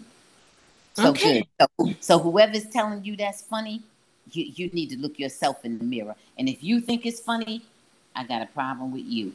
So 0.93 1.09
okay. 1.09 1.47
good. 1.59 1.69
So, 1.79 1.93
so 1.99 2.19
whoever's 2.19 2.67
telling 2.67 3.03
you 3.03 3.15
that's 3.15 3.41
funny, 3.41 3.81
you, 4.31 4.45
you 4.55 4.67
need 4.69 4.89
to 4.91 4.97
look 4.97 5.19
yourself 5.19 5.63
in 5.65 5.77
the 5.77 5.83
mirror. 5.83 6.15
And 6.37 6.47
if 6.47 6.63
you 6.63 6.79
think 6.81 7.05
it's 7.05 7.19
funny, 7.19 7.61
I 8.15 8.23
got 8.23 8.41
a 8.41 8.47
problem 8.47 8.91
with 8.91 9.05
you. 9.05 9.33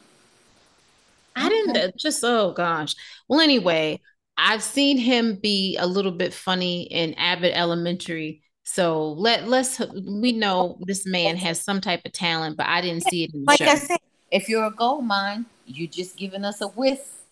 I 1.37 1.49
didn't 1.49 1.97
just 1.97 2.23
oh 2.25 2.53
gosh. 2.53 2.95
Well, 3.29 3.41
anyway, 3.41 4.01
I've 4.37 4.63
seen 4.63 4.99
him 4.99 5.37
be 5.37 5.77
a 5.79 5.87
little 5.87 6.13
bit 6.13 6.35
funny 6.35 6.83
in 6.83 7.15
Abbott 7.15 7.53
Elementary. 7.55 8.43
So 8.65 9.13
let 9.13 9.49
let's 9.49 9.81
we 9.81 10.33
know 10.33 10.79
this 10.81 11.07
man 11.07 11.37
has 11.37 11.61
some 11.61 11.81
type 11.81 12.03
of 12.05 12.13
talent, 12.13 12.57
but 12.57 12.67
I 12.67 12.81
didn't 12.81 13.05
see 13.05 13.25
it 13.25 13.35
in 13.35 13.41
the 13.41 13.47
like 13.47 13.59
show. 13.59 13.67
I 13.67 13.75
said, 13.75 13.99
if 14.31 14.49
you're 14.49 14.64
a 14.64 14.70
gold 14.70 15.05
mine, 15.05 15.47
you're 15.66 15.89
just 15.89 16.16
giving 16.16 16.45
us 16.45 16.61
a 16.61 16.68
whiff. 16.68 17.22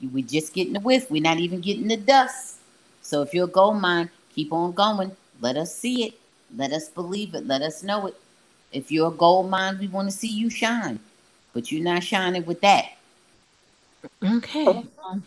We're 0.00 0.24
just 0.24 0.52
getting 0.52 0.74
the 0.74 0.80
whiff. 0.80 1.10
We're 1.10 1.22
not 1.22 1.38
even 1.38 1.60
getting 1.60 1.88
the 1.88 1.96
dust. 1.96 2.56
So 3.02 3.22
if 3.22 3.32
you're 3.32 3.44
a 3.44 3.48
gold 3.48 3.80
mine, 3.80 4.10
keep 4.34 4.52
on 4.52 4.72
going. 4.72 5.16
Let 5.40 5.56
us 5.56 5.74
see 5.74 6.04
it. 6.04 6.14
Let 6.56 6.72
us 6.72 6.88
believe 6.88 7.34
it. 7.34 7.46
Let 7.46 7.62
us 7.62 7.82
know 7.82 8.06
it. 8.08 8.14
If 8.72 8.90
you're 8.90 9.08
a 9.08 9.14
gold 9.14 9.48
mine, 9.48 9.78
we 9.78 9.88
want 9.88 10.10
to 10.10 10.16
see 10.16 10.28
you 10.28 10.50
shine. 10.50 11.00
But 11.52 11.72
you're 11.72 11.82
not 11.82 12.02
shining 12.02 12.44
with 12.44 12.60
that. 12.60 12.86
Okay. 14.22 14.66
Um, 14.66 15.22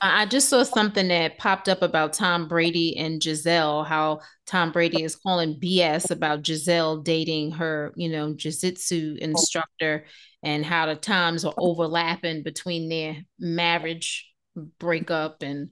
I 0.00 0.24
just 0.26 0.48
saw 0.48 0.62
something 0.62 1.08
that 1.08 1.38
popped 1.38 1.68
up 1.68 1.82
about 1.82 2.14
Tom 2.14 2.48
Brady 2.48 2.96
and 2.96 3.20
Gisele, 3.20 3.84
how 3.84 4.20
Tom 4.46 4.70
Brady 4.70 5.02
is 5.02 5.16
calling 5.16 5.58
BS 5.58 6.10
about 6.10 6.42
Gisele 6.42 6.98
dating 6.98 7.52
her, 7.52 7.92
you 7.96 8.08
know, 8.08 8.32
jiu-jitsu 8.32 9.16
instructor 9.20 10.04
and 10.42 10.64
how 10.64 10.86
the 10.86 10.94
times 10.94 11.44
are 11.44 11.54
overlapping 11.58 12.42
between 12.44 12.88
their 12.88 13.16
marriage 13.38 14.30
breakup 14.78 15.42
and 15.42 15.70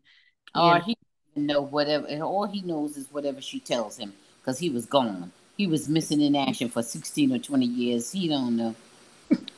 or 0.54 0.78
he 0.80 0.96
know 1.36 1.62
whatever 1.62 2.06
and 2.06 2.22
all 2.22 2.46
he 2.46 2.60
knows 2.62 2.96
is 2.96 3.10
whatever 3.10 3.40
she 3.40 3.58
tells 3.58 3.96
him 3.96 4.12
because 4.40 4.58
he 4.58 4.70
was 4.70 4.86
gone. 4.86 5.32
He 5.56 5.66
was 5.66 5.88
missing 5.88 6.20
in 6.20 6.34
action 6.34 6.68
for 6.68 6.82
16 6.82 7.32
or 7.32 7.38
20 7.38 7.64
years. 7.64 8.10
He 8.10 8.28
don't 8.28 8.56
know. 8.56 8.74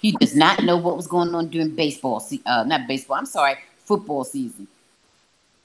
He 0.01 0.12
does 0.12 0.37
not 0.37 0.62
know 0.62 0.77
what 0.77 0.97
was 0.97 1.07
going 1.07 1.35
on 1.35 1.49
during 1.49 1.75
baseball, 1.75 2.21
se- 2.21 2.43
uh, 2.45 2.64
not 2.64 2.87
baseball. 2.87 3.17
I'm 3.17 3.27
sorry, 3.27 3.57
football 3.79 4.25
season. 4.25 4.69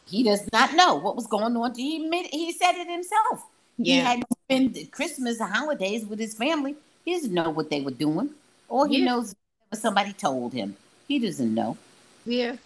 He 0.06 0.24
does 0.24 0.48
not 0.52 0.74
know 0.74 0.96
what 0.96 1.16
was 1.16 1.28
going 1.28 1.56
on. 1.56 1.76
He 1.76 2.00
made, 2.00 2.28
he 2.32 2.52
said 2.52 2.74
it 2.76 2.90
himself. 2.90 3.46
Yeah. 3.78 3.96
He 3.96 4.00
had 4.00 4.24
spent 4.46 4.92
Christmas 4.92 5.40
holidays 5.40 6.06
with 6.06 6.20
his 6.20 6.36
family. 6.36 6.76
He 7.06 7.14
doesn't 7.14 7.34
know 7.34 7.50
what 7.50 7.70
they 7.70 7.82
were 7.82 7.92
doing. 7.92 8.30
All 8.70 8.86
he 8.86 9.00
yeah. 9.00 9.06
knows 9.06 9.36
somebody 9.74 10.14
told 10.14 10.54
him. 10.54 10.76
He 11.08 11.20
doesn't 11.20 11.54
know. 11.54 11.78
Yeah. 12.26 12.58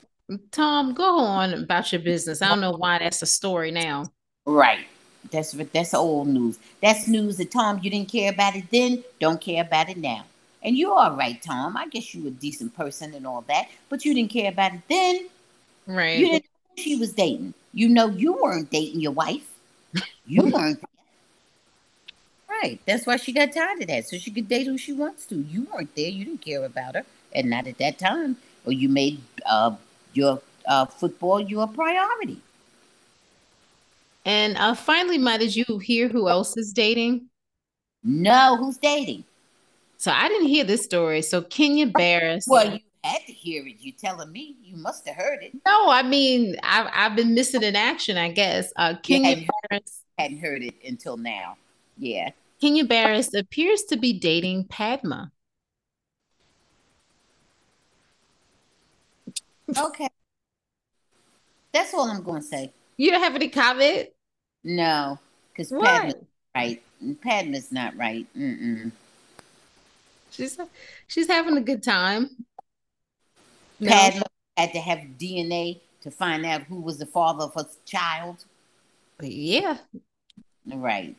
Tom, 0.52 0.94
go 0.94 1.20
on 1.20 1.54
about 1.54 1.92
your 1.92 2.02
business. 2.02 2.42
I 2.42 2.50
don't 2.50 2.62
know 2.62 2.72
why 2.72 3.00
that's 3.00 3.22
a 3.22 3.28
story 3.28 3.72
now. 3.72 4.12
Right. 4.46 4.86
That's 5.32 5.52
that's 5.52 5.94
old 5.94 6.28
news. 6.28 6.60
That's 6.82 7.08
news 7.08 7.38
that 7.38 7.52
Tom, 7.52 7.80
you 7.82 7.90
didn't 7.90 8.12
care 8.12 8.32
about 8.32 8.56
it 8.56 8.66
then, 8.72 9.04
don't 9.20 9.42
care 9.42 9.64
about 9.64 9.90
it 9.90 9.98
now. 9.98 10.26
And 10.64 10.78
you're 10.78 10.94
all 10.94 11.16
right, 11.16 11.42
Tom. 11.42 11.78
I 11.78 11.88
guess 11.88 12.14
you 12.14 12.26
are 12.26 12.30
a 12.30 12.32
decent 12.32 12.76
person 12.76 13.14
and 13.14 13.26
all 13.28 13.44
that, 13.48 13.70
but 13.90 14.04
you 14.04 14.14
didn't 14.14 14.32
care 14.32 14.52
about 14.52 14.74
it 14.74 14.82
then. 14.90 15.28
Right. 15.88 16.18
You 16.18 16.28
didn't 16.32 16.45
she 16.78 16.96
was 16.96 17.14
dating. 17.14 17.54
You 17.74 17.90
know 17.90 18.08
you 18.08 18.34
weren't 18.34 18.70
dating 18.70 19.02
your 19.02 19.12
wife. 19.12 19.48
You 20.26 20.44
weren't 20.54 20.80
Right. 22.62 22.80
That's 22.86 23.06
why 23.06 23.18
she 23.18 23.34
got 23.34 23.54
tired 23.54 23.82
of 23.82 23.88
that. 23.88 24.08
So 24.08 24.18
she 24.18 24.32
could 24.32 24.48
date 24.48 24.68
who 24.68 24.78
she 24.78 24.94
wants 24.94 25.26
to. 25.28 25.36
You 25.36 25.68
weren't 25.74 25.94
there. 25.96 26.10
You 26.10 26.26
didn't 26.26 26.42
care 26.42 26.64
about 26.64 26.96
her. 26.96 27.04
And 27.34 27.50
not 27.50 27.68
at 27.68 27.78
that 27.80 28.00
time. 28.00 28.38
Or 28.66 28.72
you 28.72 28.88
made 28.88 29.22
uh, 29.46 29.76
your 30.14 30.42
uh, 30.66 30.86
football 30.86 31.42
your 31.42 31.68
priority. 31.68 32.42
And 34.26 34.58
uh, 34.58 34.74
finally, 34.74 35.18
Ma, 35.18 35.38
did 35.38 35.56
you 35.56 35.78
hear 35.80 36.08
who 36.08 36.30
else 36.30 36.58
is 36.58 36.74
dating? 36.74 37.28
No, 38.04 38.58
who's 38.58 38.78
dating? 38.78 39.24
So 39.98 40.12
I 40.12 40.28
didn't 40.28 40.48
hear 40.48 40.64
this 40.64 40.84
story. 40.84 41.22
So 41.22 41.42
Kenya 41.42 41.88
Barris. 41.88 42.46
Well, 42.48 42.74
you 42.74 42.80
had 43.06 43.26
to 43.28 43.32
hear 43.32 43.66
it. 43.68 43.76
You 43.80 43.92
telling 43.92 44.32
me 44.32 44.56
you 44.64 44.76
must 44.76 45.08
have 45.08 45.16
heard 45.16 45.44
it. 45.44 45.54
No, 45.66 45.90
I 45.90 46.02
mean 46.04 46.56
I've 46.64 46.90
I've 46.92 47.16
been 47.16 47.34
missing 47.34 47.64
in 47.64 47.76
action. 47.76 48.18
I 48.18 48.32
guess 48.32 48.74
uh, 48.76 48.96
Kenya 49.02 49.30
hadn't 49.30 49.50
Barris 49.70 50.02
hadn't 50.18 50.40
heard 50.40 50.64
it 50.64 50.76
until 50.86 51.18
now. 51.18 51.58
Yeah, 51.98 52.32
Kenya 52.60 52.86
Barris 52.86 53.34
appears 53.34 53.84
to 53.84 53.98
be 53.98 54.14
dating 54.14 54.66
Padma. 54.66 55.32
Okay, 59.78 60.10
that's 61.74 61.94
all 61.94 62.10
I'm 62.10 62.24
going 62.24 62.42
to 62.42 62.48
say. 62.48 62.72
You 62.98 63.12
don't 63.12 63.22
have 63.22 63.36
any 63.36 63.50
comment? 63.50 64.10
No, 64.64 65.20
because 65.52 65.72
Padma's 65.72 66.16
right. 66.56 66.82
Padma's 67.22 67.72
not 67.72 67.96
right. 67.98 68.26
Mm-mm. 68.38 68.92
She's 70.32 70.58
she's 71.08 71.28
having 71.28 71.58
a 71.58 71.62
good 71.62 71.84
time. 71.84 72.30
Padma 73.84 74.20
no. 74.20 74.26
had 74.58 74.74
to 74.74 74.80
have 74.80 75.00
DNA 75.20 75.80
to 76.02 76.12
find 76.12 76.46
out 76.46 76.64
who 76.64 76.80
was 76.80 76.98
the 76.98 77.06
father 77.06 77.46
of 77.46 77.54
her 77.56 77.68
child. 77.86 78.46
Yeah. 79.22 79.78
Right. 80.68 81.16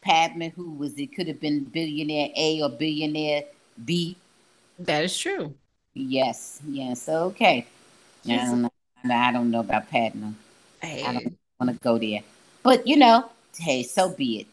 Padma, 0.00 0.50
who 0.50 0.72
was 0.72 0.94
it? 0.98 1.14
Could 1.14 1.28
have 1.28 1.40
been 1.40 1.64
billionaire 1.64 2.30
A 2.36 2.62
or 2.62 2.70
billionaire 2.70 3.44
B. 3.84 4.16
That 4.78 5.04
is 5.04 5.16
true. 5.16 5.54
Yes. 5.94 6.60
Yes. 6.68 7.08
Okay. 7.08 7.66
I 8.26 8.36
don't 8.36 8.62
know. 8.62 8.70
I 9.10 9.32
don't 9.32 9.50
know 9.50 9.60
about 9.60 9.90
Padma. 9.90 10.34
Hey. 10.80 11.04
I 11.04 11.12
don't 11.14 11.38
want 11.60 11.72
to 11.72 11.78
go 11.82 11.98
there. 11.98 12.20
But 12.62 12.86
you 12.86 12.96
know, 12.96 13.30
hey, 13.58 13.82
so 13.82 14.10
be 14.10 14.40
it. 14.40 14.46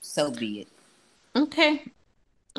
So 0.00 0.30
be 0.30 0.60
it. 0.60 0.68
Okay. 1.34 1.84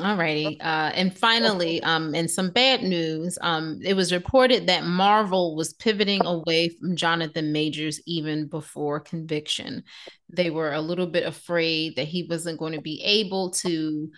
All 0.02 0.16
righty. 0.16 0.60
Uh, 0.60 0.90
and 0.94 1.16
finally, 1.16 1.82
um, 1.82 2.14
in 2.14 2.28
some 2.28 2.50
bad 2.50 2.82
news, 2.82 3.38
um, 3.42 3.80
it 3.82 3.94
was 3.94 4.12
reported 4.12 4.66
that 4.66 4.84
Marvel 4.84 5.54
was 5.54 5.74
pivoting 5.74 6.24
away 6.24 6.70
from 6.70 6.96
Jonathan 6.96 7.52
Majors 7.52 8.00
even 8.06 8.46
before 8.46 9.00
conviction. 9.00 9.84
They 10.28 10.50
were 10.50 10.72
a 10.72 10.80
little 10.80 11.06
bit 11.06 11.26
afraid 11.26 11.96
that 11.96 12.08
he 12.08 12.26
wasn't 12.28 12.58
going 12.58 12.72
to 12.72 12.80
be 12.80 13.02
able 13.02 13.50
to 13.50 14.10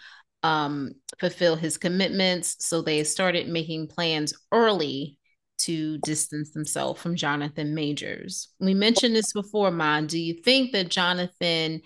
um, 0.42 0.92
fulfill 1.18 1.56
his 1.56 1.78
commitments. 1.78 2.56
So 2.60 2.82
they 2.82 3.04
started 3.04 3.48
making 3.48 3.88
plans 3.88 4.34
early 4.52 5.18
to 5.58 5.98
distance 5.98 6.50
themselves 6.50 7.00
from 7.00 7.16
Jonathan 7.16 7.74
Majors. 7.74 8.48
We 8.58 8.74
mentioned 8.74 9.14
this 9.14 9.32
before, 9.32 9.70
Ma. 9.70 10.00
Do 10.00 10.18
you 10.18 10.42
think 10.42 10.72
that 10.72 10.88
Jonathan 10.88 11.82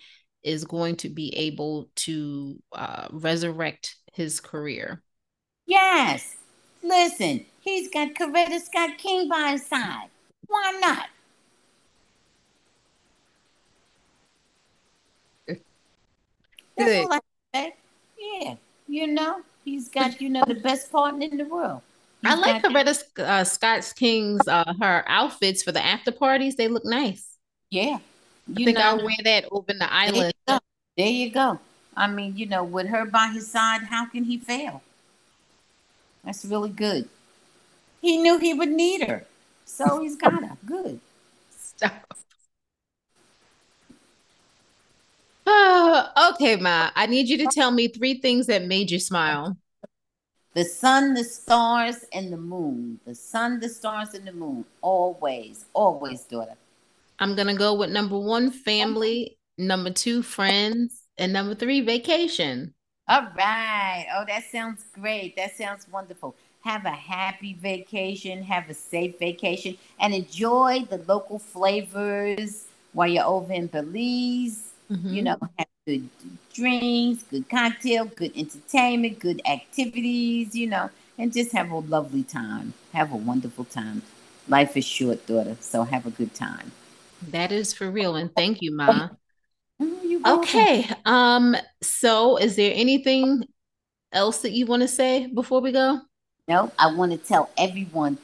is 0.47 0.64
going 0.64 0.94
to 0.97 1.09
be 1.09 1.36
able 1.36 1.90
to 1.97 2.57
uh, 2.72 3.09
resurrect 3.11 3.97
his 4.12 4.40
career. 4.40 5.03
Yes. 5.66 6.36
Listen, 6.82 7.44
he's 7.61 7.90
got 7.90 8.14
Coretta 8.14 8.61
Scott 8.61 8.97
King 8.97 9.28
by 9.28 9.51
his 9.51 9.66
side. 9.66 10.09
Why 10.47 10.78
not? 10.80 11.09
That's 16.76 17.07
all 17.07 17.12
I 17.12 17.20
say. 17.55 17.74
Yeah, 18.18 18.55
you 18.86 19.07
know, 19.07 19.40
he's 19.64 19.88
got 19.88 20.20
you 20.20 20.28
know 20.28 20.44
the 20.47 20.55
best 20.55 20.92
partner 20.92 21.26
in 21.26 21.38
the 21.38 21.44
world. 21.44 21.80
He's 22.22 22.32
I 22.32 22.34
like 22.36 22.62
Coretta 22.62 23.03
uh, 23.18 23.44
Scott 23.44 23.92
King's 23.97 24.47
uh, 24.47 24.74
her 24.80 25.05
outfits 25.09 25.62
for 25.62 25.72
the 25.72 25.84
after 25.84 26.12
parties. 26.12 26.57
They 26.57 26.68
look 26.68 26.84
nice. 26.84 27.26
Yeah, 27.70 27.99
you 28.49 28.64
think 28.64 28.78
know, 28.78 28.84
I'll 28.84 29.05
wear 29.05 29.16
that 29.24 29.47
over 29.51 29.72
the 29.72 29.92
island. 29.92 30.34
There 30.47 30.55
you, 30.55 30.61
there 30.97 31.09
you 31.09 31.30
go. 31.30 31.59
I 31.97 32.07
mean, 32.07 32.36
you 32.36 32.47
know, 32.47 32.62
with 32.62 32.88
her 32.88 33.05
by 33.05 33.28
his 33.28 33.51
side, 33.51 33.82
how 33.84 34.07
can 34.07 34.24
he 34.24 34.38
fail? 34.38 34.82
That's 36.24 36.44
really 36.44 36.70
good. 36.70 37.09
He 38.01 38.18
knew 38.18 38.38
he 38.38 38.53
would 38.53 38.70
need 38.70 39.03
her, 39.09 39.24
so 39.64 40.01
he's 40.03 40.16
got 40.16 40.44
her. 40.44 40.57
Good. 40.66 41.01
Stop. 41.51 42.14
Oh, 45.47 46.32
okay, 46.34 46.57
Ma. 46.57 46.90
I 46.94 47.07
need 47.07 47.28
you 47.28 47.38
to 47.38 47.47
tell 47.47 47.70
me 47.70 47.88
three 47.88 48.20
things 48.20 48.47
that 48.47 48.64
made 48.64 48.90
you 48.90 48.99
smile. 48.99 49.57
The 50.55 50.64
sun, 50.64 51.14
the 51.14 51.24
stars, 51.24 52.05
and 52.12 52.32
the 52.32 52.36
moon. 52.36 52.99
The 53.07 53.14
sun, 53.14 53.61
the 53.61 53.68
stars, 53.68 54.14
and 54.14 54.26
the 54.26 54.32
moon. 54.32 54.64
Always, 54.80 55.64
always, 55.74 56.22
daughter. 56.22 56.57
I'm 57.19 57.35
gonna 57.35 57.55
go 57.55 57.75
with 57.75 57.91
number 57.91 58.19
one, 58.19 58.51
family. 58.51 59.39
Number 59.59 59.91
two, 59.91 60.23
friends, 60.23 61.01
and 61.17 61.33
number 61.33 61.55
three, 61.55 61.81
vacation. 61.81 62.75
All 63.09 63.29
right. 63.37 64.07
Oh, 64.14 64.25
that 64.27 64.45
sounds 64.53 64.85
great. 64.93 65.35
That 65.37 65.57
sounds 65.57 65.87
wonderful. 65.91 66.35
Have 66.62 66.85
a 66.85 66.91
happy 66.91 67.55
vacation. 67.55 68.43
Have 68.43 68.69
a 68.69 68.75
safe 68.75 69.19
vacation, 69.19 69.79
and 69.99 70.12
enjoy 70.12 70.85
the 70.91 70.99
local 71.09 71.39
flavors 71.39 72.67
while 72.93 73.09
you're 73.09 73.25
over 73.25 73.53
in 73.53 73.69
Belize. 73.69 74.73
Mm-hmm. 74.91 75.14
You 75.14 75.23
know, 75.23 75.39
have 75.59 75.69
good 75.87 76.09
drinks, 76.53 77.23
good 77.23 77.49
cocktail, 77.49 78.07
good 78.07 78.37
entertainment, 78.37 79.21
good 79.21 79.41
activities. 79.47 80.55
You 80.55 80.67
know, 80.67 80.91
and 81.17 81.33
just 81.33 81.53
have 81.53 81.71
a 81.71 81.79
lovely 81.79 82.25
time. 82.25 82.75
Have 82.93 83.12
a 83.12 83.17
wonderful 83.17 83.64
time. 83.64 84.03
Life 84.49 84.77
is 84.77 84.85
short, 84.85 85.27
daughter. 85.27 85.57
So 85.61 85.85
have 85.85 86.05
a 86.07 86.11
good 86.11 86.35
time. 86.35 86.73
That 87.23 87.53
is 87.53 87.73
for 87.73 87.91
real, 87.91 88.17
and 88.17 88.35
thank 88.35 88.62
you, 88.62 88.75
Ma. 88.75 89.09
Oh, 89.79 90.41
okay. 90.41 90.89
Um. 91.05 91.55
So, 91.83 92.39
is 92.39 92.57
there 92.57 92.73
anything 92.75 93.45
else 94.11 94.39
that 94.39 94.53
you 94.53 94.64
want 94.64 94.81
to 94.81 94.89
say 94.89 95.27
before 95.27 95.61
we 95.61 95.71
go? 95.71 96.01
No, 96.49 96.73
I 96.79 96.95
want 96.95 97.12
to 97.12 97.19
tell 97.19 97.51
everyone 97.59 98.17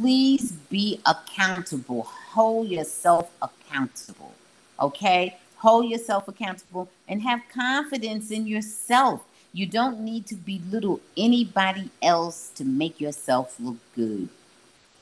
please 0.00 0.52
be 0.70 1.00
accountable. 1.06 2.02
Hold 2.02 2.68
yourself 2.68 3.30
accountable. 3.40 4.34
Okay? 4.80 5.38
Hold 5.58 5.86
yourself 5.86 6.28
accountable 6.28 6.88
and 7.08 7.22
have 7.22 7.40
confidence 7.52 8.30
in 8.30 8.46
yourself. 8.46 9.24
You 9.52 9.66
don't 9.66 10.00
need 10.00 10.26
to 10.26 10.34
belittle 10.34 11.00
anybody 11.16 11.90
else 12.02 12.50
to 12.56 12.64
make 12.64 13.00
yourself 13.00 13.56
look 13.58 13.78
good. 13.94 14.28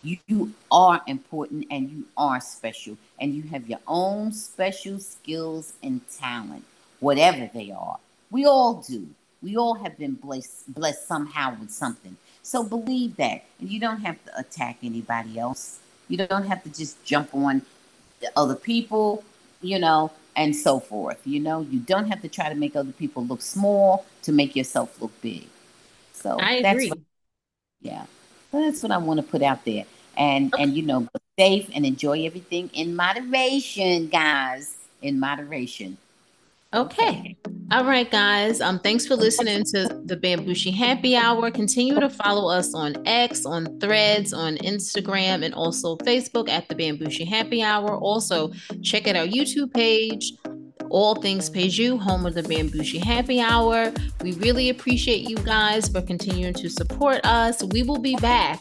You, 0.05 0.19
you 0.27 0.53
are 0.71 1.03
important 1.07 1.67
and 1.71 1.91
you 1.91 2.05
are 2.17 2.41
special, 2.41 2.99
and 3.19 3.35
you 3.35 3.43
have 3.45 3.69
your 3.69 3.81
own 3.89 4.33
special 4.33 4.99
skills 4.99 5.73
and 5.83 6.03
talent, 6.19 6.65
whatever 7.01 7.51
they 7.55 7.71
are. 7.71 7.99
We 8.31 8.45
all 8.45 8.75
do. 8.87 9.09
We 9.43 9.57
all 9.57 9.75
have 9.75 9.97
been 9.99 10.13
blessed, 10.13 10.75
blessed 10.75 11.09
somehow 11.09 11.57
with 11.59 11.71
something. 11.71 12.17
So 12.43 12.63
believe 12.63 13.17
that. 13.17 13.45
And 13.59 13.71
you 13.71 13.81
don't 13.81 14.01
have 14.01 14.23
to 14.27 14.39
attack 14.39 14.77
anybody 14.83 15.39
else. 15.39 15.81
You 16.09 16.19
don't 16.19 16.47
have 16.47 16.63
to 16.65 16.69
just 16.69 17.03
jump 17.05 17.35
on 17.35 17.63
other 18.37 18.55
people, 18.55 19.25
you 19.63 19.79
know, 19.79 20.13
and 20.37 20.55
so 20.55 20.81
forth. 20.81 21.21
You 21.25 21.41
know, 21.41 21.63
you 21.63 21.79
don't 21.79 22.09
have 22.09 22.21
to 22.23 22.29
try 22.29 22.51
to 22.51 22.55
make 22.55 22.77
other 22.77 22.93
people 22.93 23.25
look 23.25 23.41
small 23.41 24.05
to 24.23 24.33
make 24.33 24.55
yourself 24.55 25.01
look 25.01 25.19
big. 25.23 25.47
So 26.13 26.39
I 26.39 26.57
agree. 26.57 26.91
What, 26.91 26.99
yeah. 27.81 28.05
That's 28.53 28.83
what 28.83 28.93
I 28.93 28.99
want 28.99 29.19
to 29.19 29.27
put 29.27 29.43
out 29.43 29.65
there. 29.65 29.85
And 30.17 30.53
okay. 30.53 30.63
and 30.63 30.77
you 30.77 30.83
know, 30.83 31.01
be 31.01 31.09
safe 31.39 31.71
and 31.75 31.85
enjoy 31.85 32.25
everything 32.25 32.71
in 32.75 32.95
moderation, 32.97 34.09
guys. 34.09 34.77
In 35.03 35.21
moderation. 35.21 35.99
Okay. 36.75 37.37
All 37.71 37.85
right, 37.85 38.11
guys. 38.11 38.61
Um, 38.61 38.81
thanks 38.81 39.07
for 39.07 39.15
listening 39.15 39.63
to 39.75 39.97
the 40.07 40.17
Bambushi 40.17 40.75
Happy 40.75 41.15
Hour. 41.15 41.53
Continue 41.53 42.01
to 42.01 42.11
follow 42.11 42.51
us 42.51 42.75
on 42.75 42.97
X, 43.07 43.47
on 43.47 43.79
Threads, 43.79 44.33
on 44.33 44.57
Instagram, 44.57 45.45
and 45.45 45.55
also 45.55 45.97
Facebook 45.99 46.49
at 46.49 46.69
the 46.69 46.75
Bambushi 46.75 47.29
Happy 47.29 47.63
Hour. 47.63 47.97
Also, 47.97 48.53
check 48.83 49.07
out 49.07 49.15
our 49.15 49.27
YouTube 49.27 49.73
page. 49.73 50.33
All 50.95 51.17
Things 51.17 51.51
Peju, 51.51 51.99
home 51.99 52.25
of 52.25 52.35
the 52.35 52.43
Bambushi 52.43 53.03
Happy 53.03 53.41
Hour. 53.41 53.93
We 54.23 54.33
really 54.35 54.71
appreciate 54.71 55.29
you 55.29 55.37
guys 55.39 55.89
for 55.89 56.01
continuing 56.01 56.55
to 56.55 56.71
support 56.71 57.21
us. 57.27 57.65
We 57.65 57.83
will 57.83 57.99
be 57.99 58.15
back 58.17 58.61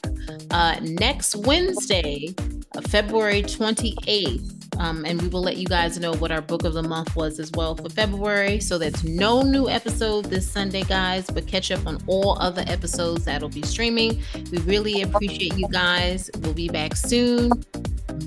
uh, 0.49 0.77
next 0.81 1.35
Wednesday, 1.35 2.33
uh, 2.75 2.81
February 2.81 3.43
28th 3.43 4.63
um, 4.79 5.05
and 5.05 5.21
we 5.21 5.27
will 5.27 5.43
let 5.43 5.57
you 5.57 5.67
guys 5.67 5.99
know 5.99 6.15
what 6.15 6.31
our 6.31 6.41
book 6.41 6.63
of 6.63 6.73
the 6.73 6.81
month 6.81 7.15
was 7.15 7.39
as 7.39 7.51
well 7.51 7.75
for 7.75 7.89
February. 7.89 8.59
So 8.59 8.79
that's 8.79 9.03
no 9.03 9.43
new 9.43 9.69
episode 9.69 10.25
this 10.25 10.49
Sunday, 10.49 10.83
guys, 10.83 11.29
but 11.29 11.47
catch 11.47 11.69
up 11.69 11.85
on 11.85 12.01
all 12.07 12.37
other 12.39 12.63
episodes 12.67 13.25
that'll 13.25 13.49
be 13.49 13.61
streaming. 13.61 14.21
We 14.51 14.57
really 14.59 15.03
appreciate 15.03 15.57
you 15.57 15.67
guys. 15.67 16.31
We'll 16.39 16.53
be 16.53 16.69
back 16.69 16.95
soon. 16.95 17.51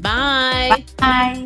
Bye. 0.01 0.85
Bye. 0.99 1.45